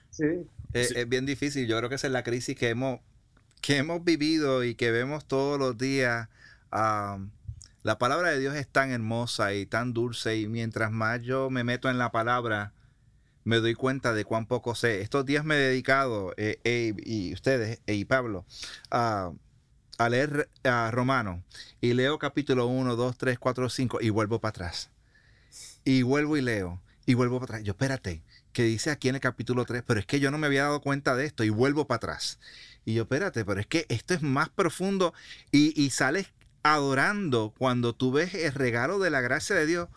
¿Sí? 0.09 0.25
Es, 0.73 0.91
es, 0.91 1.07
bien 1.07 1.27
difícil. 1.27 1.67
Yo 1.67 1.77
creo 1.77 1.89
que 1.89 1.95
esa 1.95 2.07
es 2.07 2.13
la 2.13 2.23
crisis 2.23 2.57
que 2.57 2.69
hemos, 2.69 2.99
que 3.61 3.77
hemos 3.77 4.03
vivido 4.03 4.63
y 4.63 4.73
que 4.73 4.91
vemos 4.91 5.27
todos 5.27 5.59
los 5.59 5.77
días 5.77 6.27
la 6.71 7.97
palabra 7.97 8.29
de 8.29 8.39
Dios 8.39 8.55
es 8.55 8.67
tan 8.67 8.91
hermosa 8.91 9.53
y 9.53 9.65
tan 9.65 9.93
dulce 9.93 10.37
y 10.37 10.47
mientras 10.47 10.91
más 10.91 11.21
yo 11.21 11.49
me 11.49 11.63
meto 11.63 11.89
en 11.89 11.97
la 11.97 12.11
palabra, 12.11 12.73
me 13.43 13.57
doy 13.57 13.73
cuenta 13.73 14.13
de 14.13 14.25
cuán 14.25 14.45
poco 14.45 14.75
sé. 14.75 15.01
Estos 15.01 15.25
días 15.25 15.43
me 15.45 15.55
he 15.55 15.59
dedicado, 15.59 16.33
eh, 16.37 16.93
y 16.97 17.33
ustedes, 17.33 17.81
y 17.87 18.05
Pablo, 18.05 18.45
a 19.99 20.09
leer 20.09 20.49
a 20.63 20.89
Romano 20.91 21.43
y 21.81 21.93
leo 21.93 22.17
capítulo 22.19 22.67
1, 22.67 22.95
2, 22.95 23.17
3, 23.17 23.37
4, 23.37 23.69
5 23.69 23.97
y 24.01 24.09
vuelvo 24.09 24.39
para 24.39 24.49
atrás. 24.51 24.91
Y 25.83 26.03
vuelvo 26.03 26.37
y 26.37 26.41
leo 26.41 26.81
y 27.05 27.15
vuelvo 27.15 27.39
para 27.39 27.55
atrás. 27.55 27.63
Yo, 27.63 27.71
espérate, 27.71 28.23
que 28.53 28.63
dice 28.63 28.91
aquí 28.91 29.09
en 29.09 29.15
el 29.15 29.21
capítulo 29.21 29.65
3, 29.65 29.83
pero 29.85 29.99
es 29.99 30.05
que 30.05 30.19
yo 30.19 30.31
no 30.31 30.37
me 30.37 30.47
había 30.47 30.63
dado 30.63 30.79
cuenta 30.81 31.15
de 31.15 31.25
esto 31.25 31.43
y 31.43 31.49
vuelvo 31.49 31.85
para 31.85 31.97
atrás. 31.97 32.39
Y 32.85 32.93
yo, 32.93 33.03
espérate, 33.03 33.43
pero 33.43 33.59
es 33.59 33.67
que 33.67 33.85
esto 33.89 34.13
es 34.13 34.21
más 34.21 34.49
profundo 34.49 35.13
y, 35.51 35.79
y 35.79 35.89
sales 35.89 36.27
adorando 36.63 37.53
cuando 37.57 37.93
tú 37.93 38.11
ves 38.11 38.33
el 38.33 38.53
regalo 38.53 38.99
de 38.99 39.09
la 39.09 39.21
gracia 39.21 39.55
de 39.55 39.65
Dios. 39.65 39.89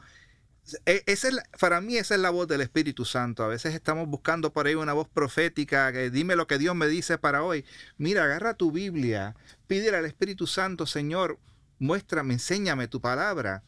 E, 0.87 1.03
esa 1.07 1.29
es 1.29 1.37
para 1.59 1.81
mí 1.81 1.97
esa 1.97 2.15
es 2.15 2.21
la 2.21 2.31
voz 2.31 2.49
del 2.49 2.61
Espíritu 2.61 3.05
Santo. 3.05 3.45
A 3.45 3.49
veces 3.49 3.75
estamos 3.75 4.09
buscando 4.09 4.53
por 4.53 4.67
ahí 4.67 4.75
una 4.75 4.93
voz 4.93 5.09
profética, 5.09 5.93
que 5.93 6.11
dime 6.11 6.37
lo 6.37 6.47
que 6.47 6.59
Dios 6.59 6.75
me 6.75 6.87
dice 6.87 7.19
para 7.19 7.43
hoy. 7.43 7.65
Mira, 7.99 8.25
agarra 8.25 8.55
tu 8.55 8.71
Biblia, 8.73 9.35
pídele 9.67 9.97
al 9.97 10.07
Espíritu 10.07 10.47
Santo, 10.47 10.87
Señor, 10.87 11.39
muéstrame, 11.79 12.35
enséñame 12.35 12.89
tu 12.89 13.01
palabra. 13.01 13.63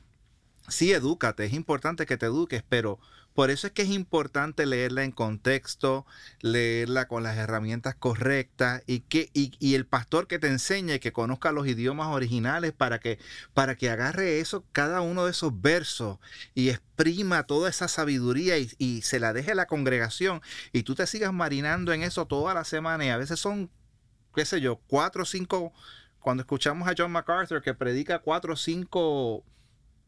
Sí, 0.68 0.92
edúcate, 0.92 1.44
es 1.44 1.52
importante 1.52 2.06
que 2.06 2.16
te 2.16 2.26
eduques, 2.26 2.62
pero 2.68 2.98
por 3.34 3.50
eso 3.50 3.66
es 3.66 3.72
que 3.72 3.82
es 3.82 3.88
importante 3.88 4.64
leerla 4.64 5.02
en 5.02 5.10
contexto, 5.10 6.06
leerla 6.40 7.08
con 7.08 7.24
las 7.24 7.36
herramientas 7.36 7.96
correctas 7.96 8.82
y, 8.86 9.00
que, 9.00 9.30
y, 9.34 9.74
el 9.74 9.86
pastor 9.86 10.28
que 10.28 10.38
te 10.38 10.46
enseñe, 10.46 11.00
que 11.00 11.12
conozca 11.12 11.50
los 11.50 11.66
idiomas 11.66 12.08
originales 12.08 12.72
para 12.72 13.00
que, 13.00 13.18
para 13.52 13.74
que 13.74 13.90
agarre 13.90 14.38
eso, 14.38 14.64
cada 14.70 15.00
uno 15.00 15.24
de 15.24 15.32
esos 15.32 15.60
versos 15.60 16.18
y 16.54 16.70
exprima 16.70 17.42
toda 17.42 17.68
esa 17.70 17.88
sabiduría 17.88 18.56
y, 18.58 18.70
y 18.78 19.02
se 19.02 19.18
la 19.18 19.32
deje 19.32 19.50
a 19.50 19.56
la 19.56 19.66
congregación 19.66 20.40
y 20.72 20.84
tú 20.84 20.94
te 20.94 21.06
sigas 21.08 21.32
marinando 21.32 21.92
en 21.92 22.04
eso 22.04 22.26
toda 22.26 22.54
la 22.54 22.64
semana 22.64 23.04
y 23.04 23.08
a 23.08 23.16
veces 23.16 23.40
son, 23.40 23.68
qué 24.32 24.44
sé 24.44 24.60
yo, 24.60 24.80
cuatro 24.86 25.24
o 25.24 25.26
cinco, 25.26 25.72
cuando 26.20 26.42
escuchamos 26.42 26.86
a 26.86 26.94
John 26.96 27.10
MacArthur 27.10 27.62
que 27.62 27.74
predica 27.74 28.20
cuatro 28.20 28.52
o 28.52 28.56
cinco 28.56 29.44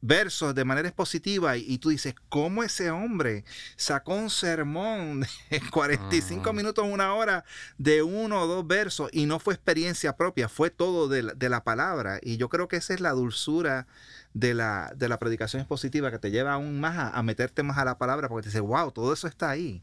versos 0.01 0.55
de 0.55 0.65
manera 0.65 0.89
expositiva 0.89 1.57
y, 1.57 1.79
tú 1.79 1.91
dices, 1.91 2.15
¿cómo 2.29 2.63
ese 2.63 2.91
hombre 2.91 3.45
sacó 3.77 4.15
un 4.15 4.31
sermón 4.31 5.21
de 5.51 5.61
45 5.73 6.53
minutos, 6.53 6.87
una 6.89 7.15
hora 7.15 7.45
de 7.79 8.03
uno 8.03 8.43
o 8.43 8.47
dos 8.47 8.67
versos 8.67 9.11
y 9.13 9.27
no 9.27 9.39
fue 9.39 9.55
experiencia 9.55 10.17
propia, 10.17 10.49
fue 10.49 10.71
todo 10.71 11.09
de 11.09 11.49
la, 11.49 11.65
palabra? 11.65 12.19
Y 12.23 12.37
yo 12.37 12.49
creo 12.49 12.69
que 12.69 12.77
esa 12.77 12.95
es 12.95 13.01
la 13.01 13.11
dulzura 13.11 13.87
de 14.35 14.55
la, 14.55 14.93
de 14.97 15.09
la 15.09 15.19
predicación 15.19 15.61
expositiva 15.61 16.11
que 16.11 16.19
te 16.19 16.31
lleva 16.31 16.53
aún 16.53 16.81
más 16.81 17.15
a, 17.15 17.23
meterte 17.23 17.63
más 17.63 17.79
a 17.79 17.85
la 17.85 17.99
palabra 17.99 18.29
porque 18.29 18.45
te 18.45 18.49
dice, 18.51 18.61
wow, 18.61 18.93
todo 18.93 19.13
eso 19.13 19.27
está 19.27 19.51
ahí. 19.51 19.83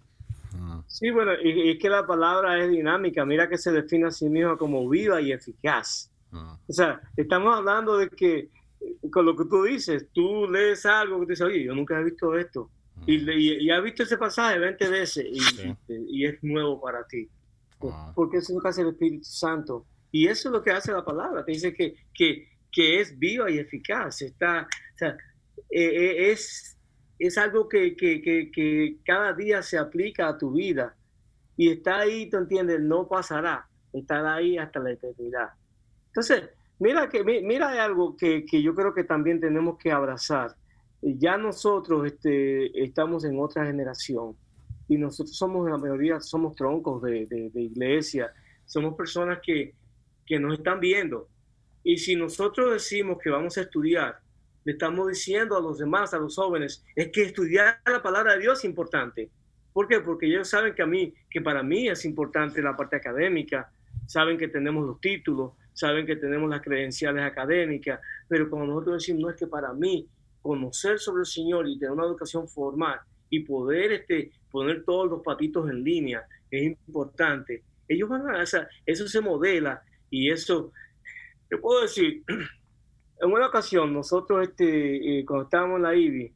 Sí, 0.88 1.10
bueno, 1.10 1.32
y, 1.44 1.72
es 1.72 1.80
que 1.80 1.90
la 1.90 2.06
palabra 2.06 2.64
es 2.64 2.70
dinámica. 2.70 3.26
Mira 3.26 3.50
que 3.50 3.58
se 3.58 3.72
define 3.72 4.08
a 4.08 4.12
sí 4.12 4.30
misma 4.30 4.56
como 4.58 4.88
viva 4.88 5.20
y 5.20 5.32
eficaz. 5.32 6.12
O 6.68 6.74
sea, 6.74 7.02
estamos 7.16 7.56
hablando 7.56 7.98
de 7.98 8.10
que 8.10 8.50
con 9.12 9.26
lo 9.26 9.36
que 9.36 9.46
tú 9.46 9.64
dices, 9.64 10.08
tú 10.14 10.48
lees 10.50 10.86
algo 10.86 11.20
que 11.20 11.28
te 11.28 11.32
dice, 11.34 11.44
oye, 11.44 11.64
yo 11.64 11.76
nunca 11.76 12.00
he 12.00 12.04
visto 12.04 12.38
esto. 12.38 12.70
Y, 13.06 13.30
y, 13.30 13.70
has 13.70 13.84
visto 13.84 14.04
ese 14.04 14.18
pasaje 14.18 14.60
20 14.60 14.90
veces 14.90 15.26
y, 15.26 15.40
y, 15.88 16.26
es 16.26 16.42
nuevo 16.42 16.80
para 16.80 17.06
ti. 17.06 17.28
Porque 18.16 18.38
eso 18.38 18.54
es 18.54 18.56
lo 18.56 18.62
que 18.62 18.68
hace 18.70 18.82
el 18.82 18.90
Espíritu 18.90 19.26
Santo. 19.26 19.86
Y 20.12 20.28
eso 20.28 20.50
es 20.50 20.54
lo 20.54 20.62
que 20.62 20.72
hace 20.72 20.92
la 20.92 21.04
palabra. 21.04 21.44
Te 21.44 21.52
dice 21.52 21.74
que, 21.74 21.96
que, 22.14 22.48
que 22.72 23.02
es 23.02 23.18
viva 23.20 23.52
y 23.52 23.58
eficaz. 23.58 24.22
Está, 24.22 24.68
o 24.96 24.98
sea, 24.98 25.18
eh, 25.70 26.32
es, 26.32 26.78
es 27.20 27.38
algo 27.38 27.68
que, 27.68 27.96
que, 27.96 28.22
que, 28.22 28.98
cada 29.04 29.34
día 29.34 29.62
se 29.62 29.78
aplica 29.78 30.30
a 30.30 30.38
tu 30.38 30.54
vida. 30.54 30.96
Y 31.58 31.70
está 31.72 32.00
ahí, 32.00 32.30
tú 32.30 32.38
entiendes, 32.38 32.80
no 32.80 33.08
pasará. 33.08 33.68
Estará 33.92 34.36
ahí 34.36 34.58
hasta 34.58 34.80
la 34.80 34.92
eternidad. 34.92 35.50
Entonces, 36.08 36.50
Mira, 36.84 37.08
que, 37.08 37.24
mira 37.24 37.82
algo 37.82 38.18
que, 38.18 38.44
que, 38.44 38.62
yo 38.62 38.76
creo 38.76 38.94
que 38.94 39.06
también 39.06 39.40
tenemos 39.40 39.78
que 39.78 39.90
abrazar. 39.90 40.54
Ya 41.02 41.38
nosotros 41.38 42.06
este, 42.06 42.84
estamos 42.84 43.24
en 43.24 43.40
otra 43.40 43.66
generación 43.66 44.36
y 44.90 44.98
nosotros 44.98 45.38
somos, 45.38 45.70
la 45.70 45.78
mayoría, 45.78 46.20
somos 46.20 46.58
troncos 46.58 47.02
de, 47.04 47.26
de, 47.26 47.62
iglesia, 47.62 48.34
somos 48.66 48.96
personas 48.96 49.40
que, 49.42 49.74
que 50.26 50.38
nos 50.38 50.58
están 50.58 50.82
viendo. 50.82 51.30
Y 51.86 52.00
si 52.00 52.18
nosotros 52.18 52.74
decimos 52.74 53.18
que 53.24 53.30
vamos 53.30 53.58
a 53.58 53.62
estudiar, 53.62 54.20
le 54.66 54.74
estamos 54.74 55.08
diciendo 55.08 55.56
a 55.56 55.62
los 55.62 55.78
demás, 55.78 56.14
a 56.14 56.18
los 56.18 56.36
jóvenes, 56.36 56.84
es 56.98 57.14
que 57.14 57.24
estudiar 57.24 57.80
la 57.86 58.04
palabra 58.04 58.34
de 58.34 58.42
Dios 58.42 58.60
es 58.60 58.66
importante. 58.66 59.30
¿Por 59.72 59.88
qué? 59.88 60.02
Porque 60.02 60.26
ellos 60.26 60.50
saben 60.50 60.76
que 60.76 60.82
a 60.82 60.86
mí, 60.86 61.14
que 61.30 61.40
para 61.40 61.64
mí 61.64 61.88
es 61.88 62.04
importante 62.04 62.62
la 62.62 62.76
parte 62.76 62.98
académica, 62.98 63.72
saben 64.06 64.38
que 64.38 64.50
tenemos 64.50 64.86
los 64.86 65.00
títulos, 65.00 65.54
saben 65.74 66.06
que 66.06 66.16
tenemos 66.16 66.50
las 66.50 66.62
credenciales 66.62 67.24
académicas, 67.24 68.00
pero 68.28 68.50
como 68.50 68.66
nosotros 68.66 68.96
decimos, 68.96 69.22
no 69.24 69.30
es 69.30 69.36
que 69.36 69.48
para 69.48 69.74
mí 69.74 70.08
conocer 70.42 71.00
sobre 71.00 71.22
el 71.22 71.26
Señor 71.26 71.68
y 71.68 71.80
tener 71.80 71.92
una 71.92 72.06
educación 72.06 72.48
formal 72.48 73.00
y 73.30 73.40
poder 73.42 73.94
este, 73.94 74.32
poner 74.52 74.84
todos 74.84 75.10
los 75.10 75.22
patitos 75.24 75.70
en 75.70 75.84
línea 75.84 76.24
es 76.52 76.64
importante. 76.64 77.64
Ellos 77.88 78.10
van 78.10 78.30
a, 78.30 78.44
o 78.44 78.68
eso 78.86 79.08
se 79.08 79.22
modela 79.22 79.82
y 80.10 80.30
eso, 80.30 80.72
te 81.50 81.58
puedo 81.58 81.82
decir, 81.82 82.24
en 83.20 83.32
una 83.32 83.48
ocasión 83.48 83.94
nosotros 83.94 84.48
este, 84.48 85.20
eh, 85.20 85.26
cuando 85.26 85.46
estábamos 85.46 85.78
en 85.78 85.84
la 85.84 85.96
IBI, 85.96 86.34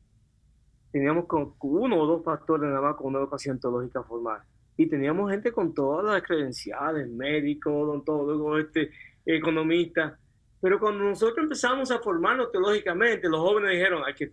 teníamos 0.92 1.26
con 1.26 1.54
uno 1.60 2.02
o 2.02 2.08
dos 2.08 2.24
pastores 2.24 2.70
nada 2.70 2.82
más 2.82 2.96
con 2.96 3.08
una 3.08 3.20
educación 3.20 3.60
teológica 3.60 4.02
formal 4.04 4.42
y 4.78 4.88
teníamos 4.88 5.32
gente 5.32 5.52
con 5.52 5.74
todas 5.74 6.06
las 6.06 6.22
credenciales, 6.22 7.10
médicos, 7.10 7.74
odontólogos, 7.74 8.62
este, 8.62 8.92
economista, 9.36 10.18
Pero 10.60 10.80
cuando 10.80 11.04
nosotros 11.04 11.44
empezamos 11.44 11.92
a 11.92 12.00
formarnos 12.00 12.52
teológicamente, 12.52 13.30
los 13.30 13.42
jóvenes 13.42 13.72
dijeron, 13.72 14.02
hay 14.06 14.16
que, 14.16 14.30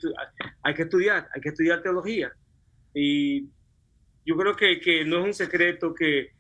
hay 0.62 0.74
que 0.74 0.82
estudiar, 0.82 1.28
hay 1.34 1.40
que 1.40 1.48
estudiar 1.50 1.82
teología. 1.82 2.32
Y 2.94 3.42
yo 4.24 4.36
creo 4.36 4.56
que, 4.56 4.80
que 4.80 5.04
no 5.04 5.18
es 5.18 5.24
un 5.26 5.34
secreto 5.34 5.92
que, 5.92 6.30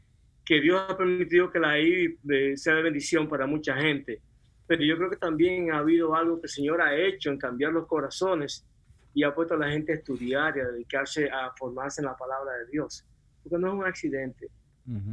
que, 0.44 0.60
Dios 0.60 0.82
ha 0.88 0.96
permitido 0.96 1.50
que 1.50 1.58
la 1.58 1.78
I 1.78 2.16
sea 2.56 2.76
de 2.76 2.82
bendición 2.82 3.28
para 3.28 3.46
mucha 3.46 3.76
gente. 3.76 4.22
Pero 4.66 4.82
yo 4.82 4.96
creo 4.96 5.10
que 5.10 5.16
también 5.16 5.70
ha 5.72 5.78
habido 5.78 6.14
algo 6.14 6.40
que 6.40 6.46
el 6.46 6.50
Señor 6.50 6.80
ha 6.80 6.96
hecho 6.96 7.30
en 7.30 7.36
cambiar 7.36 7.72
los 7.72 7.86
corazones 7.86 8.64
y 9.12 9.22
ha 9.22 9.34
puesto 9.34 9.54
a 9.54 9.58
la 9.58 9.70
gente 9.70 9.92
a 9.92 9.96
estudiar 9.96 10.56
y 10.56 10.60
a 10.60 10.68
dedicarse 10.68 11.28
a 11.30 11.52
formarse 11.58 12.00
en 12.00 12.06
la 12.06 12.16
palabra 12.16 12.52
de 12.54 12.66
Dios. 12.70 13.04
Porque 13.42 13.58
no 13.58 13.68
es 13.68 13.74
un 13.74 13.84
accidente. 13.84 14.48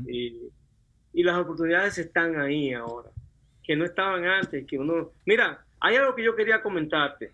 y, 0.07 0.49
y 1.13 1.23
las 1.23 1.37
oportunidades 1.37 1.97
están 1.97 2.39
ahí 2.39 2.73
ahora 2.73 3.09
que 3.63 3.75
no 3.75 3.85
estaban 3.85 4.25
antes, 4.25 4.65
que 4.65 4.77
uno... 4.77 5.11
Mira, 5.25 5.63
hay 5.79 5.95
algo 5.95 6.15
que 6.15 6.23
yo 6.23 6.35
quería 6.35 6.61
comentarte 6.61 7.31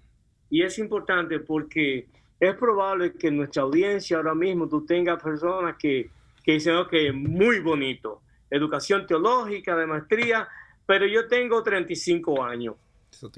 y 0.50 0.64
es 0.64 0.80
importante 0.80 1.40
porque 1.40 2.08
es 2.40 2.56
probable 2.56 3.14
que 3.14 3.28
en 3.28 3.38
nuestra 3.38 3.64
audiencia 3.64 4.18
ahora 4.18 4.36
mismo 4.36 4.68
tú 4.68 4.86
tengas 4.86 5.22
personas 5.22 5.76
que, 5.78 6.10
que 6.44 6.54
dicen, 6.54 6.76
ok, 6.76 6.94
muy 7.14 7.60
bonito, 7.60 8.22
educación 8.50 9.06
teológica, 9.06 9.76
de 9.76 9.88
maestría, 9.88 10.48
pero 10.86 11.06
yo 11.06 11.28
tengo 11.28 11.62
35 11.64 12.44
años. 12.44 12.76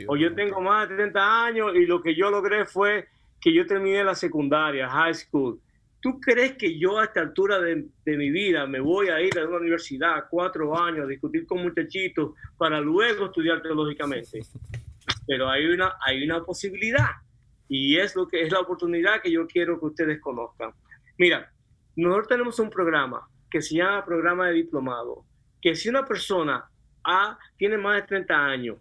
O 0.07 0.17
yo 0.17 0.33
tengo 0.35 0.59
más 0.61 0.89
de 0.89 0.95
30 0.95 1.45
años 1.45 1.71
y 1.75 1.85
lo 1.85 2.01
que 2.01 2.13
yo 2.13 2.29
logré 2.29 2.65
fue 2.65 3.07
que 3.39 3.53
yo 3.53 3.65
terminé 3.65 4.03
la 4.03 4.15
secundaria, 4.15 4.89
high 4.89 5.13
school. 5.13 5.59
¿Tú 6.01 6.19
crees 6.21 6.53
que 6.53 6.79
yo 6.79 6.99
a 6.99 7.05
esta 7.05 7.19
altura 7.19 7.59
de, 7.59 7.85
mi 8.05 8.31
vida 8.31 8.65
me 8.65 8.79
voy 8.79 9.09
a 9.09 9.19
ir 9.21 9.37
a 9.37 9.45
una 9.45 9.57
universidad 9.57 10.25
cuatro 10.29 10.77
años 10.77 11.05
a 11.05 11.07
discutir 11.07 11.45
con 11.45 11.61
muchachitos 11.61 12.31
para 12.57 12.79
luego 12.79 13.25
estudiar 13.25 13.61
teológicamente? 13.61 14.39
Pero 15.27 15.49
hay 15.49 15.65
una, 15.65 15.95
hay 16.05 16.23
una 16.23 16.43
posibilidad 16.43 17.09
y 17.67 17.97
es 17.97 18.15
lo 18.15 18.27
que 18.27 18.41
es 18.41 18.51
la 18.51 18.61
oportunidad 18.61 19.21
que 19.21 19.31
yo 19.31 19.45
quiero 19.45 19.79
que 19.79 19.87
ustedes 19.87 20.21
conozcan. 20.21 20.71
Mira, 21.17 21.51
nosotros 21.95 22.27
tenemos 22.29 22.59
un 22.59 22.69
programa 22.69 23.27
que 23.49 23.61
se 23.61 23.75
llama 23.75 24.05
programa 24.05 24.47
de 24.47 24.53
diplomado, 24.53 25.25
que 25.61 25.75
si 25.75 25.89
una 25.89 26.05
persona 26.05 26.69
ha, 27.03 27.37
tiene 27.57 27.77
más 27.77 27.95
de 27.95 28.01
30 28.03 28.45
años 28.45 28.77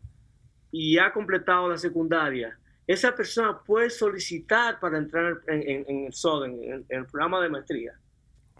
y 0.70 0.98
ha 0.98 1.12
completado 1.12 1.68
la 1.68 1.78
secundaria, 1.78 2.57
esa 2.88 3.14
persona 3.14 3.62
puede 3.62 3.90
solicitar 3.90 4.80
para 4.80 4.96
entrar 4.96 5.42
en, 5.46 6.06
el 6.06 6.12
SODEN, 6.12 6.58
en, 6.64 6.86
el 6.88 7.04
programa 7.04 7.42
de 7.42 7.50
maestría. 7.50 7.92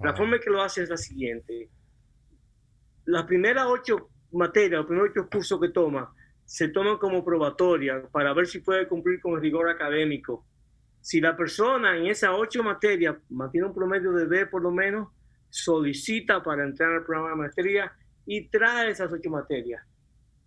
La 0.03 0.15
forma 0.15 0.39
que 0.39 0.51
lo 0.51 0.63
hace 0.63 0.83
es 0.83 0.91
la 0.91 0.99
siguiente. 0.99 1.71
Las 3.07 3.25
primeras 3.25 3.65
ocho 3.67 4.11
materias, 4.31 4.81
los 4.81 4.87
primeros 4.87 5.11
ocho 5.13 5.31
cursos 5.31 5.59
que 5.59 5.71
toma, 5.71 6.15
se 6.45 6.69
toman 6.69 6.99
como 6.99 7.25
probatoria 7.25 8.03
para 8.13 8.35
ver 8.35 8.47
si 8.47 8.59
puede 8.59 8.87
cumplir 8.87 9.19
con 9.23 9.33
el 9.33 9.41
rigor 9.41 9.71
académico. 9.71 10.47
Si 11.01 11.23
la 11.23 11.35
persona 11.35 11.97
en 11.97 12.07
esas 12.07 12.31
ocho 12.35 12.63
materias 12.63 13.17
mantiene 13.31 13.69
un 13.69 13.75
promedio 13.75 14.13
de 14.13 14.27
B 14.27 14.45
por 14.45 14.61
lo 14.61 14.71
menos, 14.71 15.09
solicita 15.49 16.43
para 16.43 16.65
entrar 16.65 16.93
al 16.93 17.05
programa 17.05 17.31
de 17.31 17.37
maestría 17.37 17.93
y 18.27 18.47
trae 18.51 18.91
esas 18.91 19.11
ocho 19.11 19.31
materias 19.31 19.83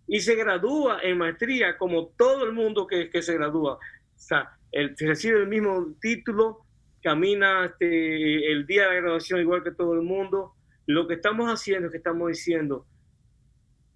y 0.06 0.20
se 0.20 0.34
gradúa 0.34 1.00
en 1.02 1.18
maestría 1.18 1.78
como 1.78 2.08
todo 2.08 2.44
el 2.44 2.52
mundo 2.52 2.86
que, 2.86 3.10
que 3.10 3.22
se 3.22 3.34
gradúa. 3.34 3.74
O 3.74 3.78
sea, 4.16 4.56
el, 4.72 4.96
recibe 4.98 5.40
el 5.40 5.48
mismo 5.48 5.94
título, 6.00 6.60
camina 7.02 7.66
este, 7.66 8.50
el 8.52 8.66
día 8.66 8.82
de 8.82 8.94
la 8.94 9.00
graduación 9.00 9.40
igual 9.40 9.62
que 9.62 9.72
todo 9.72 9.94
el 9.94 10.02
mundo. 10.02 10.54
Lo 10.86 11.06
que 11.06 11.14
estamos 11.14 11.48
haciendo 11.48 11.86
es 11.86 11.92
que 11.92 11.98
estamos 11.98 12.28
diciendo 12.28 12.86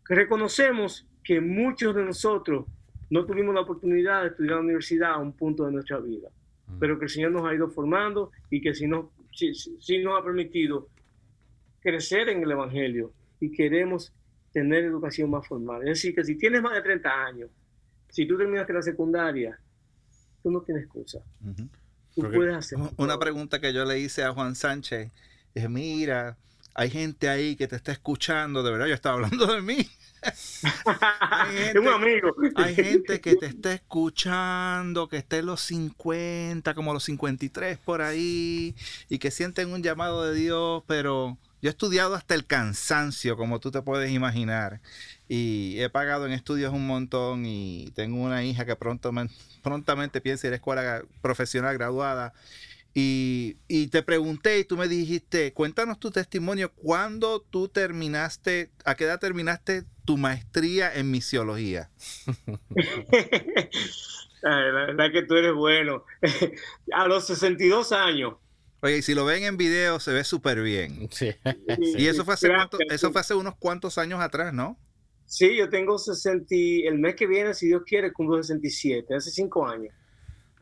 que 0.06 0.14
reconocemos 0.14 1.06
que 1.24 1.40
muchos 1.40 1.94
de 1.94 2.04
nosotros 2.04 2.66
no 3.10 3.24
tuvimos 3.24 3.54
la 3.54 3.62
oportunidad 3.62 4.22
de 4.22 4.28
estudiar 4.28 4.52
en 4.52 4.56
la 4.56 4.62
universidad 4.62 5.12
a 5.12 5.18
un 5.18 5.32
punto 5.32 5.64
de 5.64 5.72
nuestra 5.72 5.98
vida. 5.98 6.28
mm. 6.66 6.78
pero 6.78 6.98
que 6.98 7.06
el 7.06 7.10
Señor 7.10 7.32
nos 7.32 7.46
ha 7.46 7.54
ido 7.54 7.68
formando 7.68 8.30
y 8.50 8.60
que 8.60 8.74
si 8.74 8.86
nos, 8.86 9.06
si, 9.32 9.98
nos 9.98 10.20
ha 10.20 10.24
permitido 10.24 10.88
crecer 11.80 12.28
en 12.28 12.42
el 12.42 12.50
Evangelio 12.50 13.12
y 13.40 13.52
queremos 13.52 14.12
tener 14.56 14.84
educación 14.84 15.28
más 15.28 15.46
formal. 15.46 15.82
Es 15.82 15.98
decir, 15.98 16.14
que 16.14 16.24
si 16.24 16.34
tienes 16.38 16.62
más 16.62 16.72
de 16.72 16.80
30 16.80 17.10
años, 17.10 17.50
si 18.08 18.26
tú 18.26 18.38
terminaste 18.38 18.72
la 18.72 18.80
secundaria, 18.80 19.60
tú 20.42 20.50
no 20.50 20.62
tienes 20.62 20.84
excusa. 20.84 21.18
Tú 22.14 22.22
puedes 22.32 22.54
hacer. 22.54 22.78
Una 22.96 23.18
pregunta 23.18 23.60
que 23.60 23.74
yo 23.74 23.84
le 23.84 23.98
hice 23.98 24.24
a 24.24 24.32
Juan 24.32 24.54
Sánchez 24.54 25.12
es, 25.52 25.68
mira, 25.68 26.38
hay 26.72 26.88
gente 26.88 27.28
ahí 27.28 27.54
que 27.54 27.68
te 27.68 27.76
está 27.76 27.92
escuchando, 27.92 28.62
de 28.62 28.70
verdad, 28.70 28.86
yo 28.86 28.94
estaba 28.94 29.16
hablando 29.26 29.46
de 29.46 29.60
mí. 29.60 29.86
hay 31.20 31.56
gente, 31.58 31.78
un 31.78 31.88
amigo. 31.88 32.34
hay 32.54 32.74
gente 32.74 33.20
que 33.20 33.36
te 33.36 33.44
está 33.44 33.74
escuchando, 33.74 35.06
que 35.06 35.18
está 35.18 35.36
en 35.36 35.44
los 35.44 35.60
50, 35.60 36.72
como 36.72 36.94
los 36.94 37.04
53 37.04 37.76
por 37.76 38.00
ahí, 38.00 38.74
y 39.10 39.18
que 39.18 39.30
sienten 39.30 39.70
un 39.70 39.82
llamado 39.82 40.24
de 40.24 40.34
Dios, 40.34 40.82
pero 40.86 41.36
yo 41.62 41.68
he 41.68 41.70
estudiado 41.70 42.14
hasta 42.14 42.34
el 42.34 42.46
cansancio, 42.46 43.36
como 43.36 43.60
tú 43.60 43.70
te 43.70 43.82
puedes 43.82 44.10
imaginar, 44.10 44.80
y 45.28 45.78
he 45.80 45.88
pagado 45.90 46.26
en 46.26 46.32
estudios 46.32 46.72
un 46.72 46.86
montón 46.86 47.44
y 47.46 47.90
tengo 47.94 48.22
una 48.22 48.44
hija 48.44 48.64
que 48.64 48.76
pronto, 48.76 49.12
prontamente 49.62 50.20
piensa 50.20 50.46
ir 50.46 50.52
a 50.52 50.56
escuela 50.56 51.02
profesional 51.22 51.74
graduada 51.74 52.32
y, 52.98 53.88
te 53.88 54.02
pregunté 54.02 54.58
y 54.58 54.64
tú 54.64 54.78
me 54.78 54.88
dijiste, 54.88 55.52
cuéntanos 55.52 56.00
tu 56.00 56.10
testimonio, 56.10 56.72
¿cuándo 56.72 57.42
tú 57.42 57.68
terminaste, 57.68 58.70
a 58.86 58.94
qué 58.94 59.04
edad 59.04 59.20
terminaste 59.20 59.84
tu 60.06 60.16
maestría 60.16 60.94
en 60.94 61.10
misiología? 61.10 61.90
la 64.42 64.56
verdad 64.56 65.12
que 65.12 65.24
tú 65.24 65.34
eres 65.34 65.52
bueno. 65.52 66.04
a 66.94 67.06
los 67.06 67.26
62 67.26 67.92
años. 67.92 68.36
Oye, 68.86 68.98
y 68.98 69.02
si 69.02 69.16
lo 69.16 69.24
ven 69.24 69.42
en 69.42 69.56
video 69.56 69.98
se 69.98 70.12
ve 70.12 70.22
súper 70.22 70.62
bien. 70.62 71.08
Sí. 71.10 71.34
Y 71.98 72.06
eso 72.06 72.24
fue, 72.24 72.34
hace 72.34 72.48
eso 72.88 73.10
fue 73.10 73.20
hace 73.20 73.34
unos 73.34 73.56
cuantos 73.56 73.98
años 73.98 74.20
atrás, 74.20 74.54
¿no? 74.54 74.78
Sí, 75.24 75.56
yo 75.56 75.68
tengo 75.68 75.98
60, 75.98 76.46
el 76.84 77.00
mes 77.00 77.16
que 77.16 77.26
viene, 77.26 77.52
si 77.52 77.66
Dios 77.66 77.82
quiere, 77.84 78.12
cumplo 78.12 78.40
67, 78.40 79.12
hace 79.12 79.32
cinco 79.32 79.66
años. 79.66 79.92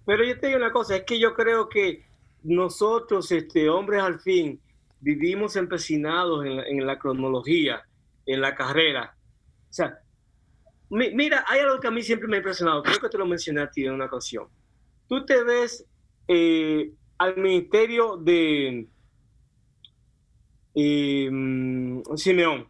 Pero 0.06 0.24
yo 0.24 0.40
te 0.40 0.46
digo 0.46 0.58
una 0.58 0.72
cosa, 0.72 0.96
es 0.96 1.02
que 1.04 1.20
yo 1.20 1.34
creo 1.34 1.68
que 1.68 2.06
nosotros, 2.44 3.30
este, 3.30 3.68
hombres 3.68 4.02
al 4.02 4.18
fin, 4.20 4.58
vivimos 5.00 5.54
empecinados 5.56 6.46
en 6.46 6.86
la, 6.86 6.98
cronología, 6.98 7.84
en 8.24 8.40
la 8.40 8.54
carrera. 8.54 9.14
O 9.68 9.72
sea, 9.72 9.98
mira, 10.88 11.44
hay 11.46 11.60
algo 11.60 11.78
que 11.78 11.88
a 11.88 11.90
mí 11.90 12.02
siempre 12.02 12.26
me 12.26 12.36
ha 12.36 12.38
impresionado, 12.38 12.82
creo 12.82 13.00
que 13.00 13.10
te 13.10 13.18
lo 13.18 13.26
mencioné 13.26 13.60
a 13.60 13.70
ti 13.70 13.84
en 13.84 13.92
una 13.92 14.06
ocasión. 14.06 14.48
Tú 15.08 15.26
te 15.26 15.44
ves 15.44 15.84
eh, 16.26 16.90
al 17.18 17.36
ministerio 17.36 18.16
de 18.16 18.88
eh, 20.74 21.30
Simeón. 22.16 22.68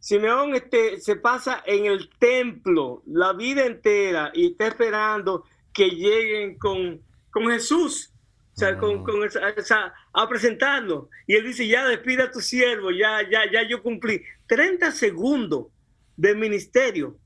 Simeón 0.00 0.54
este, 0.54 1.00
se 1.00 1.16
pasa 1.16 1.62
en 1.66 1.86
el 1.86 2.08
templo 2.18 3.02
la 3.06 3.32
vida 3.32 3.66
entera 3.66 4.30
y 4.34 4.52
está 4.52 4.68
esperando 4.68 5.44
que 5.72 5.90
lleguen 5.90 6.58
con, 6.58 7.00
con 7.30 7.48
Jesús 7.50 8.12
o 8.58 8.60
sea, 8.60 8.76
con, 8.76 9.04
con 9.04 9.22
esa, 9.22 9.94
a 10.12 10.28
presentarlo. 10.28 11.10
Y 11.28 11.36
él 11.36 11.44
dice, 11.46 11.68
ya 11.68 11.86
despida 11.86 12.24
a 12.24 12.30
tu 12.32 12.40
siervo, 12.40 12.90
ya, 12.90 13.20
ya, 13.30 13.48
ya 13.48 13.62
yo 13.62 13.80
cumplí. 13.84 14.20
30 14.48 14.90
segundos 14.90 15.66
de 16.16 16.34
ministerio. 16.34 17.16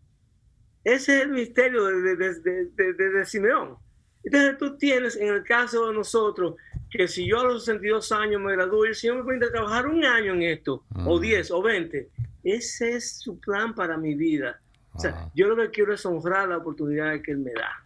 Ese 0.84 1.16
es 1.16 1.22
el 1.22 1.30
ministerio 1.30 1.86
de, 1.86 2.16
de, 2.16 2.92
de, 2.92 3.24
Simeón. 3.24 3.78
Entonces 4.24 4.58
tú 4.58 4.76
tienes, 4.76 5.16
en 5.16 5.34
el 5.34 5.42
caso 5.42 5.88
de 5.88 5.94
nosotros, 5.94 6.54
que 6.90 7.08
si 7.08 7.26
yo 7.26 7.40
a 7.40 7.44
los 7.44 7.64
62 7.64 8.12
años 8.12 8.40
me 8.40 8.52
gradúo 8.52 8.86
y 8.86 8.90
el 8.90 8.94
Señor 8.94 9.16
me 9.16 9.24
permite 9.24 9.50
trabajar 9.50 9.86
un 9.86 10.04
año 10.04 10.34
en 10.34 10.42
esto, 10.42 10.84
o 11.06 11.18
10 11.18 11.50
o 11.50 11.62
20, 11.62 12.08
ese 12.44 12.92
es 12.92 13.18
su 13.18 13.38
plan 13.40 13.74
para 13.74 13.96
mi 13.96 14.14
vida. 14.14 14.60
O 14.94 15.00
sea, 15.00 15.30
yo 15.34 15.48
lo 15.48 15.56
que 15.56 15.70
quiero 15.70 15.94
es 15.94 16.04
honrar 16.04 16.48
la 16.48 16.58
oportunidad 16.58 17.20
que 17.22 17.32
Él 17.32 17.38
me 17.38 17.52
da. 17.52 17.84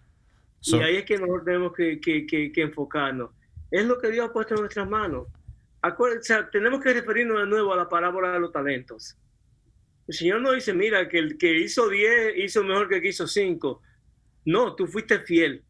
y 0.61 0.75
ahí 0.77 0.97
es 0.97 1.05
que 1.05 1.19
nosotros 1.19 1.45
tenemos 1.45 1.73
que, 1.73 2.01
que, 2.01 2.27
que 2.27 2.63
enfocarnos 2.63 3.31
es 3.71 3.85
lo 3.85 3.99
que 3.99 4.11
Dios 4.11 4.29
ha 4.29 4.33
puesto 4.33 4.55
en 4.55 4.61
nuestras 4.61 4.89
manos. 4.89 5.27
tenemos 6.53 6.83
que 6.83 6.93
referirnos 6.93 7.41
de 7.41 7.47
nuevo 7.47 7.73
a 7.73 7.77
la 7.77 7.89
parábola 7.89 8.33
de 8.33 8.41
los 8.41 8.53
talentos. 8.53 9.17
El 10.07 10.15
Señor 10.15 10.41
no 10.41 10.53
dice, 10.53 10.73
mira, 10.73 11.09
que 11.09 11.19
el 11.19 11.37
que 11.37 11.59
hizo 11.59 11.89
10 11.89 12.39
hizo 12.39 12.63
mejor 12.63 12.89
que 12.89 12.97
el 12.97 13.03
que 13.03 13.09
hizo 13.09 13.27
5. 13.27 13.83
No, 14.45 14.75
tú 14.77 14.87
fuiste 14.87 15.19
fiel. 15.21 15.65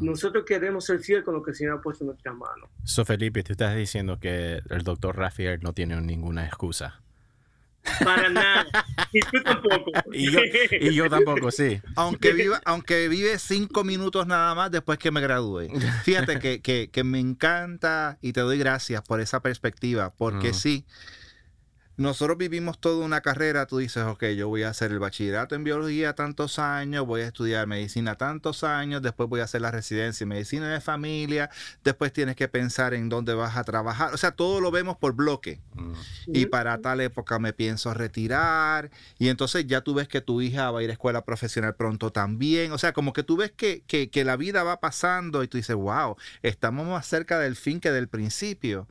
Nosotros 0.00 0.44
queremos 0.46 0.84
ser 0.84 1.00
fiel 1.00 1.24
con 1.24 1.34
lo 1.34 1.42
que 1.42 1.50
el 1.52 1.56
Señor 1.56 1.78
ha 1.78 1.80
puesto 1.80 2.04
en 2.04 2.08
nuestras 2.08 2.34
manos. 2.34 2.70
So, 2.84 3.04
Felipe, 3.04 3.42
tú 3.42 3.52
estás 3.52 3.76
diciendo 3.76 4.18
que 4.18 4.60
el 4.68 4.82
doctor 4.82 5.16
Rafael 5.16 5.60
no 5.62 5.72
tiene 5.72 6.00
ninguna 6.00 6.46
excusa. 6.46 7.00
Para 8.04 8.28
nada. 8.28 8.66
Y 9.12 9.20
tú 9.20 9.42
tampoco. 9.42 9.92
y, 10.12 10.92
yo, 10.92 11.08
tampoco, 11.08 11.50
sí. 11.50 11.80
Aunque, 11.94 12.32
viva, 12.32 12.60
aunque 12.66 13.08
vive 13.08 13.38
cinco 13.38 13.82
minutos 13.82 14.26
nada 14.26 14.54
más 14.54 14.70
después 14.70 14.98
que 14.98 15.10
me 15.10 15.22
gradúe. 15.22 15.68
Fíjate 16.02 16.38
que, 16.38 16.90
que, 16.90 17.04
me 17.04 17.18
encanta 17.18 18.18
y 18.20 18.32
te 18.32 18.40
doy 18.40 18.58
gracias 18.58 19.00
por 19.02 19.20
esa 19.20 19.40
perspectiva, 19.40 20.12
porque 20.18 20.52
sí 20.52 20.84
nosotros 21.96 22.36
vivimos 22.36 22.78
toda 22.78 23.04
una 23.04 23.22
carrera, 23.22 23.66
tú 23.66 23.78
dices, 23.78 24.04
ok, 24.04 24.24
yo 24.36 24.48
voy 24.48 24.64
a 24.64 24.68
hacer 24.68 24.92
el 24.92 24.98
bachillerato 24.98 25.54
en 25.54 25.64
biología 25.64 26.14
tantos 26.14 26.58
años, 26.58 27.06
voy 27.06 27.22
a 27.22 27.26
estudiar 27.26 27.66
medicina 27.66 28.16
tantos 28.16 28.64
años, 28.64 29.00
después 29.00 29.28
voy 29.28 29.40
a 29.40 29.44
hacer 29.44 29.62
la 29.62 29.70
residencia 29.70 30.24
en 30.24 30.28
medicina 30.28 30.72
de 30.72 30.80
familia, 30.80 31.50
después 31.84 32.12
tienes 32.12 32.36
que 32.36 32.48
pensar 32.48 32.92
en 32.92 33.08
dónde 33.08 33.34
vas 33.34 33.56
a 33.56 33.64
trabajar, 33.64 34.12
o 34.12 34.16
sea, 34.18 34.32
todo 34.32 34.60
lo 34.60 34.70
vemos 34.70 34.96
por 34.98 35.14
bloque. 35.14 35.60
Mm. 35.74 35.92
Y 36.26 36.46
para 36.46 36.78
tal 36.82 37.00
época 37.00 37.38
me 37.38 37.52
pienso 37.52 37.94
retirar, 37.94 38.90
y 39.18 39.28
entonces 39.28 39.66
ya 39.66 39.80
tú 39.80 39.94
ves 39.94 40.08
que 40.08 40.20
tu 40.20 40.42
hija 40.42 40.70
va 40.70 40.80
a 40.80 40.82
ir 40.82 40.90
a 40.90 40.92
escuela 40.92 41.24
profesional 41.24 41.76
pronto 41.76 42.12
también, 42.12 42.72
o 42.72 42.78
sea, 42.78 42.92
como 42.92 43.12
que 43.12 43.22
tú 43.22 43.36
ves 43.36 43.52
que, 43.52 43.82
que 43.86 44.24
la 44.24 44.36
vida 44.36 44.62
va 44.62 44.80
pasando 44.80 45.42
y 45.42 45.48
tú 45.48 45.56
dices, 45.56 45.76
wow, 45.76 46.16
estamos 46.42 46.86
más 46.86 47.06
cerca 47.06 47.38
del 47.38 47.56
fin 47.56 47.80
que 47.80 47.90
del 47.90 48.08
principio. 48.08 48.86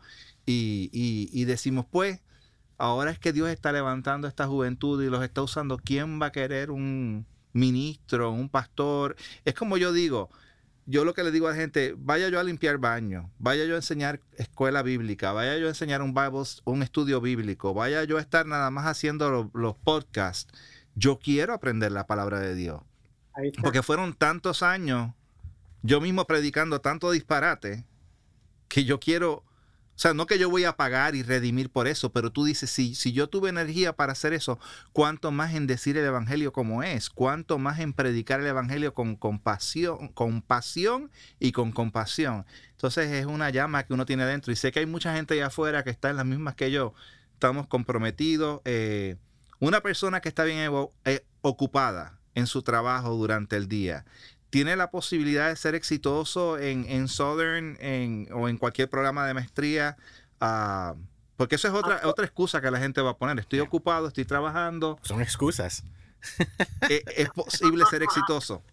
Y, 0.47 0.89
y, 0.93 1.29
y 1.33 1.45
decimos, 1.45 1.85
pues, 1.89 2.19
Ahora 2.77 3.11
es 3.11 3.19
que 3.19 3.33
Dios 3.33 3.49
está 3.49 3.71
levantando 3.71 4.27
esta 4.27 4.47
juventud 4.47 5.01
y 5.03 5.09
los 5.09 5.23
está 5.23 5.41
usando. 5.41 5.77
¿Quién 5.77 6.21
va 6.21 6.27
a 6.27 6.31
querer 6.31 6.71
un 6.71 7.25
ministro, 7.53 8.31
un 8.31 8.49
pastor? 8.49 9.15
Es 9.45 9.53
como 9.53 9.77
yo 9.77 9.93
digo, 9.93 10.29
yo 10.85 11.05
lo 11.05 11.13
que 11.13 11.23
le 11.23 11.31
digo 11.31 11.47
a 11.47 11.51
la 11.51 11.55
gente, 11.55 11.95
vaya 11.97 12.29
yo 12.29 12.39
a 12.39 12.43
limpiar 12.43 12.77
baño, 12.77 13.31
vaya 13.39 13.65
yo 13.65 13.73
a 13.73 13.77
enseñar 13.77 14.19
escuela 14.37 14.83
bíblica, 14.83 15.31
vaya 15.31 15.57
yo 15.57 15.67
a 15.67 15.69
enseñar 15.69 16.01
un 16.01 16.13
Bible, 16.13 16.43
un 16.65 16.83
estudio 16.83 17.21
bíblico, 17.21 17.73
vaya 17.73 18.03
yo 18.03 18.17
a 18.17 18.21
estar 18.21 18.45
nada 18.45 18.69
más 18.71 18.85
haciendo 18.85 19.49
los 19.53 19.77
podcasts. 19.77 20.53
Yo 20.95 21.19
quiero 21.19 21.53
aprender 21.53 21.91
la 21.91 22.07
palabra 22.07 22.39
de 22.39 22.55
Dios. 22.55 22.81
Porque 23.61 23.83
fueron 23.83 24.13
tantos 24.13 24.63
años 24.63 25.11
yo 25.81 26.01
mismo 26.01 26.25
predicando 26.25 26.81
tanto 26.81 27.11
disparate 27.11 27.85
que 28.67 28.85
yo 28.85 28.99
quiero 28.99 29.43
o 29.95 29.97
sea, 29.97 30.13
no 30.13 30.25
que 30.25 30.37
yo 30.37 30.49
voy 30.49 30.65
a 30.65 30.75
pagar 30.75 31.15
y 31.15 31.23
redimir 31.23 31.69
por 31.69 31.87
eso, 31.87 32.11
pero 32.11 32.29
tú 32.29 32.43
dices, 32.43 32.69
si, 32.69 32.95
si 32.95 33.13
yo 33.13 33.29
tuve 33.29 33.49
energía 33.49 33.95
para 33.95 34.11
hacer 34.11 34.33
eso, 34.33 34.59
¿cuánto 34.91 35.31
más 35.31 35.53
en 35.53 35.67
decir 35.67 35.95
el 35.97 36.03
Evangelio 36.03 36.51
como 36.51 36.83
es? 36.83 37.09
¿Cuánto 37.09 37.59
más 37.59 37.79
en 37.79 37.93
predicar 37.93 38.41
el 38.41 38.47
Evangelio 38.47 38.93
con 38.93 39.15
compasión, 39.15 40.09
con 40.09 40.41
pasión 40.41 41.11
y 41.39 41.53
con 41.53 41.71
compasión? 41.71 42.45
Entonces 42.71 43.09
es 43.09 43.25
una 43.25 43.49
llama 43.51 43.83
que 43.83 43.93
uno 43.93 44.05
tiene 44.05 44.25
dentro. 44.25 44.51
Y 44.51 44.57
sé 44.57 44.73
que 44.73 44.79
hay 44.79 44.85
mucha 44.85 45.15
gente 45.15 45.35
allá 45.35 45.47
afuera 45.47 45.85
que 45.85 45.91
está 45.91 46.09
en 46.09 46.17
las 46.17 46.25
mismas 46.25 46.55
que 46.55 46.71
yo. 46.71 46.93
Estamos 47.31 47.67
comprometidos. 47.67 48.61
Eh, 48.65 49.15
una 49.59 49.79
persona 49.79 50.19
que 50.19 50.27
está 50.27 50.43
bien 50.43 50.69
eh, 51.05 51.25
ocupada 51.39 52.19
en 52.33 52.47
su 52.47 52.63
trabajo 52.63 53.11
durante 53.11 53.55
el 53.55 53.69
día 53.69 54.03
tiene 54.55 54.77
la 54.77 54.89
posibilidad 54.89 55.49
de 55.49 55.57
ser 55.57 55.75
exitoso 55.75 56.57
en, 56.57 56.85
en 56.87 57.09
Southern 57.09 57.77
o 58.31 58.47
en 58.47 58.57
cualquier 58.57 58.89
programa 58.89 59.27
de 59.27 59.33
maestría. 59.33 59.97
Ah, 60.39 60.95
porque 61.35 61.55
eso 61.55 61.67
es 61.67 61.73
otra, 61.73 61.99
otra 62.05 62.23
excusa 62.23 62.61
que 62.61 62.71
la 62.71 62.79
gente 62.79 63.01
va 63.01 63.09
a 63.09 63.17
poner. 63.17 63.37
Estoy 63.37 63.59
ocupado, 63.59 64.07
estoy 64.07 64.23
trabajando. 64.23 64.97
Son 65.01 65.21
excusas. 65.21 65.83
Eh, 66.89 67.03
es, 67.17 67.29
posible 67.31 67.83
ser 67.89 68.01
exitoso. 68.01 68.63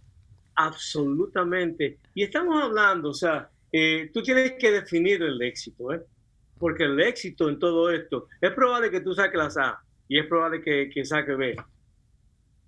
Absolutamente. 0.54 1.98
Y 2.14 2.22
estamos 2.22 2.62
hablando, 2.62 3.10
o 3.10 3.14
sea, 3.14 3.50
eh, 3.72 4.08
tú 4.14 4.22
tienes 4.22 4.52
que 4.60 4.70
definir 4.70 5.20
el 5.20 5.42
éxito, 5.42 5.92
¿eh? 5.92 6.00
Porque 6.58 6.84
el 6.84 7.00
éxito 7.00 7.48
en 7.48 7.58
todo 7.58 7.90
esto, 7.90 8.28
es 8.40 8.52
probable 8.52 8.90
que 8.90 9.00
tú 9.00 9.14
saques 9.14 9.36
las 9.36 9.56
A 9.56 9.82
y 10.08 10.20
es 10.20 10.26
probable 10.26 10.62
que, 10.62 10.88
que 10.94 11.04
saques 11.04 11.36
B. 11.36 11.56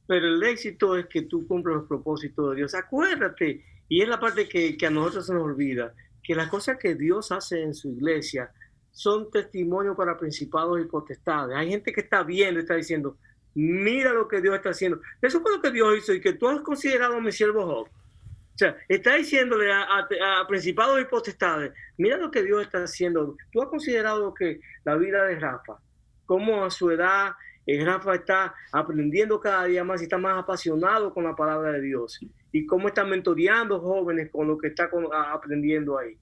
Pero 0.06 0.26
el 0.26 0.42
éxito 0.42 0.96
es 0.96 1.06
que 1.06 1.22
tú 1.22 1.46
cumples 1.46 1.76
los 1.76 1.86
propósitos 1.86 2.50
de 2.50 2.56
Dios. 2.56 2.74
Acuérdate, 2.74 3.64
y 3.88 4.02
es 4.02 4.08
la 4.08 4.20
parte 4.20 4.48
que, 4.48 4.76
a 4.86 4.90
nosotros 4.90 5.26
se 5.26 5.34
nos 5.34 5.42
olvida, 5.42 5.94
que 6.22 6.34
las 6.34 6.48
cosas 6.48 6.78
que 6.78 6.94
Dios 6.94 7.32
hace 7.32 7.62
en 7.62 7.74
su 7.74 7.88
iglesia 7.88 8.50
son 8.90 9.30
testimonios 9.30 9.96
para 9.96 10.16
principados 10.16 10.80
y 10.80 10.84
potestades. 10.84 11.56
Hay 11.56 11.70
gente 11.70 11.92
que 11.92 12.02
está 12.02 12.22
viendo 12.22 12.60
está 12.60 12.76
diciendo, 12.76 13.16
mira 13.54 14.12
lo 14.12 14.28
que 14.28 14.40
Dios 14.40 14.54
está 14.54 14.70
haciendo. 14.70 15.00
Eso 15.20 15.40
fue 15.40 15.52
lo 15.52 15.60
que 15.60 15.70
Dios 15.70 15.98
hizo 15.98 16.14
y 16.14 16.20
que 16.20 16.34
tú 16.34 16.48
has 16.48 16.60
considerado 16.60 17.16
a 17.16 17.20
mi 17.20 17.32
siervo 17.32 17.64
Job. 17.64 17.88
O 17.88 18.58
sea, 18.58 18.76
está 18.88 19.14
diciéndole 19.14 19.72
a, 19.72 20.06
principados 20.48 21.00
y 21.00 21.04
potestades, 21.06 21.72
mira 21.98 22.16
lo 22.16 22.30
que 22.30 22.44
Dios 22.44 22.62
está 22.62 22.84
haciendo. 22.84 23.36
¿Tú 23.52 23.60
has 23.60 23.68
considerado 23.68 24.32
que 24.32 24.60
la 24.84 24.94
vida 24.94 25.24
de 25.24 25.40
Rafa, 25.40 25.78
cómo 26.24 26.64
a 26.64 26.70
su 26.70 26.90
edad 26.90 27.32
eh, 27.66 27.84
Rafa 27.84 28.14
está 28.14 28.54
aprendiendo 28.72 29.40
cada 29.40 29.64
día 29.64 29.84
más 29.84 30.00
y 30.00 30.04
está 30.04 30.18
más 30.18 30.38
apasionado 30.38 31.12
con 31.12 31.24
la 31.24 31.34
palabra 31.34 31.72
de 31.72 31.80
Dios? 31.80 32.18
Y 32.52 32.66
cómo 32.66 32.88
está 32.88 33.04
mentoreando 33.04 33.80
jóvenes 33.80 34.30
con 34.30 34.48
lo 34.48 34.58
que 34.58 34.68
está 34.68 34.90
aprendiendo 35.32 35.98
ahí. 35.98 36.16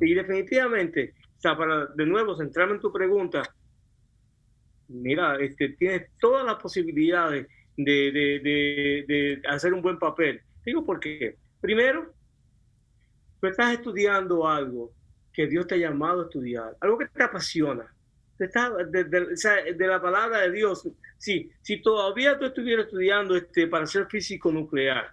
Y 0.00 0.14
definitivamente, 0.14 1.14
o 1.36 1.40
sea, 1.40 1.56
para 1.56 1.86
de 1.86 2.06
nuevo 2.06 2.36
centrarme 2.36 2.74
en 2.74 2.80
tu 2.80 2.92
pregunta, 2.92 3.42
mira, 4.88 5.36
este, 5.40 5.70
tienes 5.70 6.10
todas 6.20 6.44
las 6.44 6.56
posibilidades 6.56 7.46
de, 7.76 8.12
de, 8.12 9.04
de, 9.06 9.42
hacer 9.48 9.72
un 9.72 9.82
buen 9.82 9.98
papel. 9.98 10.40
Digo, 10.64 10.84
¿por 10.84 11.00
qué? 11.00 11.36
Primero, 11.60 12.12
tú 13.40 13.46
estás 13.46 13.72
estudiando 13.72 14.46
algo 14.46 14.92
que 15.32 15.46
Dios 15.46 15.66
te 15.66 15.74
ha 15.74 15.78
llamado 15.78 16.22
a 16.22 16.24
estudiar, 16.24 16.76
algo 16.80 16.98
que 16.98 17.06
te 17.08 17.22
apasiona. 17.22 17.93
De, 18.38 19.86
la 19.86 20.00
palabra 20.00 20.40
de 20.40 20.52
Dios. 20.52 20.88
Sí, 21.18 21.50
si 21.62 21.80
todavía 21.80 22.38
tú 22.38 22.46
estuvieras 22.46 22.86
estudiando 22.86 23.36
este, 23.36 23.66
para 23.66 23.86
ser 23.86 24.06
físico 24.06 24.52
nuclear 24.52 25.12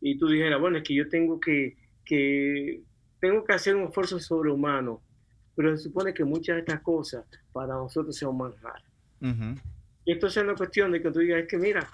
y 0.00 0.18
tú 0.18 0.28
dijeras, 0.28 0.60
bueno, 0.60 0.78
es 0.78 0.84
que 0.84 0.94
yo 0.94 1.08
tengo 1.08 1.40
que, 1.40 1.76
que, 2.04 2.82
tengo 3.20 3.44
que 3.44 3.52
hacer 3.52 3.76
un 3.76 3.84
esfuerzo 3.88 4.18
sobrehumano, 4.18 5.02
pero 5.54 5.76
se 5.76 5.84
supone 5.84 6.14
que 6.14 6.24
muchas 6.24 6.56
de 6.56 6.60
estas 6.60 6.80
cosas 6.80 7.24
para 7.52 7.74
nosotros 7.74 8.16
son 8.16 8.36
manjar. 8.36 8.82
Y 10.04 10.12
esto 10.12 10.28
es 10.28 10.36
una 10.36 10.54
cuestión 10.54 10.92
de 10.92 11.02
que 11.02 11.10
tú 11.10 11.18
digas, 11.18 11.40
es 11.40 11.48
que 11.48 11.58
mira, 11.58 11.88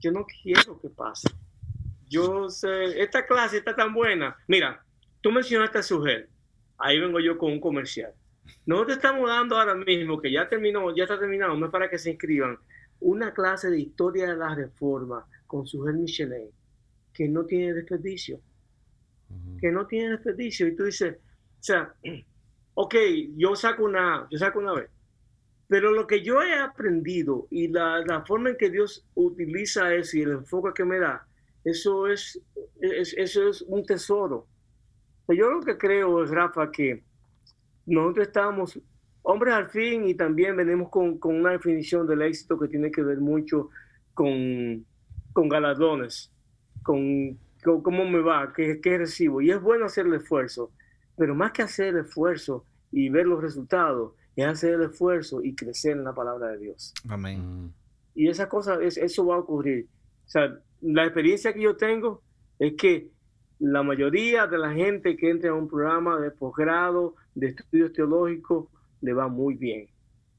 yo 0.00 0.12
no 0.12 0.26
quiero 0.42 0.80
que 0.80 0.88
pase. 0.88 1.28
Yo 2.08 2.48
sé, 2.48 3.00
esta 3.00 3.26
clase 3.26 3.58
está 3.58 3.74
tan 3.74 3.92
buena. 3.94 4.36
Mira, 4.46 4.84
tú 5.20 5.30
mencionaste 5.30 5.78
a 5.78 5.82
Sugel. 5.82 6.28
Ahí 6.78 7.00
vengo 7.00 7.18
yo 7.20 7.38
con 7.38 7.52
un 7.52 7.60
comercial. 7.60 8.12
Nosotros 8.66 8.96
estamos 8.96 9.28
dando 9.28 9.56
ahora 9.56 9.76
mismo, 9.76 10.20
que 10.20 10.30
ya 10.30 10.48
terminó, 10.48 10.94
ya 10.94 11.04
está 11.04 11.18
terminado, 11.18 11.56
no 11.56 11.66
es 11.66 11.72
para 11.72 11.88
que 11.88 11.98
se 11.98 12.10
inscriban, 12.10 12.58
una 12.98 13.32
clase 13.32 13.70
de 13.70 13.78
historia 13.78 14.26
de 14.26 14.36
la 14.36 14.54
reforma 14.54 15.24
con 15.46 15.66
Sugel 15.66 15.94
Michelin, 15.94 16.50
que 17.12 17.28
no 17.28 17.44
tiene 17.46 17.72
desperdicio. 17.72 18.40
Que 19.60 19.70
no 19.70 19.86
tiene 19.86 20.10
desperdicio. 20.10 20.66
Y 20.66 20.74
tú 20.76 20.84
dices, 20.84 21.16
o 21.16 21.62
sea, 21.62 21.94
ok, 22.74 22.94
yo 23.36 23.54
saco 23.54 23.84
una, 23.84 24.26
yo 24.30 24.38
saco 24.38 24.58
una 24.58 24.74
vez. 24.74 24.90
Pero 25.68 25.92
lo 25.92 26.06
que 26.06 26.22
yo 26.22 26.42
he 26.42 26.54
aprendido 26.54 27.46
y 27.50 27.68
la, 27.68 28.00
la, 28.06 28.24
forma 28.24 28.50
en 28.50 28.56
que 28.56 28.70
Dios 28.70 29.04
utiliza 29.14 29.94
eso 29.94 30.16
y 30.16 30.22
el 30.22 30.30
enfoque 30.32 30.72
que 30.74 30.84
me 30.84 30.98
da, 30.98 31.26
eso 31.64 32.06
es, 32.06 32.40
eso 32.80 33.48
es 33.48 33.62
un 33.62 33.84
tesoro. 33.84 34.46
Yo 35.28 35.50
lo 35.50 35.60
que 35.62 35.76
creo 35.76 36.22
es, 36.22 36.30
Rafa, 36.30 36.70
que 36.70 37.02
nosotros 37.86 38.26
estamos 38.26 38.80
hombres 39.22 39.54
al 39.54 39.68
fin 39.70 40.06
y 40.06 40.14
también 40.14 40.56
venimos 40.56 40.88
con, 40.88 41.18
con 41.18 41.34
una 41.34 41.52
definición 41.52 42.06
del 42.06 42.22
éxito 42.22 42.58
que 42.58 42.68
tiene 42.68 42.90
que 42.90 43.02
ver 43.02 43.18
mucho 43.18 43.70
con, 44.14 44.84
con 45.32 45.48
galardones, 45.48 46.32
con, 46.82 47.38
cómo 47.62 48.04
me 48.04 48.20
va, 48.20 48.52
qué, 48.54 48.80
qué 48.80 48.98
recibo. 48.98 49.40
Y 49.40 49.50
es 49.50 49.60
bueno 49.60 49.86
hacer 49.86 50.06
el 50.06 50.14
esfuerzo, 50.14 50.70
pero 51.16 51.34
más 51.34 51.52
que 51.52 51.62
hacer 51.62 51.88
el 51.88 52.04
esfuerzo 52.04 52.64
y 52.92 53.08
ver 53.08 53.26
los 53.26 53.42
resultados, 53.42 54.12
es 54.36 54.46
hacer 54.46 54.74
el 54.74 54.82
esfuerzo 54.82 55.42
y 55.42 55.54
crecer 55.54 55.92
en 55.92 56.04
la 56.04 56.14
palabra 56.14 56.48
de 56.48 56.58
Dios. 56.58 56.94
Amén. 57.08 57.72
Y 58.14 58.28
esa 58.28 58.48
cosa, 58.48 58.78
eso 58.82 59.26
va 59.26 59.36
a 59.36 59.38
ocurrir. 59.38 59.88
O 60.26 60.28
sea, 60.28 60.58
la 60.80 61.04
experiencia 61.04 61.52
que 61.52 61.62
yo 61.62 61.76
tengo 61.76 62.22
es 62.58 62.74
que 62.74 63.10
la 63.58 63.82
mayoría 63.82 64.46
de 64.46 64.58
la 64.58 64.72
gente 64.72 65.16
que 65.16 65.30
entra 65.30 65.50
a 65.50 65.54
un 65.54 65.68
programa 65.68 66.20
de 66.20 66.30
posgrado, 66.30 67.16
de 67.36 67.48
estudios 67.48 67.92
teológicos, 67.92 68.66
le 69.02 69.12
va 69.12 69.28
muy 69.28 69.54
bien. 69.54 69.86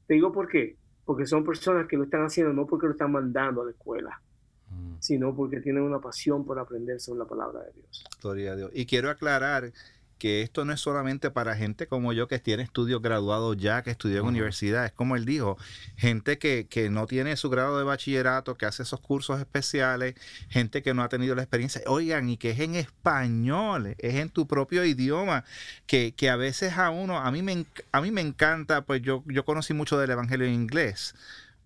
Te 0.06 0.14
digo 0.14 0.30
por 0.32 0.48
qué. 0.48 0.76
Porque 1.04 1.24
son 1.24 1.42
personas 1.42 1.86
que 1.88 1.96
lo 1.96 2.04
están 2.04 2.22
haciendo 2.22 2.52
no 2.52 2.66
porque 2.66 2.86
lo 2.86 2.92
están 2.92 3.12
mandando 3.12 3.62
a 3.62 3.64
la 3.64 3.70
escuela, 3.70 4.20
mm. 4.68 4.96
sino 4.98 5.34
porque 5.34 5.60
tienen 5.60 5.82
una 5.82 6.00
pasión 6.00 6.44
por 6.44 6.58
aprender 6.58 7.00
sobre 7.00 7.20
la 7.20 7.24
palabra 7.24 7.60
de 7.60 7.72
Dios. 7.72 8.04
Gloria 8.20 8.52
a 8.52 8.56
Dios. 8.56 8.70
Y 8.74 8.84
quiero 8.84 9.08
aclarar 9.08 9.72
que 10.18 10.42
esto 10.42 10.64
no 10.64 10.72
es 10.72 10.80
solamente 10.80 11.30
para 11.30 11.56
gente 11.56 11.86
como 11.86 12.12
yo 12.12 12.28
que 12.28 12.38
tiene 12.38 12.62
estudios 12.62 13.00
graduados 13.00 13.56
ya, 13.56 13.82
que 13.82 13.90
estudió 13.90 14.20
en 14.20 14.26
universidad, 14.26 14.84
es 14.84 14.92
como 14.92 15.16
él 15.16 15.24
dijo, 15.24 15.56
gente 15.96 16.38
que, 16.38 16.66
que, 16.68 16.90
no 16.90 17.06
tiene 17.06 17.36
su 17.36 17.48
grado 17.50 17.78
de 17.78 17.84
bachillerato, 17.84 18.56
que 18.56 18.66
hace 18.66 18.82
esos 18.82 19.00
cursos 19.00 19.40
especiales, 19.40 20.14
gente 20.48 20.82
que 20.82 20.94
no 20.94 21.02
ha 21.02 21.08
tenido 21.08 21.34
la 21.34 21.42
experiencia, 21.42 21.80
oigan, 21.86 22.28
y 22.28 22.36
que 22.36 22.50
es 22.50 22.60
en 22.60 22.74
español, 22.74 23.94
es 23.98 24.14
en 24.16 24.28
tu 24.28 24.46
propio 24.46 24.84
idioma, 24.84 25.44
que, 25.86 26.12
que 26.12 26.30
a 26.30 26.36
veces 26.36 26.76
a 26.76 26.90
uno, 26.90 27.18
a 27.18 27.30
mí 27.30 27.42
me, 27.42 27.64
a 27.92 28.00
mí 28.00 28.10
me 28.10 28.20
encanta, 28.20 28.82
pues 28.82 29.02
yo, 29.02 29.22
yo 29.26 29.44
conocí 29.44 29.72
mucho 29.74 29.98
del 29.98 30.10
Evangelio 30.10 30.46
en 30.46 30.54
inglés, 30.54 31.14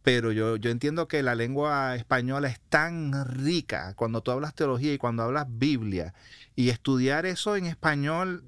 pero 0.03 0.33
yo, 0.33 0.57
yo 0.57 0.71
entiendo 0.71 1.09
que 1.09 1.23
la 1.23 1.35
lengua 1.35 1.95
española 1.97 2.49
es 2.49 2.61
tan 2.69 3.13
rica 3.27 3.95
cuando 3.95 4.23
tú 4.23 4.31
hablas 4.31 4.55
teología 4.55 4.93
y 4.93 4.99
cuando 4.99 5.23
hablas 5.23 5.47
Biblia 5.49 6.15
y 6.57 6.71
estudiar 6.71 7.25
eso 7.25 7.57
en 7.57 7.67
español, 7.67 8.45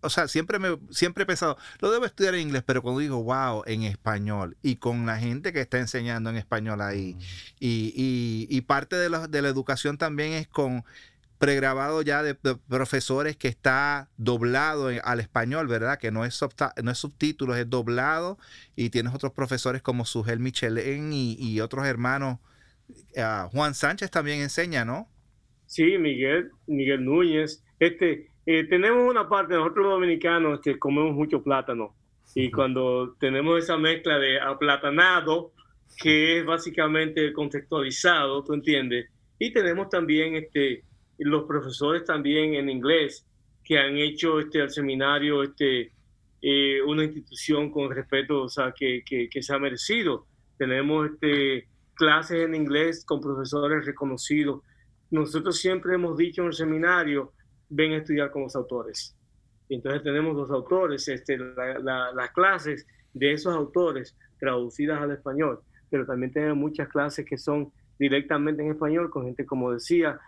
o 0.00 0.10
sea, 0.10 0.28
siempre, 0.28 0.58
me, 0.58 0.78
siempre 0.90 1.24
he 1.24 1.26
pensado, 1.26 1.58
lo 1.80 1.90
debo 1.90 2.06
estudiar 2.06 2.34
en 2.34 2.42
inglés, 2.42 2.62
pero 2.64 2.82
cuando 2.82 3.00
digo, 3.00 3.22
wow, 3.22 3.62
en 3.66 3.82
español 3.82 4.56
y 4.62 4.76
con 4.76 5.06
la 5.06 5.18
gente 5.18 5.52
que 5.52 5.60
está 5.60 5.78
enseñando 5.78 6.30
en 6.30 6.36
español 6.36 6.80
ahí, 6.80 7.14
mm. 7.14 7.20
y, 7.60 8.46
y, 8.48 8.60
parte 8.62 8.96
de 8.96 9.10
la, 9.10 9.28
de 9.28 9.42
la 9.42 9.48
educación 9.48 9.98
también 9.98 10.32
es 10.32 10.48
con 10.48 10.84
pregrabado 11.38 12.02
ya 12.02 12.22
de, 12.22 12.34
profesores 12.34 13.36
que 13.36 13.48
está 13.48 14.08
doblado 14.16 14.90
al 15.02 15.20
español, 15.20 15.68
¿verdad? 15.68 15.98
Que 15.98 16.10
no 16.10 16.24
es, 16.24 16.40
no 16.82 16.90
es 16.90 16.98
subtítulos, 16.98 17.56
es 17.56 17.70
doblado. 17.70 18.38
Y 18.76 18.90
tienes 18.90 19.14
otros 19.14 19.32
profesores 19.32 19.80
como 19.80 20.04
Sugel 20.04 20.40
Michelén 20.40 21.10
y, 21.12 21.60
otros 21.60 21.86
hermanos. 21.86 22.38
Ah, 23.16 23.48
Juan 23.52 23.74
Sánchez 23.74 24.10
también 24.10 24.40
enseña, 24.40 24.84
¿no? 24.84 25.08
Sí, 25.66 25.98
Miguel, 25.98 26.50
Miguel 26.66 27.04
Núñez. 27.04 27.62
Este, 27.78 28.30
eh, 28.46 28.64
tenemos 28.64 29.08
una 29.08 29.28
parte, 29.28 29.54
nosotros 29.54 29.84
los 29.84 29.94
dominicanos 29.94 30.60
que 30.60 30.78
comemos 30.78 31.14
mucho 31.14 31.42
plátano. 31.42 31.94
Y 32.34 32.50
cuando 32.50 33.14
tenemos 33.20 33.62
esa 33.62 33.76
mezcla 33.76 34.18
de 34.18 34.40
aplatanado, 34.40 35.52
que 36.02 36.38
es 36.38 36.46
básicamente 36.46 37.32
contextualizado, 37.32 38.44
¿tú 38.44 38.54
entiendes? 38.54 39.10
Y 39.38 39.52
tenemos 39.52 39.88
también 39.88 40.34
este, 40.34 40.84
los 41.18 41.44
profesores 41.44 42.04
también 42.04 42.54
en 42.54 42.70
inglés 42.70 43.26
que 43.64 43.78
han 43.78 43.96
hecho 43.96 44.40
este, 44.40 44.60
el 44.60 44.70
seminario 44.70 45.42
este, 45.42 45.92
eh, 46.40 46.80
una 46.82 47.04
institución 47.04 47.70
con 47.70 47.90
respeto, 47.90 48.42
o 48.42 48.48
sea, 48.48 48.72
que, 48.72 49.02
que, 49.04 49.42
se 49.42 49.54
ha 49.54 49.58
merecido. 49.58 50.26
Tenemos 50.56 51.10
este, 51.10 51.68
clases 51.94 52.44
en 52.44 52.54
inglés 52.54 53.04
con 53.04 53.20
profesores 53.20 53.84
reconocidos. 53.84 54.62
Nosotros 55.10 55.58
siempre 55.58 55.94
hemos 55.94 56.16
dicho 56.16 56.42
en 56.42 56.48
el 56.48 56.54
seminario, 56.54 57.32
ven 57.68 57.92
a 57.92 57.96
estudiar 57.98 58.30
con 58.30 58.42
los 58.44 58.56
autores. 58.56 59.16
Y 59.68 59.74
entonces 59.74 60.02
tenemos 60.02 60.34
los 60.34 60.50
autores, 60.50 61.06
este, 61.08 61.36
las 61.36 62.30
clases 62.32 62.86
de 63.12 63.32
esos 63.32 63.54
autores 63.54 64.16
traducidas 64.38 65.00
al 65.02 65.10
español, 65.10 65.60
pero 65.90 66.06
también 66.06 66.32
tenemos 66.32 66.56
muchas 66.56 66.88
clases 66.88 67.26
que 67.26 67.36
son 67.36 67.70
directamente 67.98 68.62
en 68.62 68.70
español 68.70 69.10
con 69.10 69.24
gente, 69.24 69.44
como 69.44 69.72
decía, 69.72 70.18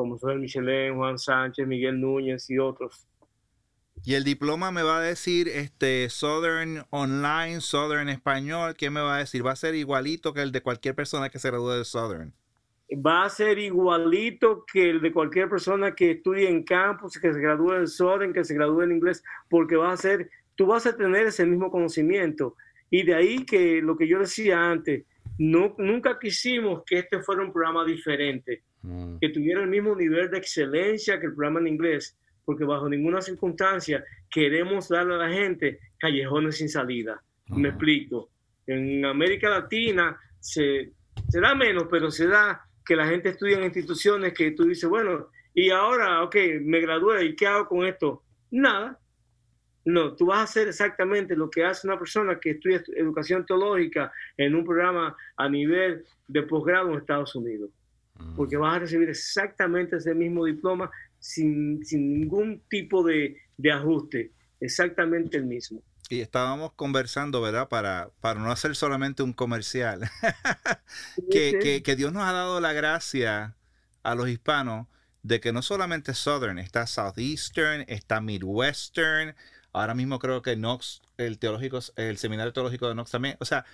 como 0.00 0.16
son 0.16 0.30
el 0.30 0.38
Michelin, 0.38 0.96
Juan 0.96 1.18
Sánchez, 1.18 1.66
Miguel 1.66 2.00
Núñez 2.00 2.48
y 2.48 2.58
otros. 2.58 3.06
Y 4.02 4.14
el 4.14 4.24
diploma 4.24 4.72
me 4.72 4.82
va 4.82 4.96
a 4.96 5.02
decir 5.02 5.46
este 5.46 6.08
Southern 6.08 6.86
Online, 6.88 7.60
Southern 7.60 8.08
Español, 8.08 8.76
¿qué 8.78 8.88
me 8.88 9.02
va 9.02 9.16
a 9.16 9.18
decir? 9.18 9.44
¿Va 9.44 9.52
a 9.52 9.56
ser 9.56 9.74
igualito 9.74 10.32
que 10.32 10.40
el 10.40 10.52
de 10.52 10.62
cualquier 10.62 10.94
persona 10.94 11.28
que 11.28 11.38
se 11.38 11.50
gradúe 11.50 11.72
de 11.72 11.84
Southern? 11.84 12.32
Va 12.94 13.24
a 13.24 13.28
ser 13.28 13.58
igualito 13.58 14.64
que 14.72 14.88
el 14.88 15.02
de 15.02 15.12
cualquier 15.12 15.50
persona 15.50 15.94
que 15.94 16.12
estudie 16.12 16.48
en 16.48 16.62
campus, 16.62 17.18
que 17.20 17.30
se 17.30 17.38
gradúe 17.38 17.72
de 17.80 17.86
Southern, 17.86 18.32
que 18.32 18.42
se 18.42 18.54
gradúe 18.54 18.84
en 18.84 18.92
inglés, 18.92 19.22
porque 19.50 19.76
va 19.76 19.92
a 19.92 19.98
ser, 19.98 20.30
tú 20.54 20.64
vas 20.64 20.86
a 20.86 20.96
tener 20.96 21.26
ese 21.26 21.44
mismo 21.44 21.70
conocimiento. 21.70 22.56
Y 22.88 23.02
de 23.02 23.14
ahí 23.14 23.44
que 23.44 23.82
lo 23.82 23.98
que 23.98 24.08
yo 24.08 24.18
decía 24.18 24.70
antes, 24.70 25.04
no, 25.36 25.74
nunca 25.76 26.18
quisimos 26.18 26.84
que 26.86 27.00
este 27.00 27.20
fuera 27.20 27.42
un 27.42 27.52
programa 27.52 27.84
diferente 27.84 28.62
Mm. 28.82 29.18
que 29.18 29.28
tuviera 29.28 29.60
el 29.60 29.68
mismo 29.68 29.94
nivel 29.94 30.30
de 30.30 30.38
excelencia 30.38 31.20
que 31.20 31.26
el 31.26 31.34
programa 31.34 31.60
en 31.60 31.68
inglés, 31.68 32.16
porque 32.46 32.64
bajo 32.64 32.88
ninguna 32.88 33.20
circunstancia 33.20 34.02
queremos 34.30 34.88
darle 34.88 35.14
a 35.16 35.18
la 35.18 35.28
gente 35.28 35.80
callejones 35.98 36.56
sin 36.56 36.68
salida. 36.68 37.22
Me 37.48 37.68
explico. 37.68 38.30
En 38.66 39.04
América 39.04 39.50
Latina 39.50 40.18
se, 40.38 40.92
se 41.28 41.40
da 41.40 41.54
menos, 41.54 41.88
pero 41.90 42.10
se 42.10 42.26
da 42.26 42.64
que 42.84 42.96
la 42.96 43.06
gente 43.06 43.30
estudia 43.30 43.58
en 43.58 43.64
instituciones 43.64 44.32
que 44.32 44.52
tú 44.52 44.64
dices, 44.64 44.88
bueno, 44.88 45.28
y 45.52 45.70
ahora, 45.70 46.22
ok, 46.22 46.36
me 46.62 46.80
gradué, 46.80 47.24
¿y 47.24 47.36
qué 47.36 47.46
hago 47.46 47.66
con 47.66 47.84
esto? 47.84 48.22
Nada. 48.50 48.98
No, 49.84 50.14
tú 50.14 50.26
vas 50.26 50.38
a 50.38 50.42
hacer 50.44 50.68
exactamente 50.68 51.36
lo 51.36 51.50
que 51.50 51.64
hace 51.64 51.86
una 51.86 51.98
persona 51.98 52.38
que 52.38 52.50
estudia 52.50 52.82
educación 52.96 53.44
teológica 53.44 54.12
en 54.36 54.54
un 54.54 54.64
programa 54.64 55.16
a 55.36 55.48
nivel 55.48 56.04
de 56.28 56.42
posgrado 56.44 56.90
en 56.90 56.98
Estados 56.98 57.34
Unidos 57.34 57.70
porque 58.36 58.56
vas 58.56 58.76
a 58.76 58.78
recibir 58.80 59.08
exactamente 59.08 59.96
ese 59.96 60.14
mismo 60.14 60.44
diploma 60.44 60.90
sin, 61.18 61.80
ningún 61.80 62.62
tipo 62.68 63.04
de, 63.04 63.36
ajuste, 63.72 64.32
exactamente 64.60 65.36
el 65.36 65.44
mismo. 65.44 65.82
Y 66.08 66.20
estábamos 66.20 66.72
conversando, 66.72 67.40
¿verdad? 67.40 67.68
Para, 67.68 68.10
para 68.20 68.40
no 68.40 68.50
hacer 68.50 68.74
solamente 68.74 69.22
un 69.22 69.32
comercial, 69.32 70.10
que, 71.30 71.82
que, 71.84 71.96
Dios 71.96 72.12
nos 72.12 72.24
ha 72.24 72.32
dado 72.32 72.60
la 72.60 72.72
gracia 72.72 73.54
a 74.02 74.14
los 74.14 74.28
hispanos 74.28 74.86
de 75.22 75.40
que 75.40 75.52
no 75.52 75.62
solamente 75.62 76.14
Southern, 76.14 76.58
está 76.58 76.86
Southeastern, 76.86 77.84
está 77.86 78.20
Midwestern, 78.20 79.36
ahora 79.72 79.94
mismo 79.94 80.18
creo 80.18 80.42
que 80.42 80.56
Knox, 80.56 81.02
el 81.18 81.38
teológico, 81.38 81.78
el 81.96 82.16
seminario 82.16 82.52
teológico 82.52 82.88
de 82.88 82.94
Knox 82.94 83.10
también, 83.10 83.36
o 83.38 83.44
sea, 83.44 83.64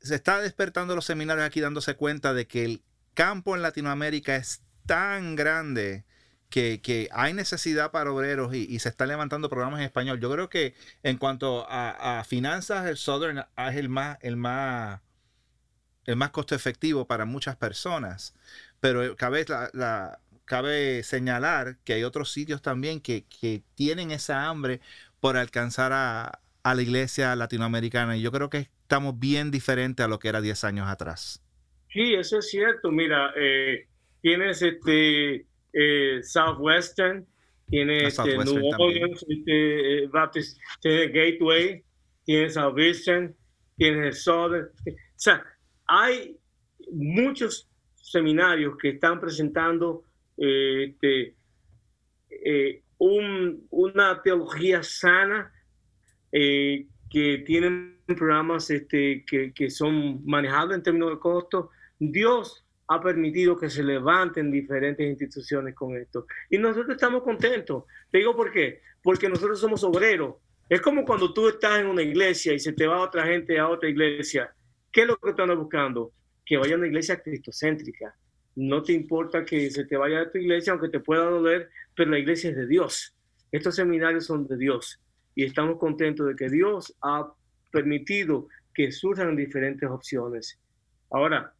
se 0.00 0.14
está 0.14 0.40
despertando 0.40 0.94
los 0.94 1.04
seminarios 1.04 1.46
aquí 1.46 1.60
dándose 1.60 1.94
cuenta 1.94 2.32
de 2.32 2.46
que 2.46 2.64
el 2.64 2.82
campo 3.14 3.56
en 3.56 3.62
Latinoamérica 3.62 4.36
es 4.36 4.62
tan 4.86 5.36
grande 5.36 6.04
que, 6.50 7.08
hay 7.12 7.34
necesidad 7.34 7.90
para 7.90 8.12
obreros 8.12 8.54
y, 8.54 8.78
se 8.78 8.88
están 8.88 9.08
levantando 9.08 9.48
programas 9.48 9.80
en 9.80 9.86
español. 9.86 10.20
Yo 10.20 10.30
creo 10.30 10.48
que 10.48 10.74
en 11.02 11.18
cuanto 11.18 11.66
a, 11.68 12.24
finanzas, 12.26 12.86
el 12.86 12.96
Southern 12.96 13.44
es 13.56 13.76
el 13.76 13.88
más, 13.88 14.18
el 14.22 14.36
más, 14.36 15.00
el 16.04 16.16
más 16.16 16.30
costo 16.30 16.54
efectivo 16.54 17.06
para 17.06 17.24
muchas 17.24 17.56
personas. 17.56 18.34
Pero 18.80 19.16
cabe, 19.16 19.44
la, 19.72 20.20
cabe 20.44 21.02
señalar 21.02 21.78
que 21.84 21.94
hay 21.94 22.04
otros 22.04 22.32
sitios 22.32 22.62
también 22.62 23.00
que, 23.00 23.26
tienen 23.74 24.10
esa 24.10 24.46
hambre 24.46 24.80
por 25.20 25.36
alcanzar 25.36 25.92
a, 25.92 26.40
la 26.64 26.82
iglesia 26.82 27.34
latinoamericana. 27.34 28.16
Y 28.16 28.22
yo 28.22 28.30
creo 28.32 28.50
que 28.50 28.70
estamos 28.82 29.18
bien 29.18 29.50
diferentes 29.50 30.04
a 30.04 30.08
lo 30.08 30.18
que 30.18 30.28
era 30.28 30.40
10 30.40 30.64
años 30.64 30.88
atrás. 30.88 31.42
Sí, 31.92 32.14
eso 32.14 32.38
es 32.38 32.50
cierto. 32.50 32.90
Mira, 32.90 33.32
eh, 33.36 33.86
tienes 34.20 34.60
este 34.62 35.46
eh, 35.72 36.22
Southwestern, 36.22 37.26
tienes 37.68 38.18
este, 38.18 38.36
New 38.36 38.70
Orleans, 38.78 39.24
este, 39.28 40.04
eh, 40.04 40.06
Baptist, 40.08 40.58
tienes 40.80 41.12
Gateway, 41.12 41.82
tienes 42.24 42.54
Southwestern, 42.54 43.34
tienes 43.76 44.22
Southern. 44.22 44.68
O 44.86 44.92
sea, 45.16 45.42
hay 45.86 46.36
muchos 46.92 47.68
seminarios 47.96 48.76
que 48.80 48.90
están 48.90 49.20
presentando 49.20 50.04
este, 50.36 51.34
una 52.98 54.22
teología 54.22 54.82
sana 54.82 55.52
que 56.30 57.42
tienen 57.46 57.98
programas 58.06 58.70
este, 58.70 59.24
que, 59.26 59.52
que, 59.52 59.70
son 59.70 60.24
manejables 60.24 60.76
en 60.76 60.82
términos 60.82 61.10
de 61.10 61.18
costo. 61.18 61.70
Dios 61.98 62.64
ha 62.88 63.00
permitido 63.00 63.58
que 63.58 63.68
se 63.68 63.82
levanten 63.82 64.50
diferentes 64.50 65.06
instituciones 65.06 65.74
con 65.74 65.96
esto. 65.96 66.26
Y 66.48 66.58
nosotros 66.58 66.96
estamos 66.96 67.22
contentos. 67.22 67.84
Te 68.10 68.18
digo 68.18 68.34
por 68.34 68.50
qué. 68.50 68.80
Porque 69.02 69.28
nosotros 69.28 69.60
somos 69.60 69.84
obreros. 69.84 70.36
Es 70.68 70.80
como 70.80 71.04
cuando 71.04 71.32
tú 71.32 71.48
estás 71.48 71.80
en 71.80 71.86
una 71.86 72.02
iglesia 72.02 72.54
y 72.54 72.58
se 72.58 72.72
te 72.72 72.86
va 72.86 73.00
otra 73.00 73.26
gente 73.26 73.58
a 73.58 73.68
otra 73.68 73.88
iglesia. 73.88 74.52
¿Qué 74.90 75.02
es 75.02 75.06
lo 75.06 75.16
que 75.16 75.30
están 75.30 75.54
buscando? 75.58 76.12
Que 76.44 76.56
vaya 76.56 76.74
a 76.74 76.78
una 76.78 76.86
iglesia 76.86 77.20
cristocéntrica. 77.22 78.14
No 78.56 78.82
te 78.82 78.92
importa 78.92 79.44
que 79.44 79.70
se 79.70 79.84
te 79.84 79.96
vaya 79.96 80.22
a 80.22 80.30
tu 80.30 80.38
iglesia, 80.38 80.72
aunque 80.72 80.88
te 80.88 81.00
pueda 81.00 81.24
doler, 81.24 81.70
pero 81.94 82.10
la 82.10 82.18
iglesia 82.18 82.50
es 82.50 82.56
de 82.56 82.66
Dios. 82.66 83.14
Estos 83.52 83.76
seminarios 83.76 84.26
son 84.26 84.46
de 84.46 84.56
Dios. 84.56 85.00
Y 85.34 85.44
estamos 85.44 85.78
contentos 85.78 86.26
de 86.26 86.34
que 86.34 86.48
Dios 86.48 86.96
ha 87.02 87.32
permitido 87.70 88.48
que 88.74 88.92
surjan 88.92 89.36
diferentes 89.36 89.88
opciones. 89.88 90.58
Ahora, 91.10 91.54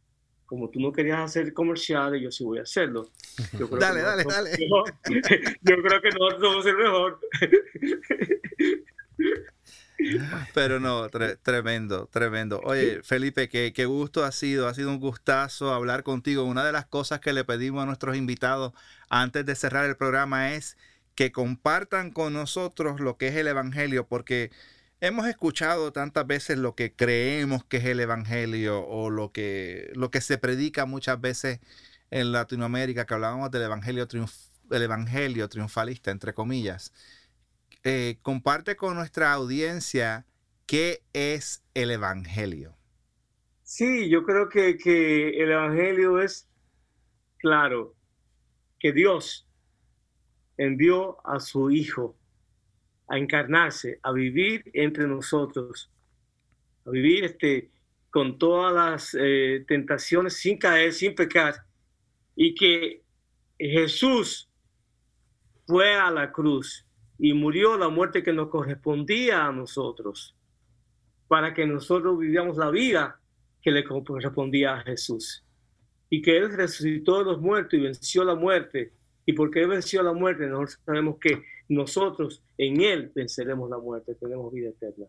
como 0.49 0.69
tú 0.71 0.79
no 0.79 0.91
querías 0.91 1.19
hacer 1.19 1.53
comerciales, 1.53 2.23
yo 2.23 2.31
sí 2.31 2.43
voy 2.43 2.57
a 2.57 2.63
hacerlo. 2.63 3.11
dale, 3.79 4.01
dale, 4.01 4.23
dale. 4.23 4.57
yo 5.61 5.75
creo 5.83 6.01
que 6.01 6.09
nosotros 6.09 6.41
somos 6.41 6.65
el 6.65 6.75
mejor. 6.75 7.19
Pero 10.55 10.79
no, 10.79 11.07
tremendo, 11.43 12.07
tremendo. 12.07 12.61
Oye, 12.63 13.03
Felipe, 13.03 13.47
qué, 13.47 13.73
qué, 13.73 13.85
gusto 13.85 14.23
ha 14.23 14.31
sido, 14.31 14.67
ha 14.67 14.73
sido 14.73 14.89
un 14.89 14.99
gustazo 14.99 15.71
hablar 15.71 16.01
contigo. 16.03 16.45
Una 16.45 16.65
de 16.65 16.71
las 16.71 16.87
cosas 16.87 17.19
que 17.19 17.33
le 17.33 17.43
pedimos 17.43 17.83
a 17.83 17.85
nuestros 17.85 18.15
invitados 18.15 18.73
antes 19.09 19.45
de 19.45 19.55
cerrar 19.55 19.85
el 19.85 19.97
programa 19.97 20.53
es 20.53 20.77
que 21.13 21.31
compartan 21.31 22.11
con 22.11 22.33
nosotros 22.33 23.01
lo 23.01 23.17
que 23.17 23.27
es 23.27 23.35
el 23.35 23.49
Evangelio, 23.49 24.07
porque 24.07 24.49
hemos 25.01 25.27
escuchado 25.27 25.91
tantas 25.93 26.27
veces 26.27 26.57
lo 26.57 26.75
que 26.75 26.93
creemos 26.93 27.63
que 27.63 27.77
es 27.77 27.85
el 27.85 27.99
Evangelio 27.99 28.85
o 28.85 29.09
lo 29.09 29.31
que, 29.31 29.91
lo 29.95 30.11
que 30.11 30.21
se 30.21 30.37
predica 30.37 30.85
muchas 30.85 31.19
veces 31.21 31.59
en 32.11 32.31
Latinoamérica, 32.31 33.05
que 33.05 33.13
hablábamos 33.13 33.51
del 33.51 33.63
Evangelio, 33.63 34.07
Evangelio 34.71 35.49
triunfalista, 35.49 36.11
entre 36.11 36.33
comillas. 36.33 36.93
Eh, 37.83 38.17
comparte 38.21 38.75
con 38.75 38.95
nuestra 38.95 39.31
audiencia 39.31 40.25
qué 40.65 41.03
es 41.13 41.63
el 41.73 41.91
Evangelio. 41.91 42.75
Sí, 43.63 44.09
yo 44.09 44.23
creo 44.23 44.49
que, 44.49 44.77
que 44.77 45.29
el 45.41 45.51
Evangelio 45.51 46.19
es 46.21 46.47
claro, 47.37 47.95
que 48.79 48.91
Dios 48.91 49.47
envió 50.57 51.25
a 51.25 51.39
su 51.39 51.71
Hijo 51.71 52.18
a 53.09 53.17
encarnarse, 53.17 53.99
a 54.03 54.11
vivir 54.11 54.63
entre 54.73 55.07
nosotros, 55.07 55.91
a 56.85 56.91
vivir 56.91 57.25
este, 57.25 57.69
con 58.09 58.37
todas 58.37 58.73
las 58.73 59.17
eh, 59.19 59.65
tentaciones 59.67 60.35
sin 60.35 60.57
caer, 60.57 60.93
sin 60.93 61.15
pecar, 61.15 61.55
y 62.35 62.55
que 62.55 63.03
Jesús 63.57 64.49
fue 65.67 65.93
a 65.93 66.09
la 66.09 66.31
cruz 66.31 66.85
y 67.17 67.33
murió 67.33 67.77
la 67.77 67.89
muerte 67.89 68.23
que 68.23 68.31
nos 68.31 68.49
correspondía 68.49 69.45
a 69.45 69.51
nosotros, 69.51 70.35
para 71.27 71.53
que 71.53 71.65
nosotros 71.65 72.17
viviéramos 72.17 72.57
la 72.57 72.71
vida 72.71 73.19
que 73.61 73.71
le 73.71 73.83
correspondía 73.83 74.75
a 74.75 74.81
Jesús. 74.81 75.43
Y 76.09 76.21
que 76.21 76.37
Él 76.37 76.51
resucitó 76.55 77.19
de 77.19 77.25
los 77.25 77.41
muertos 77.41 77.73
y 77.77 77.83
venció 77.83 78.23
la 78.23 78.33
muerte. 78.33 78.93
Y 79.25 79.33
porque 79.33 79.61
Él 79.61 79.67
venció 79.67 80.01
la 80.01 80.13
muerte, 80.13 80.47
nosotros 80.47 80.79
sabemos 80.85 81.17
que 81.19 81.43
nosotros 81.69 82.43
en 82.57 82.81
Él 82.81 83.11
venceremos 83.15 83.69
la 83.69 83.77
muerte, 83.77 84.15
tenemos 84.15 84.51
vida 84.51 84.69
eterna. 84.69 85.05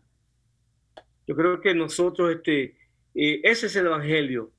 Yo 1.27 1.35
creo 1.35 1.59
que 1.59 1.73
nosotros, 1.73 2.31
este, 2.31 2.77
eh, 3.15 3.41
ese 3.43 3.65
es 3.65 3.75
el 3.75 3.87
Evangelio. 3.87 4.51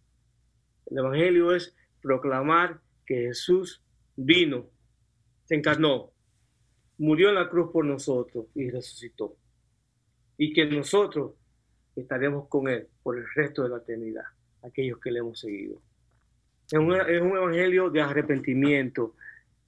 El 0.87 0.99
Evangelio 0.99 1.55
es 1.55 1.75
proclamar 2.01 2.81
que 3.07 3.27
Jesús 3.29 3.83
vino, 4.17 4.69
se 5.45 5.55
encarnó, 5.55 6.11
murió 6.99 7.29
en 7.29 7.37
la 7.37 7.49
cruz 7.49 7.71
por 7.73 7.85
nosotros 7.85 8.47
y 8.55 8.71
resucitó. 8.71 9.37
Y 10.37 10.53
que 10.53 10.67
nosotros 10.67 11.35
estaremos 11.95 12.49
con 12.49 12.69
Él 12.69 12.89
por 13.03 13.17
el 13.17 13.25
resto 13.35 13.63
de 13.63 13.69
la 13.69 13.77
eternidad, 13.79 14.25
aquellos 14.63 14.99
que 14.99 15.13
le 15.13 15.21
hemos 15.21 15.39
seguido. 15.39 15.81
Es 16.71 16.79
un, 16.79 16.95
es 16.95 17.21
un 17.21 17.37
evangelio 17.37 17.91
de 17.91 18.01
arrepentimiento, 18.01 19.15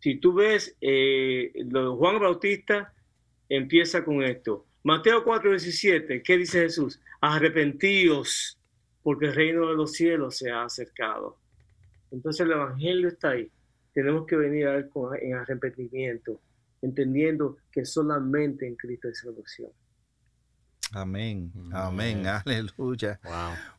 si 0.05 0.17
tú 0.17 0.35
ves, 0.35 0.77
eh, 0.83 1.51
Juan 1.73 2.21
Bautista 2.21 2.93
empieza 3.49 4.05
con 4.05 4.23
esto. 4.23 4.67
Mateo 4.83 5.25
4:17, 5.25 6.23
¿qué 6.23 6.37
dice 6.37 6.61
Jesús? 6.61 7.01
Arrepentíos, 7.23 8.59
porque 9.03 9.29
el 9.29 9.35
reino 9.35 9.67
de 9.67 9.75
los 9.75 9.93
cielos 9.93 10.37
se 10.37 10.51
ha 10.51 10.65
acercado. 10.65 11.39
Entonces 12.11 12.45
el 12.45 12.53
Evangelio 12.53 13.09
está 13.09 13.31
ahí. 13.31 13.51
Tenemos 13.95 14.27
que 14.27 14.37
venir 14.37 14.67
a 14.67 14.77
él 14.77 14.91
en 15.23 15.37
arrepentimiento, 15.37 16.39
entendiendo 16.83 17.57
que 17.73 17.87
solamente 17.87 18.67
en 18.67 18.77
Cristo 18.77 19.09
hay 19.09 19.15
salvación. 19.15 19.71
Amén, 20.93 21.51
amén, 21.73 22.27
aleluya. 22.27 23.19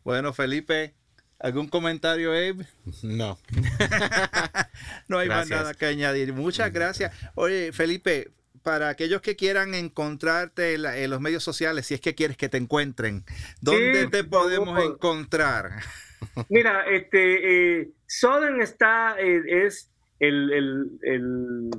Bueno, 0.03 0.33
Felipe, 0.33 0.95
¿Algún 1.39 1.67
comentario, 1.67 2.31
Abe? 2.31 2.65
No. 3.03 3.37
no 5.07 5.19
hay 5.19 5.27
más 5.27 5.49
nada 5.49 5.73
que 5.73 5.85
añadir. 5.85 6.33
Muchas 6.33 6.71
gracias. 6.71 7.13
Oye, 7.35 7.71
Felipe, 7.73 8.31
para 8.63 8.89
aquellos 8.89 9.21
que 9.21 9.35
quieran 9.35 9.73
encontrarte 9.73 10.75
en, 10.75 11.09
los 11.09 11.21
medios 11.21 11.43
sociales, 11.43 11.87
si 11.87 11.93
es 11.93 12.01
que 12.01 12.15
quieres 12.15 12.37
que 12.37 12.49
te 12.49 12.57
encuentren, 12.57 13.25
¿dónde 13.61 14.07
te 14.07 14.23
podemos 14.23 14.81
encontrar? 14.83 15.71
Mira, 16.49 16.85
este, 16.89 17.81
eh, 17.81 17.89
Southern 18.07 18.61
está, 18.61 19.15
eh, 19.19 19.65
es 19.65 19.91
el, 20.19 20.51
el, 20.51 20.99
el 21.03 21.69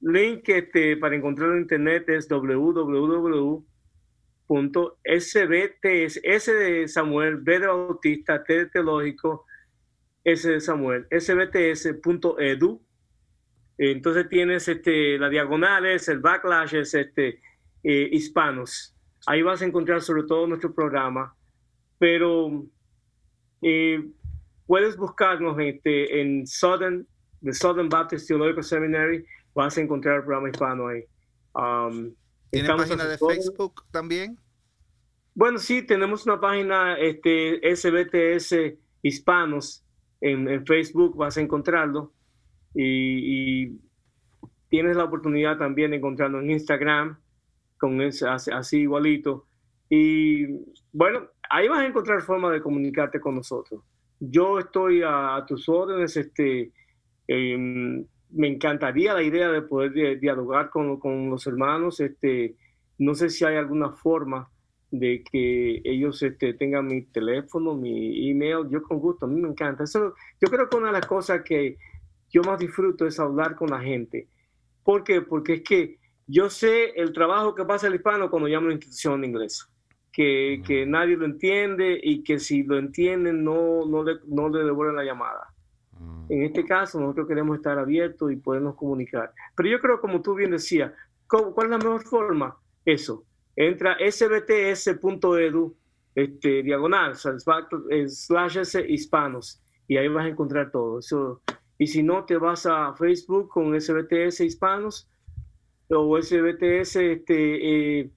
link 0.00 0.48
este, 0.48 0.96
para 0.96 1.14
encontrarlo 1.14 1.54
en 1.54 1.62
internet 1.62 2.08
es 2.08 2.28
www 2.28 3.64
punto 4.46 4.98
S 5.02 5.46
de 5.46 6.88
Samuel, 6.88 7.36
B 7.36 7.58
Bautista, 7.58 8.42
T 8.42 8.66
Teológico, 8.66 9.44
S 10.24 10.48
de 10.48 10.60
Samuel, 10.60 11.06
sbts.edu. 11.10 12.82
Entonces 13.78 14.28
tienes 14.28 14.68
este, 14.68 15.18
las 15.18 15.30
diagonales, 15.30 16.08
el 16.08 16.20
backlash 16.20 16.74
es 16.76 16.94
este, 16.94 17.40
eh, 17.82 18.08
hispanos. 18.12 18.94
Ahí 19.26 19.42
vas 19.42 19.60
a 19.62 19.66
encontrar 19.66 20.00
sobre 20.00 20.22
todo 20.22 20.46
nuestro 20.46 20.74
programa, 20.74 21.34
pero 21.98 22.64
eh, 23.62 24.02
puedes 24.66 24.96
buscarnos 24.96 25.58
este, 25.58 26.20
en 26.20 26.46
Southern, 26.46 27.06
the 27.42 27.52
Southern 27.52 27.88
Baptist 27.88 28.28
Theological 28.28 28.64
Seminary 28.64 29.26
vas 29.56 29.76
a 29.78 29.80
encontrar 29.80 30.16
el 30.16 30.22
programa 30.22 30.50
hispano 30.50 30.88
ahí. 30.88 31.02
Um, 31.54 32.14
¿Tiene 32.50 32.68
página 32.68 33.04
de 33.06 33.18
Facebook 33.18 33.84
también? 33.90 34.38
Bueno, 35.34 35.58
sí, 35.58 35.82
tenemos 35.82 36.24
una 36.24 36.40
página 36.40 36.96
este, 36.98 37.60
SBTS 37.76 38.78
Hispanos 39.02 39.84
en, 40.20 40.64
Facebook, 40.66 41.16
vas 41.16 41.36
a 41.36 41.40
encontrarlo. 41.40 42.12
Y, 42.74 43.78
tienes 44.68 44.96
la 44.96 45.04
oportunidad 45.04 45.58
también 45.58 45.90
de 45.90 45.98
encontrarlo 45.98 46.40
en 46.40 46.50
Instagram, 46.50 47.18
con 47.78 48.00
ese, 48.00 48.26
así, 48.26 48.78
igualito. 48.78 49.46
Y 49.88 50.46
bueno, 50.92 51.28
ahí 51.50 51.68
vas 51.68 51.80
a 51.80 51.86
encontrar 51.86 52.22
forma 52.22 52.50
de 52.50 52.60
comunicarte 52.60 53.20
con 53.20 53.36
nosotros. 53.36 53.82
Yo 54.18 54.58
estoy 54.58 55.02
a, 55.04 55.44
tus 55.46 55.68
órdenes, 55.68 56.16
este, 56.16 56.72
em, 57.28 58.06
me 58.30 58.48
encantaría 58.48 59.14
la 59.14 59.22
idea 59.22 59.50
de 59.50 59.62
poder 59.62 60.18
dialogar 60.20 60.70
con, 60.70 60.98
con, 60.98 61.30
los 61.30 61.46
hermanos. 61.46 62.00
Este, 62.00 62.56
no 62.98 63.14
sé 63.14 63.30
si 63.30 63.44
hay 63.44 63.56
alguna 63.56 63.90
forma 63.90 64.50
de 64.90 65.22
que 65.30 65.82
ellos 65.84 66.22
este, 66.22 66.54
tengan 66.54 66.86
mi 66.86 67.02
teléfono, 67.02 67.74
mi 67.74 68.30
email, 68.30 68.68
yo 68.70 68.82
con 68.82 68.98
gusto, 68.98 69.26
a 69.26 69.28
mí 69.28 69.40
me 69.40 69.48
encanta. 69.48 69.84
Eso, 69.84 70.14
yo 70.40 70.48
creo 70.48 70.68
que 70.68 70.76
una 70.76 70.88
de 70.88 70.92
las 70.94 71.06
cosas 71.06 71.42
que 71.42 71.76
yo 72.30 72.42
más 72.42 72.58
disfruto 72.58 73.06
es 73.06 73.18
hablar 73.18 73.56
con 73.56 73.70
la 73.70 73.80
gente. 73.80 74.28
¿Por 74.82 75.04
qué? 75.04 75.20
Porque 75.22 75.54
es 75.54 75.62
que 75.62 75.98
yo 76.26 76.50
sé 76.50 76.90
el 76.96 77.12
trabajo 77.12 77.54
que 77.54 77.64
pasa 77.64 77.86
el 77.86 77.94
hispano 77.94 78.30
cuando 78.30 78.48
llama 78.48 78.64
a 78.64 78.66
una 78.66 78.74
institución 78.74 79.20
de 79.20 79.28
inglés, 79.28 79.68
que, 80.12 80.62
que, 80.66 80.86
nadie 80.86 81.16
lo 81.16 81.24
entiende 81.24 81.98
y 82.02 82.22
que 82.22 82.38
si 82.38 82.62
lo 82.62 82.78
entienden 82.78 83.44
no, 83.44 83.86
no, 83.86 84.02
le, 84.02 84.14
no 84.26 84.48
le 84.48 84.64
devuelven 84.64 84.96
la 84.96 85.04
llamada. 85.04 85.54
En 86.28 86.42
este 86.42 86.64
caso, 86.64 87.00
nosotros 87.00 87.28
queremos 87.28 87.56
estar 87.56 87.78
abiertos 87.78 88.32
y 88.32 88.36
podernos 88.36 88.74
comunicar. 88.74 89.32
Pero 89.56 89.68
yo 89.68 89.80
creo, 89.80 90.00
como 90.00 90.20
tú 90.20 90.34
bien 90.34 90.50
decías, 90.50 90.92
¿cuál 91.28 91.66
es 91.66 91.70
la 91.70 91.78
mejor 91.78 92.02
forma? 92.02 92.56
Eso, 92.84 93.24
entra 93.54 93.96
sbts.edu, 93.98 95.76
este, 96.14 96.62
diagonal, 96.62 97.14
slash 97.14 98.58
hispanos, 98.88 99.62
y 99.88 99.96
ahí 99.96 100.08
vas 100.08 100.26
a 100.26 100.28
encontrar 100.28 100.70
todo. 100.70 100.98
Eso, 100.98 101.42
y 101.78 101.86
si 101.86 102.02
no, 102.02 102.24
te 102.24 102.36
vas 102.36 102.66
a 102.66 102.94
Facebook 102.94 103.48
con 103.48 103.78
SBTS 103.80 104.40
hispanos 104.40 105.08
o 105.88 106.20
SBTS 106.20 106.96
este, 106.96 108.00
eh, 108.00 108.10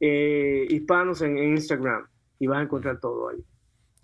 eh, 0.00 0.66
hispanos 0.68 1.22
en, 1.22 1.38
Instagram 1.38 2.06
y 2.38 2.46
vas 2.46 2.58
a 2.58 2.62
encontrar 2.62 3.00
todo 3.00 3.28
ahí. 3.28 3.44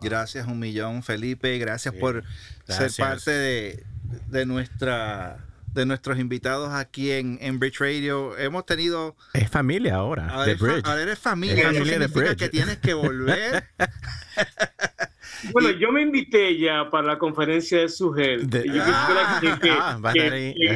Gracias 0.01 0.47
un 0.47 0.59
millón, 0.59 1.03
Felipe. 1.03 1.59
Gracias 1.59 1.95
por 1.95 2.25
ser 2.67 2.91
parte 2.97 3.31
de, 3.31 3.85
de 4.29 4.47
nuestra 4.47 5.45
de 5.79 5.87
nuestros 5.87 6.19
invitados 6.19 6.73
aquí 6.73 7.13
en, 7.13 7.39
en 7.41 7.59
Bridge 7.59 7.79
Radio. 7.79 8.37
Hemos 8.37 8.67
tenido... 8.67 9.17
Es 9.33 9.49
familia 9.51 9.97
ahora, 9.97 10.45
de 10.45 10.55
Bridge. 10.55 10.85
ahora 10.85 11.03
eres 11.03 11.19
familia, 11.19 11.65
familia 11.67 11.99
de 11.99 12.07
Bridge. 12.09 12.37
que 12.37 12.49
tienes 12.49 12.79
que 12.79 12.95
volver. 12.95 13.65
Bueno, 15.53 15.71
yo 15.71 15.93
me 15.93 16.03
invité 16.03 16.59
ya 16.59 16.91
para 16.91 17.07
la 17.07 17.19
conferencia 17.19 17.79
de 17.79 17.89
Sugel. 17.89 18.49
De, 18.49 18.67
yo 18.67 18.83
ah, 18.85 19.39
que, 19.41 19.71
ah, 19.71 20.01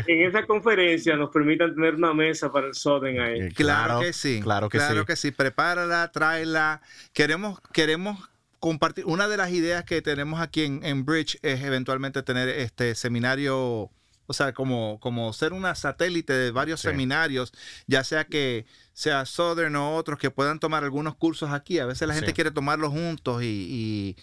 en 0.06 0.28
esa 0.28 0.46
conferencia 0.46 1.16
nos 1.16 1.30
permitan 1.30 1.74
tener 1.74 1.94
una 1.96 2.14
mesa 2.14 2.52
para 2.52 2.68
el 2.68 2.74
Soden 2.74 3.20
ahí. 3.20 3.40
Eh, 3.40 3.52
claro, 3.54 4.00
que 4.00 4.12
sí. 4.12 4.40
Claro 4.40 4.68
que 4.68 4.78
claro 4.78 5.00
sí. 5.00 5.06
que 5.06 5.16
sí. 5.16 5.30
Prepárala, 5.32 6.12
tráela. 6.12 6.80
Queremos, 7.12 7.60
queremos 7.72 8.30
compartir. 8.62 9.04
Una 9.06 9.26
de 9.26 9.36
las 9.36 9.50
ideas 9.50 9.82
que 9.82 10.00
tenemos 10.02 10.40
aquí 10.40 10.62
en, 10.62 10.84
en 10.84 11.04
Bridge 11.04 11.36
es 11.42 11.62
eventualmente 11.62 12.22
tener 12.22 12.48
este 12.48 12.94
seminario 12.94 13.90
o 14.26 14.32
sea, 14.32 14.52
como, 14.54 14.98
como 15.00 15.32
ser 15.32 15.52
una 15.52 15.74
satélite 15.74 16.32
de 16.32 16.52
varios 16.52 16.80
seminarios, 16.80 17.52
ya 17.86 18.04
sea 18.04 18.24
que 18.24 18.66
sea 18.92 19.26
Southern 19.26 19.74
o 19.76 19.96
otros 19.96 20.18
que 20.18 20.30
puedan 20.30 20.60
tomar 20.60 20.84
algunos 20.84 21.16
cursos 21.16 21.50
aquí. 21.50 21.78
A 21.80 21.86
veces 21.86 22.06
la 22.06 22.14
gente 22.14 22.32
quiere 22.32 22.50
tomarlos 22.50 22.92
juntos 22.92 23.42
y, 23.42 24.16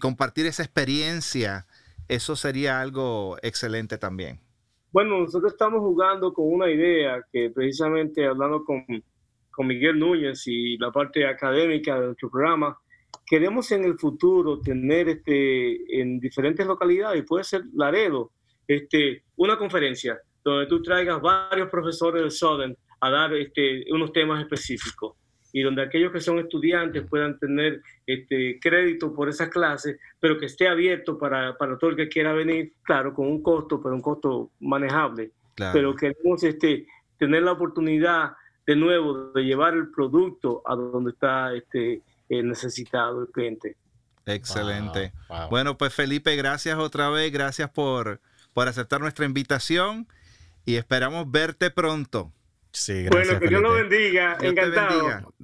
compartir 0.00 0.46
esa 0.46 0.62
experiencia. 0.64 1.66
Eso 2.08 2.36
sería 2.36 2.80
algo 2.80 3.38
excelente 3.42 3.96
también. 3.96 4.40
Bueno, 4.92 5.20
nosotros 5.20 5.52
estamos 5.52 5.80
jugando 5.80 6.34
con 6.34 6.52
una 6.52 6.70
idea 6.70 7.24
que 7.32 7.48
precisamente 7.48 8.26
hablando 8.26 8.64
con, 8.64 8.84
con 9.50 9.66
Miguel 9.66 9.98
Núñez 9.98 10.42
y 10.46 10.76
la 10.76 10.92
parte 10.92 11.26
académica 11.26 11.98
de 11.98 12.06
nuestro 12.06 12.28
programa, 12.28 12.78
queremos 13.26 13.70
en 13.72 13.84
el 13.84 13.98
futuro 13.98 14.60
tener 14.60 15.08
este, 15.08 16.00
en 16.00 16.20
diferentes 16.20 16.66
localidades, 16.66 17.24
puede 17.26 17.44
ser 17.44 17.62
Laredo, 17.74 18.32
este, 18.66 19.24
una 19.36 19.56
conferencia 19.56 20.18
donde 20.42 20.66
tú 20.66 20.82
traigas 20.82 21.20
varios 21.20 21.68
profesores 21.70 22.22
del 22.22 22.30
Southern 22.30 22.76
a 23.00 23.10
dar 23.10 23.34
este, 23.34 23.84
unos 23.92 24.12
temas 24.12 24.40
específicos 24.40 25.16
y 25.52 25.62
donde 25.62 25.82
aquellos 25.82 26.10
que 26.10 26.20
son 26.20 26.40
estudiantes 26.40 27.04
puedan 27.08 27.38
tener 27.38 27.80
este, 28.06 28.58
crédito 28.60 29.14
por 29.14 29.28
esas 29.28 29.48
clases, 29.50 29.98
pero 30.18 30.36
que 30.36 30.46
esté 30.46 30.66
abierto 30.66 31.16
para, 31.16 31.56
para, 31.56 31.78
todo 31.78 31.90
el 31.90 31.96
que 31.96 32.08
quiera 32.08 32.32
venir, 32.32 32.72
claro, 32.82 33.14
con 33.14 33.28
un 33.28 33.40
costo, 33.40 33.80
pero 33.80 33.94
un 33.94 34.00
costo 34.00 34.50
manejable. 34.58 35.30
Pero 35.72 35.94
queremos 35.94 36.42
este, 36.42 36.88
tener 37.18 37.44
la 37.44 37.52
oportunidad 37.52 38.32
de 38.66 38.74
nuevo 38.74 39.30
de 39.30 39.42
llevar 39.42 39.74
el 39.74 39.92
producto 39.92 40.60
a 40.66 40.74
donde 40.74 41.12
está 41.12 41.54
este, 41.54 42.02
eh, 42.28 42.42
necesitado 42.42 43.22
el 43.22 43.28
cliente. 43.28 43.76
Excelente. 44.26 45.12
Bueno, 45.50 45.76
pues 45.76 45.92
Felipe, 45.92 46.34
gracias 46.36 46.78
otra 46.78 47.10
vez, 47.10 47.30
gracias 47.32 47.70
por, 47.70 48.20
por 48.52 48.68
aceptar 48.68 49.00
nuestra 49.00 49.26
invitación 49.26 50.08
y 50.64 50.76
esperamos 50.76 51.30
verte 51.30 51.70
pronto. 51.70 52.32
Sí, 52.72 53.04
gracias. 53.04 53.26
Bueno, 53.26 53.40
que 53.40 53.48
Dios 53.48 53.62
lo 53.62 53.72
bendiga. 53.74 54.38
Encantado. 54.40 55.34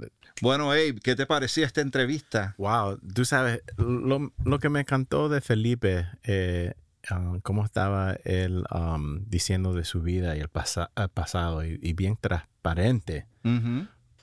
Bueno, 0.40 0.70
Abe, 0.70 0.94
¿qué 0.96 1.14
te 1.14 1.26
parecía 1.26 1.66
esta 1.66 1.82
entrevista? 1.82 2.54
Wow, 2.56 2.98
tú 3.14 3.24
sabes, 3.26 3.62
lo, 3.76 4.58
que 4.58 4.70
me 4.70 4.80
encantó 4.80 5.28
de 5.28 5.42
Felipe, 5.42 6.06
eh, 6.24 6.72
um, 7.10 7.40
cómo 7.40 7.64
estaba 7.64 8.16
él 8.24 8.64
um, 8.74 9.22
diciendo 9.28 9.74
de 9.74 9.84
su 9.84 10.00
vida 10.00 10.36
y 10.36 10.40
el, 10.40 10.48
pasado, 10.48 11.62
y, 11.62 11.92
bien 11.92 12.16
transparente 12.18 13.26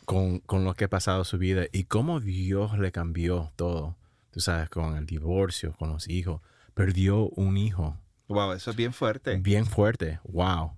con, 0.08 0.40
con, 0.40 0.64
lo 0.64 0.74
que 0.74 0.86
ha 0.86 0.90
pasado 0.90 1.24
su 1.24 1.38
vida 1.38 1.66
y 1.72 1.84
cómo 1.84 2.20
Dios 2.20 2.80
le 2.80 2.92
cambió 2.92 3.52
todo. 3.56 3.96
Tú 4.32 4.40
sabes, 4.40 4.70
con 4.70 4.98
el 4.98 5.06
divorcio, 5.06 5.74
con 5.74 5.90
los 5.90 6.10
hijos. 6.10 6.42
Perdió 6.74 7.30
un 7.30 7.58
hijo 7.58 8.00
Wow, 8.28 8.54
eso 8.54 8.72
es 8.72 8.78
bien 8.78 8.94
fuerte. 8.94 9.38
Bien 9.38 9.66
fuerte, 9.66 10.20
wow. 10.26 10.74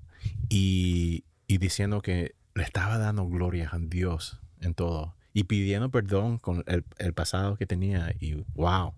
Y, 0.49 1.24
diciendo 1.48 2.02
que 2.02 2.36
le 2.53 2.64
estaba 2.64 2.98
dando 2.98 3.26
gloria 3.28 3.70
a 3.72 3.80
Dios 3.80 4.40
en 4.62 4.74
todo. 4.74 5.16
Y 5.34 5.45
pidiendo 5.45 5.90
perdón 5.90 6.38
con 6.38 6.64
el, 6.68 7.14
pasado 7.14 7.58
que 7.58 7.66
tenía. 7.66 8.14
Y 8.20 8.45
wow. 8.53 8.94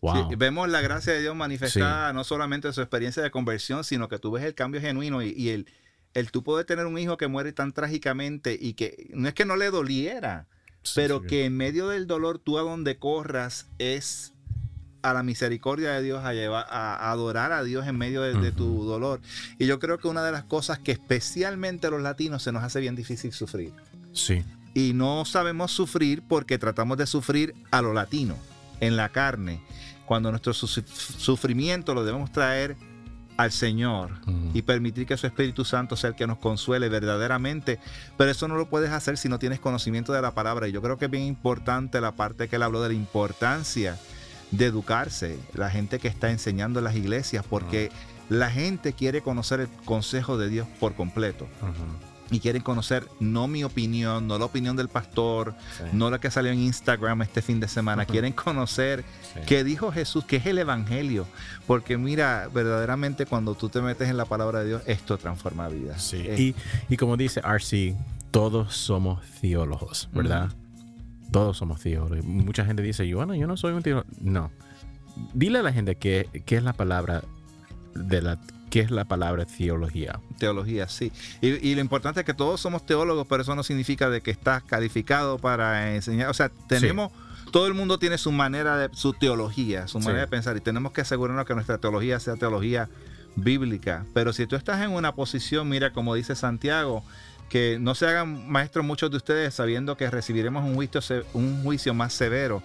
Wow. 0.00 0.28
vemos 0.36 0.68
la 0.68 0.82
gracia 0.82 1.14
de 1.14 1.22
Dios 1.22 1.34
manifestada 1.34 2.12
no 2.12 2.24
solamente 2.24 2.68
en 2.68 2.74
su 2.74 2.82
experiencia 2.82 3.22
de 3.22 3.30
conversión, 3.30 3.84
sino 3.84 4.08
que 4.08 4.18
tú 4.18 4.32
ves 4.32 4.44
el 4.44 4.54
cambio 4.54 4.80
genuino 4.80 5.22
y, 5.22 5.48
el, 5.48 5.66
el 6.14 6.30
tú 6.30 6.42
poder 6.42 6.64
tener 6.64 6.86
un 6.86 6.98
hijo 6.98 7.16
que 7.16 7.28
muere 7.28 7.52
tan 7.52 7.72
trágicamente 7.72 8.56
y 8.58 8.74
que 8.74 9.10
no 9.14 9.28
es 9.28 9.34
que 9.34 9.44
no 9.44 9.56
le 9.56 9.70
doliera, 9.70 10.46
pero 10.94 11.22
que 11.22 11.44
en 11.44 11.56
medio 11.56 11.88
del 11.88 12.06
dolor 12.06 12.38
tú 12.38 12.58
a 12.58 12.62
donde 12.62 12.98
corras 12.98 13.66
es 13.78 14.32
a 15.02 15.12
la 15.12 15.22
misericordia 15.22 15.92
de 15.92 16.02
Dios, 16.02 16.24
a, 16.24 16.32
llevar, 16.32 16.66
a, 16.70 17.10
adorar 17.10 17.52
a 17.52 17.62
Dios 17.62 17.86
en 17.86 17.98
medio 17.98 18.22
de, 18.22 18.52
tu 18.52 18.84
dolor. 18.84 19.20
Y 19.58 19.66
yo 19.66 19.78
creo 19.78 19.98
que 19.98 20.08
una 20.08 20.24
de 20.24 20.32
las 20.32 20.44
cosas 20.44 20.78
que 20.78 20.92
especialmente 20.92 21.86
a 21.86 21.90
los 21.90 22.00
latinos 22.00 22.42
se 22.42 22.52
nos 22.52 22.62
hace 22.62 22.80
bien 22.80 22.96
difícil 22.96 23.32
sufrir. 23.32 23.72
Sí. 24.14 24.42
Y 24.72 24.92
no 24.94 25.26
sabemos 25.26 25.72
sufrir 25.72 26.22
porque 26.26 26.58
tratamos 26.58 26.96
de 26.96 27.06
sufrir 27.06 27.54
a 27.70 27.82
lo 27.82 27.92
latino, 27.92 28.36
en 28.80 28.96
la 28.96 29.10
carne, 29.10 29.60
cuando 30.06 30.30
nuestro 30.30 30.54
sufrimiento 30.54 31.94
lo 31.94 32.04
debemos 32.04 32.32
traer 32.32 32.76
al 33.36 33.50
Señor 33.50 34.10
y 34.52 34.62
permitir 34.62 35.06
que 35.06 35.16
su 35.16 35.26
Espíritu 35.26 35.64
Santo 35.64 35.96
sea 35.96 36.10
el 36.10 36.16
que 36.16 36.26
nos 36.26 36.38
consuele 36.38 36.88
verdaderamente. 36.88 37.78
Pero 38.16 38.30
eso 38.30 38.48
no 38.48 38.56
lo 38.56 38.68
puedes 38.68 38.90
hacer 38.90 39.16
si 39.16 39.28
no 39.28 39.38
tienes 39.38 39.60
conocimiento 39.60 40.12
de 40.12 40.22
la 40.22 40.34
palabra. 40.34 40.68
Y 40.68 40.72
yo 40.72 40.82
creo 40.82 40.98
que 40.98 41.06
es 41.06 41.10
bien 41.10 41.24
importante 41.24 42.00
la 42.00 42.12
parte 42.12 42.48
que 42.48 42.56
él 42.56 42.62
habló 42.62 42.82
de 42.82 42.90
la 42.90 42.94
importancia 42.94 43.98
de 44.50 44.66
educarse, 44.66 45.38
la 45.54 45.70
gente 45.70 45.98
que 45.98 46.08
está 46.08 46.30
enseñando 46.30 46.78
en 46.78 46.84
las 46.84 46.94
iglesias, 46.94 47.44
porque 47.48 47.90
la 48.28 48.50
gente 48.50 48.92
quiere 48.92 49.20
conocer 49.20 49.60
el 49.60 49.68
consejo 49.84 50.38
de 50.38 50.48
Dios 50.48 50.68
por 50.78 50.94
completo. 50.94 51.48
Y 52.34 52.40
quieren 52.40 52.62
conocer 52.62 53.06
no 53.20 53.46
mi 53.46 53.62
opinión, 53.62 54.26
no 54.26 54.40
la 54.40 54.44
opinión 54.44 54.74
del 54.74 54.88
pastor, 54.88 55.54
no 55.92 56.10
la 56.10 56.18
que 56.18 56.32
salió 56.32 56.50
en 56.50 56.58
Instagram 56.58 57.22
este 57.22 57.42
fin 57.42 57.60
de 57.60 57.68
semana. 57.68 58.06
Quieren 58.06 58.32
conocer 58.32 59.04
qué 59.46 59.62
dijo 59.62 59.92
Jesús, 59.92 60.24
qué 60.24 60.36
es 60.36 60.46
el 60.46 60.58
Evangelio. 60.58 61.28
Porque 61.68 61.96
mira, 61.96 62.48
verdaderamente 62.52 63.24
cuando 63.24 63.54
tú 63.54 63.68
te 63.68 63.80
metes 63.80 64.08
en 64.08 64.16
la 64.16 64.24
palabra 64.24 64.60
de 64.60 64.66
Dios, 64.66 64.82
esto 64.86 65.16
transforma 65.16 65.68
vidas. 65.68 66.12
Y, 66.12 66.56
y, 66.88 66.96
como 66.96 67.16
dice 67.16 67.40
RC, 67.40 67.94
todos 68.32 68.74
somos 68.74 69.24
teólogos, 69.40 70.08
¿verdad? 70.12 70.50
Todos 71.30 71.56
somos 71.56 71.80
teólogos. 71.80 72.24
Mucha 72.24 72.64
gente 72.64 72.82
dice, 72.82 73.06
yo, 73.06 73.18
bueno, 73.18 73.36
yo 73.36 73.46
no 73.46 73.56
soy 73.56 73.74
un 73.74 73.82
teólogo. 73.82 74.08
No. 74.20 74.50
Dile 75.34 75.60
a 75.60 75.62
la 75.62 75.72
gente 75.72 75.94
qué, 75.94 76.28
es 76.32 76.62
la 76.64 76.72
palabra 76.72 77.22
de 77.94 78.22
la 78.22 78.40
¿Qué 78.74 78.80
es 78.80 78.90
la 78.90 79.04
palabra 79.04 79.44
teología? 79.44 80.18
Teología, 80.36 80.88
sí. 80.88 81.12
Y, 81.40 81.76
lo 81.76 81.80
importante 81.80 82.18
es 82.18 82.26
que 82.26 82.34
todos 82.34 82.60
somos 82.60 82.84
teólogos, 82.84 83.24
pero 83.28 83.42
eso 83.42 83.54
no 83.54 83.62
significa 83.62 84.10
de 84.10 84.20
que 84.20 84.32
estás 84.32 84.64
calificado 84.64 85.38
para 85.38 85.94
enseñar. 85.94 86.28
O 86.28 86.34
sea, 86.34 86.50
tenemos... 86.66 87.12
Todo 87.52 87.68
el 87.68 87.74
mundo 87.74 88.00
tiene 88.00 88.18
su 88.18 88.32
manera 88.32 88.76
de, 88.76 88.90
su 88.92 89.12
teología, 89.12 89.86
su 89.86 90.00
manera 90.00 90.22
de 90.22 90.26
pensar, 90.26 90.56
y 90.56 90.60
tenemos 90.60 90.90
que 90.90 91.02
asegurarnos 91.02 91.46
que 91.46 91.54
nuestra 91.54 91.78
teología 91.78 92.18
sea 92.18 92.34
teología 92.34 92.88
bíblica. 93.36 94.06
Pero 94.12 94.32
si 94.32 94.44
tú 94.48 94.56
estás 94.56 94.82
en 94.82 94.90
una 94.90 95.14
posición, 95.14 95.68
mira, 95.68 95.92
como 95.92 96.16
dice 96.16 96.34
Santiago, 96.34 97.04
que 97.48 97.78
no 97.80 97.94
se 97.94 98.08
hagan 98.08 98.50
maestros 98.50 98.84
muchos 98.84 99.08
de 99.12 99.18
ustedes 99.18 99.54
sabiendo 99.54 99.96
que 99.96 100.10
recibiremos 100.10 100.64
un 100.64 100.74
juicio, 100.74 101.00
un 101.32 101.62
juicio 101.62 101.94
más 101.94 102.12
severo. 102.12 102.60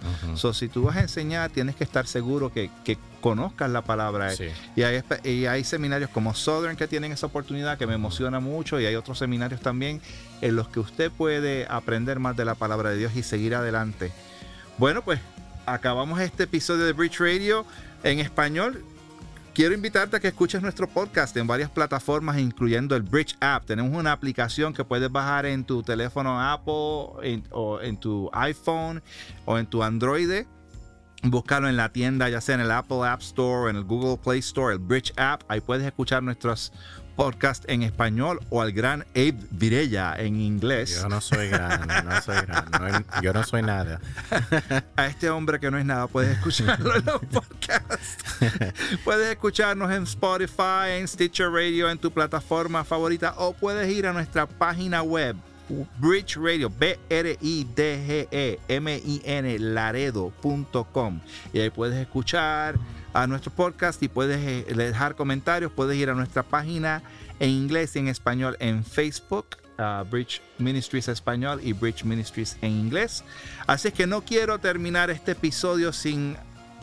si 0.53 0.69
tú 0.69 0.85
vas 0.85 0.97
a 0.97 1.01
enseñar, 1.01 1.51
tienes 1.51 1.75
que 1.75 1.83
estar 1.83 2.07
seguro 2.07 2.51
que, 2.51 2.71
que 2.83 2.97
conozcas 3.19 3.69
la 3.69 3.83
palabra. 3.83 4.31
Y, 4.75 4.83
hay, 4.83 5.01
y 5.23 5.45
hay 5.45 5.63
seminarios 5.63 6.09
como 6.09 6.33
Southern 6.33 6.75
que 6.75 6.87
tienen 6.87 7.11
esa 7.11 7.27
oportunidad 7.27 7.77
que 7.77 7.87
me 7.87 7.93
emociona 7.93 8.39
mucho 8.39 8.79
y 8.79 8.85
hay 8.85 8.95
otros 8.95 9.19
seminarios 9.19 9.61
también 9.61 10.01
en 10.41 10.55
los 10.55 10.67
que 10.69 10.79
usted 10.79 11.11
puede 11.11 11.65
aprender 11.69 12.19
más 12.19 12.35
de 12.35 12.45
la 12.45 12.55
palabra 12.55 12.91
de 12.91 12.97
Dios 12.97 13.15
y 13.15 13.23
seguir 13.23 13.55
adelante. 13.55 14.11
Bueno, 14.77 15.03
pues 15.03 15.19
acabamos 15.65 16.19
este 16.19 16.43
episodio 16.43 16.85
de 16.85 16.93
Bridge 16.93 17.19
Radio 17.19 17.65
en 18.03 18.19
español 18.19 18.83
quiero 19.59 19.75
invitarte 19.75 20.15
a 20.15 20.19
que 20.21 20.29
escuches 20.29 20.61
nuestro 20.61 20.87
podcast 20.87 21.35
en 21.35 21.45
varias 21.45 21.69
plataformas, 21.69 22.37
incluyendo 22.37 22.95
el 22.95 23.01
Bridge 23.01 23.35
App. 23.41 23.65
Tenemos 23.65 23.93
una 23.93 24.13
aplicación 24.13 24.73
que 24.73 24.85
puedes 24.85 25.11
bajar 25.11 25.45
en 25.45 25.65
tu 25.65 25.83
teléfono 25.83 26.39
Apple 26.39 27.43
o 27.51 27.79
en 27.81 27.97
tu 27.97 28.29
iPhone 28.31 29.03
o 29.43 29.57
en 29.57 29.65
tu 29.65 29.83
Android. 29.83 30.45
Búscalo 31.23 31.67
en 31.67 31.75
la 31.75 31.89
tienda, 31.89 32.29
ya 32.29 32.39
sea 32.39 32.55
en 32.55 32.61
el 32.61 32.71
Apple 32.71 33.05
App 33.05 33.21
Store 33.21 33.69
en 33.69 33.75
el 33.75 33.83
Google 33.83 34.17
Play 34.23 34.39
Store, 34.39 34.73
el 34.73 34.79
Bridge 34.79 35.11
App. 35.17 35.43
Ahí 35.49 35.59
puedes 35.59 35.85
escuchar 35.85 36.23
nuestros 36.23 36.71
podcast 37.19 37.65
en 37.67 37.83
español 37.83 38.39
o 38.49 38.61
al 38.61 38.71
gran 38.71 39.01
Abe 39.13 39.35
Virella 39.51 40.15
en 40.17 40.39
inglés. 40.39 41.01
Yo 41.01 41.09
no 41.09 41.19
soy 41.19 41.49
gran, 41.49 41.85
no 42.05 42.21
soy 42.21 42.37
gran, 42.45 43.05
yo 43.21 43.33
no 43.33 43.43
soy 43.43 43.61
nada. 43.61 43.99
A 44.95 45.07
este 45.07 45.29
hombre 45.29 45.59
que 45.59 45.69
no 45.69 45.77
es 45.77 45.83
nada, 45.83 46.07
puedes 46.07 46.37
escucharlo 46.37 46.95
en 46.95 47.03
los 47.03 47.19
podcasts. 47.25 48.23
puedes 49.03 49.29
escucharnos 49.29 49.91
en 49.91 50.03
Spotify, 50.03 50.91
en 50.91 51.09
Stitcher 51.09 51.51
Radio, 51.51 51.89
en 51.89 51.97
tu 51.97 52.09
plataforma 52.09 52.85
favorita 52.85 53.33
o 53.37 53.51
puedes 53.51 53.91
ir 53.91 54.07
a 54.07 54.13
nuestra 54.13 54.47
página 54.47 55.01
web 55.01 55.35
Bridge 55.99 56.37
Radio, 56.37 56.69
B-R-I-D-G-E-M-I-N, 56.69 57.49
laredo.com. 59.59 61.19
Y 61.53 61.59
ahí 61.59 61.69
puedes 61.69 61.97
escuchar 61.97 62.79
a 63.13 63.27
nuestro 63.27 63.51
podcast 63.51 64.01
y 64.03 64.07
puedes 64.07 64.39
eh, 64.39 64.65
dejar 64.73 65.15
comentarios. 65.15 65.71
Puedes 65.71 65.97
ir 65.97 66.09
a 66.09 66.13
nuestra 66.13 66.43
página 66.43 67.03
en 67.39 67.49
inglés 67.49 67.95
y 67.95 67.99
en 67.99 68.07
español 68.07 68.57
en 68.59 68.83
Facebook. 68.83 69.57
Bridge 70.09 70.41
Ministries 70.57 71.07
español 71.07 71.61
y 71.63 71.71
Bridge 71.73 72.03
Ministries 72.03 72.57
en 72.61 72.71
inglés. 72.71 73.23
Así 73.65 73.87
es 73.87 73.93
que 73.93 74.07
no 74.07 74.21
quiero 74.25 74.59
terminar 74.59 75.09
este 75.09 75.31
episodio 75.31 75.93
sin 75.93 76.35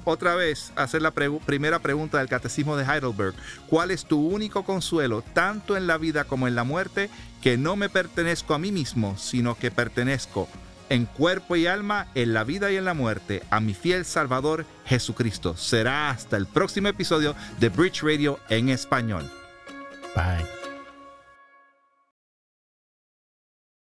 otra 0.04 0.34
vez 0.36 0.72
hacer 0.76 1.02
la 1.02 1.10
primera 1.10 1.80
pregunta 1.80 2.18
del 2.18 2.28
Catecismo 2.28 2.76
de 2.76 2.84
Heidelberg. 2.84 3.34
¿Cuál 3.68 3.90
es 3.90 4.04
tu 4.04 4.20
único 4.20 4.64
consuelo, 4.64 5.22
tanto 5.34 5.76
en 5.76 5.86
la 5.86 5.98
vida 5.98 6.24
como 6.24 6.46
en 6.46 6.54
la 6.54 6.64
muerte? 6.64 7.10
Que 7.47 7.56
no 7.56 7.77
me 7.77 7.89
pertenezco 7.89 8.55
a 8.55 8.59
mí 8.59 8.73
mismo, 8.73 9.16
sino 9.16 9.56
que 9.56 9.70
pertenezco 9.70 10.48
en 10.89 11.06
cuerpo 11.06 11.55
y 11.55 11.68
alma, 11.68 12.09
en 12.16 12.35
la 12.35 12.43
vida 12.43 12.73
y 12.73 12.77
en 12.77 12.85
la 12.85 12.93
muerte, 12.93 13.44
a 13.51 13.60
mi 13.60 13.73
fiel 13.73 14.05
Salvador 14.05 14.66
Jesucristo. 14.85 15.56
Será 15.56 16.10
hasta 16.10 16.36
el 16.36 16.48
próximo 16.48 16.89
episodio 16.89 17.36
de 17.60 17.68
Bridge 17.68 18.02
Radio 18.02 18.40
en 18.48 18.68
español. 18.68 19.31
Bye. 20.16 20.55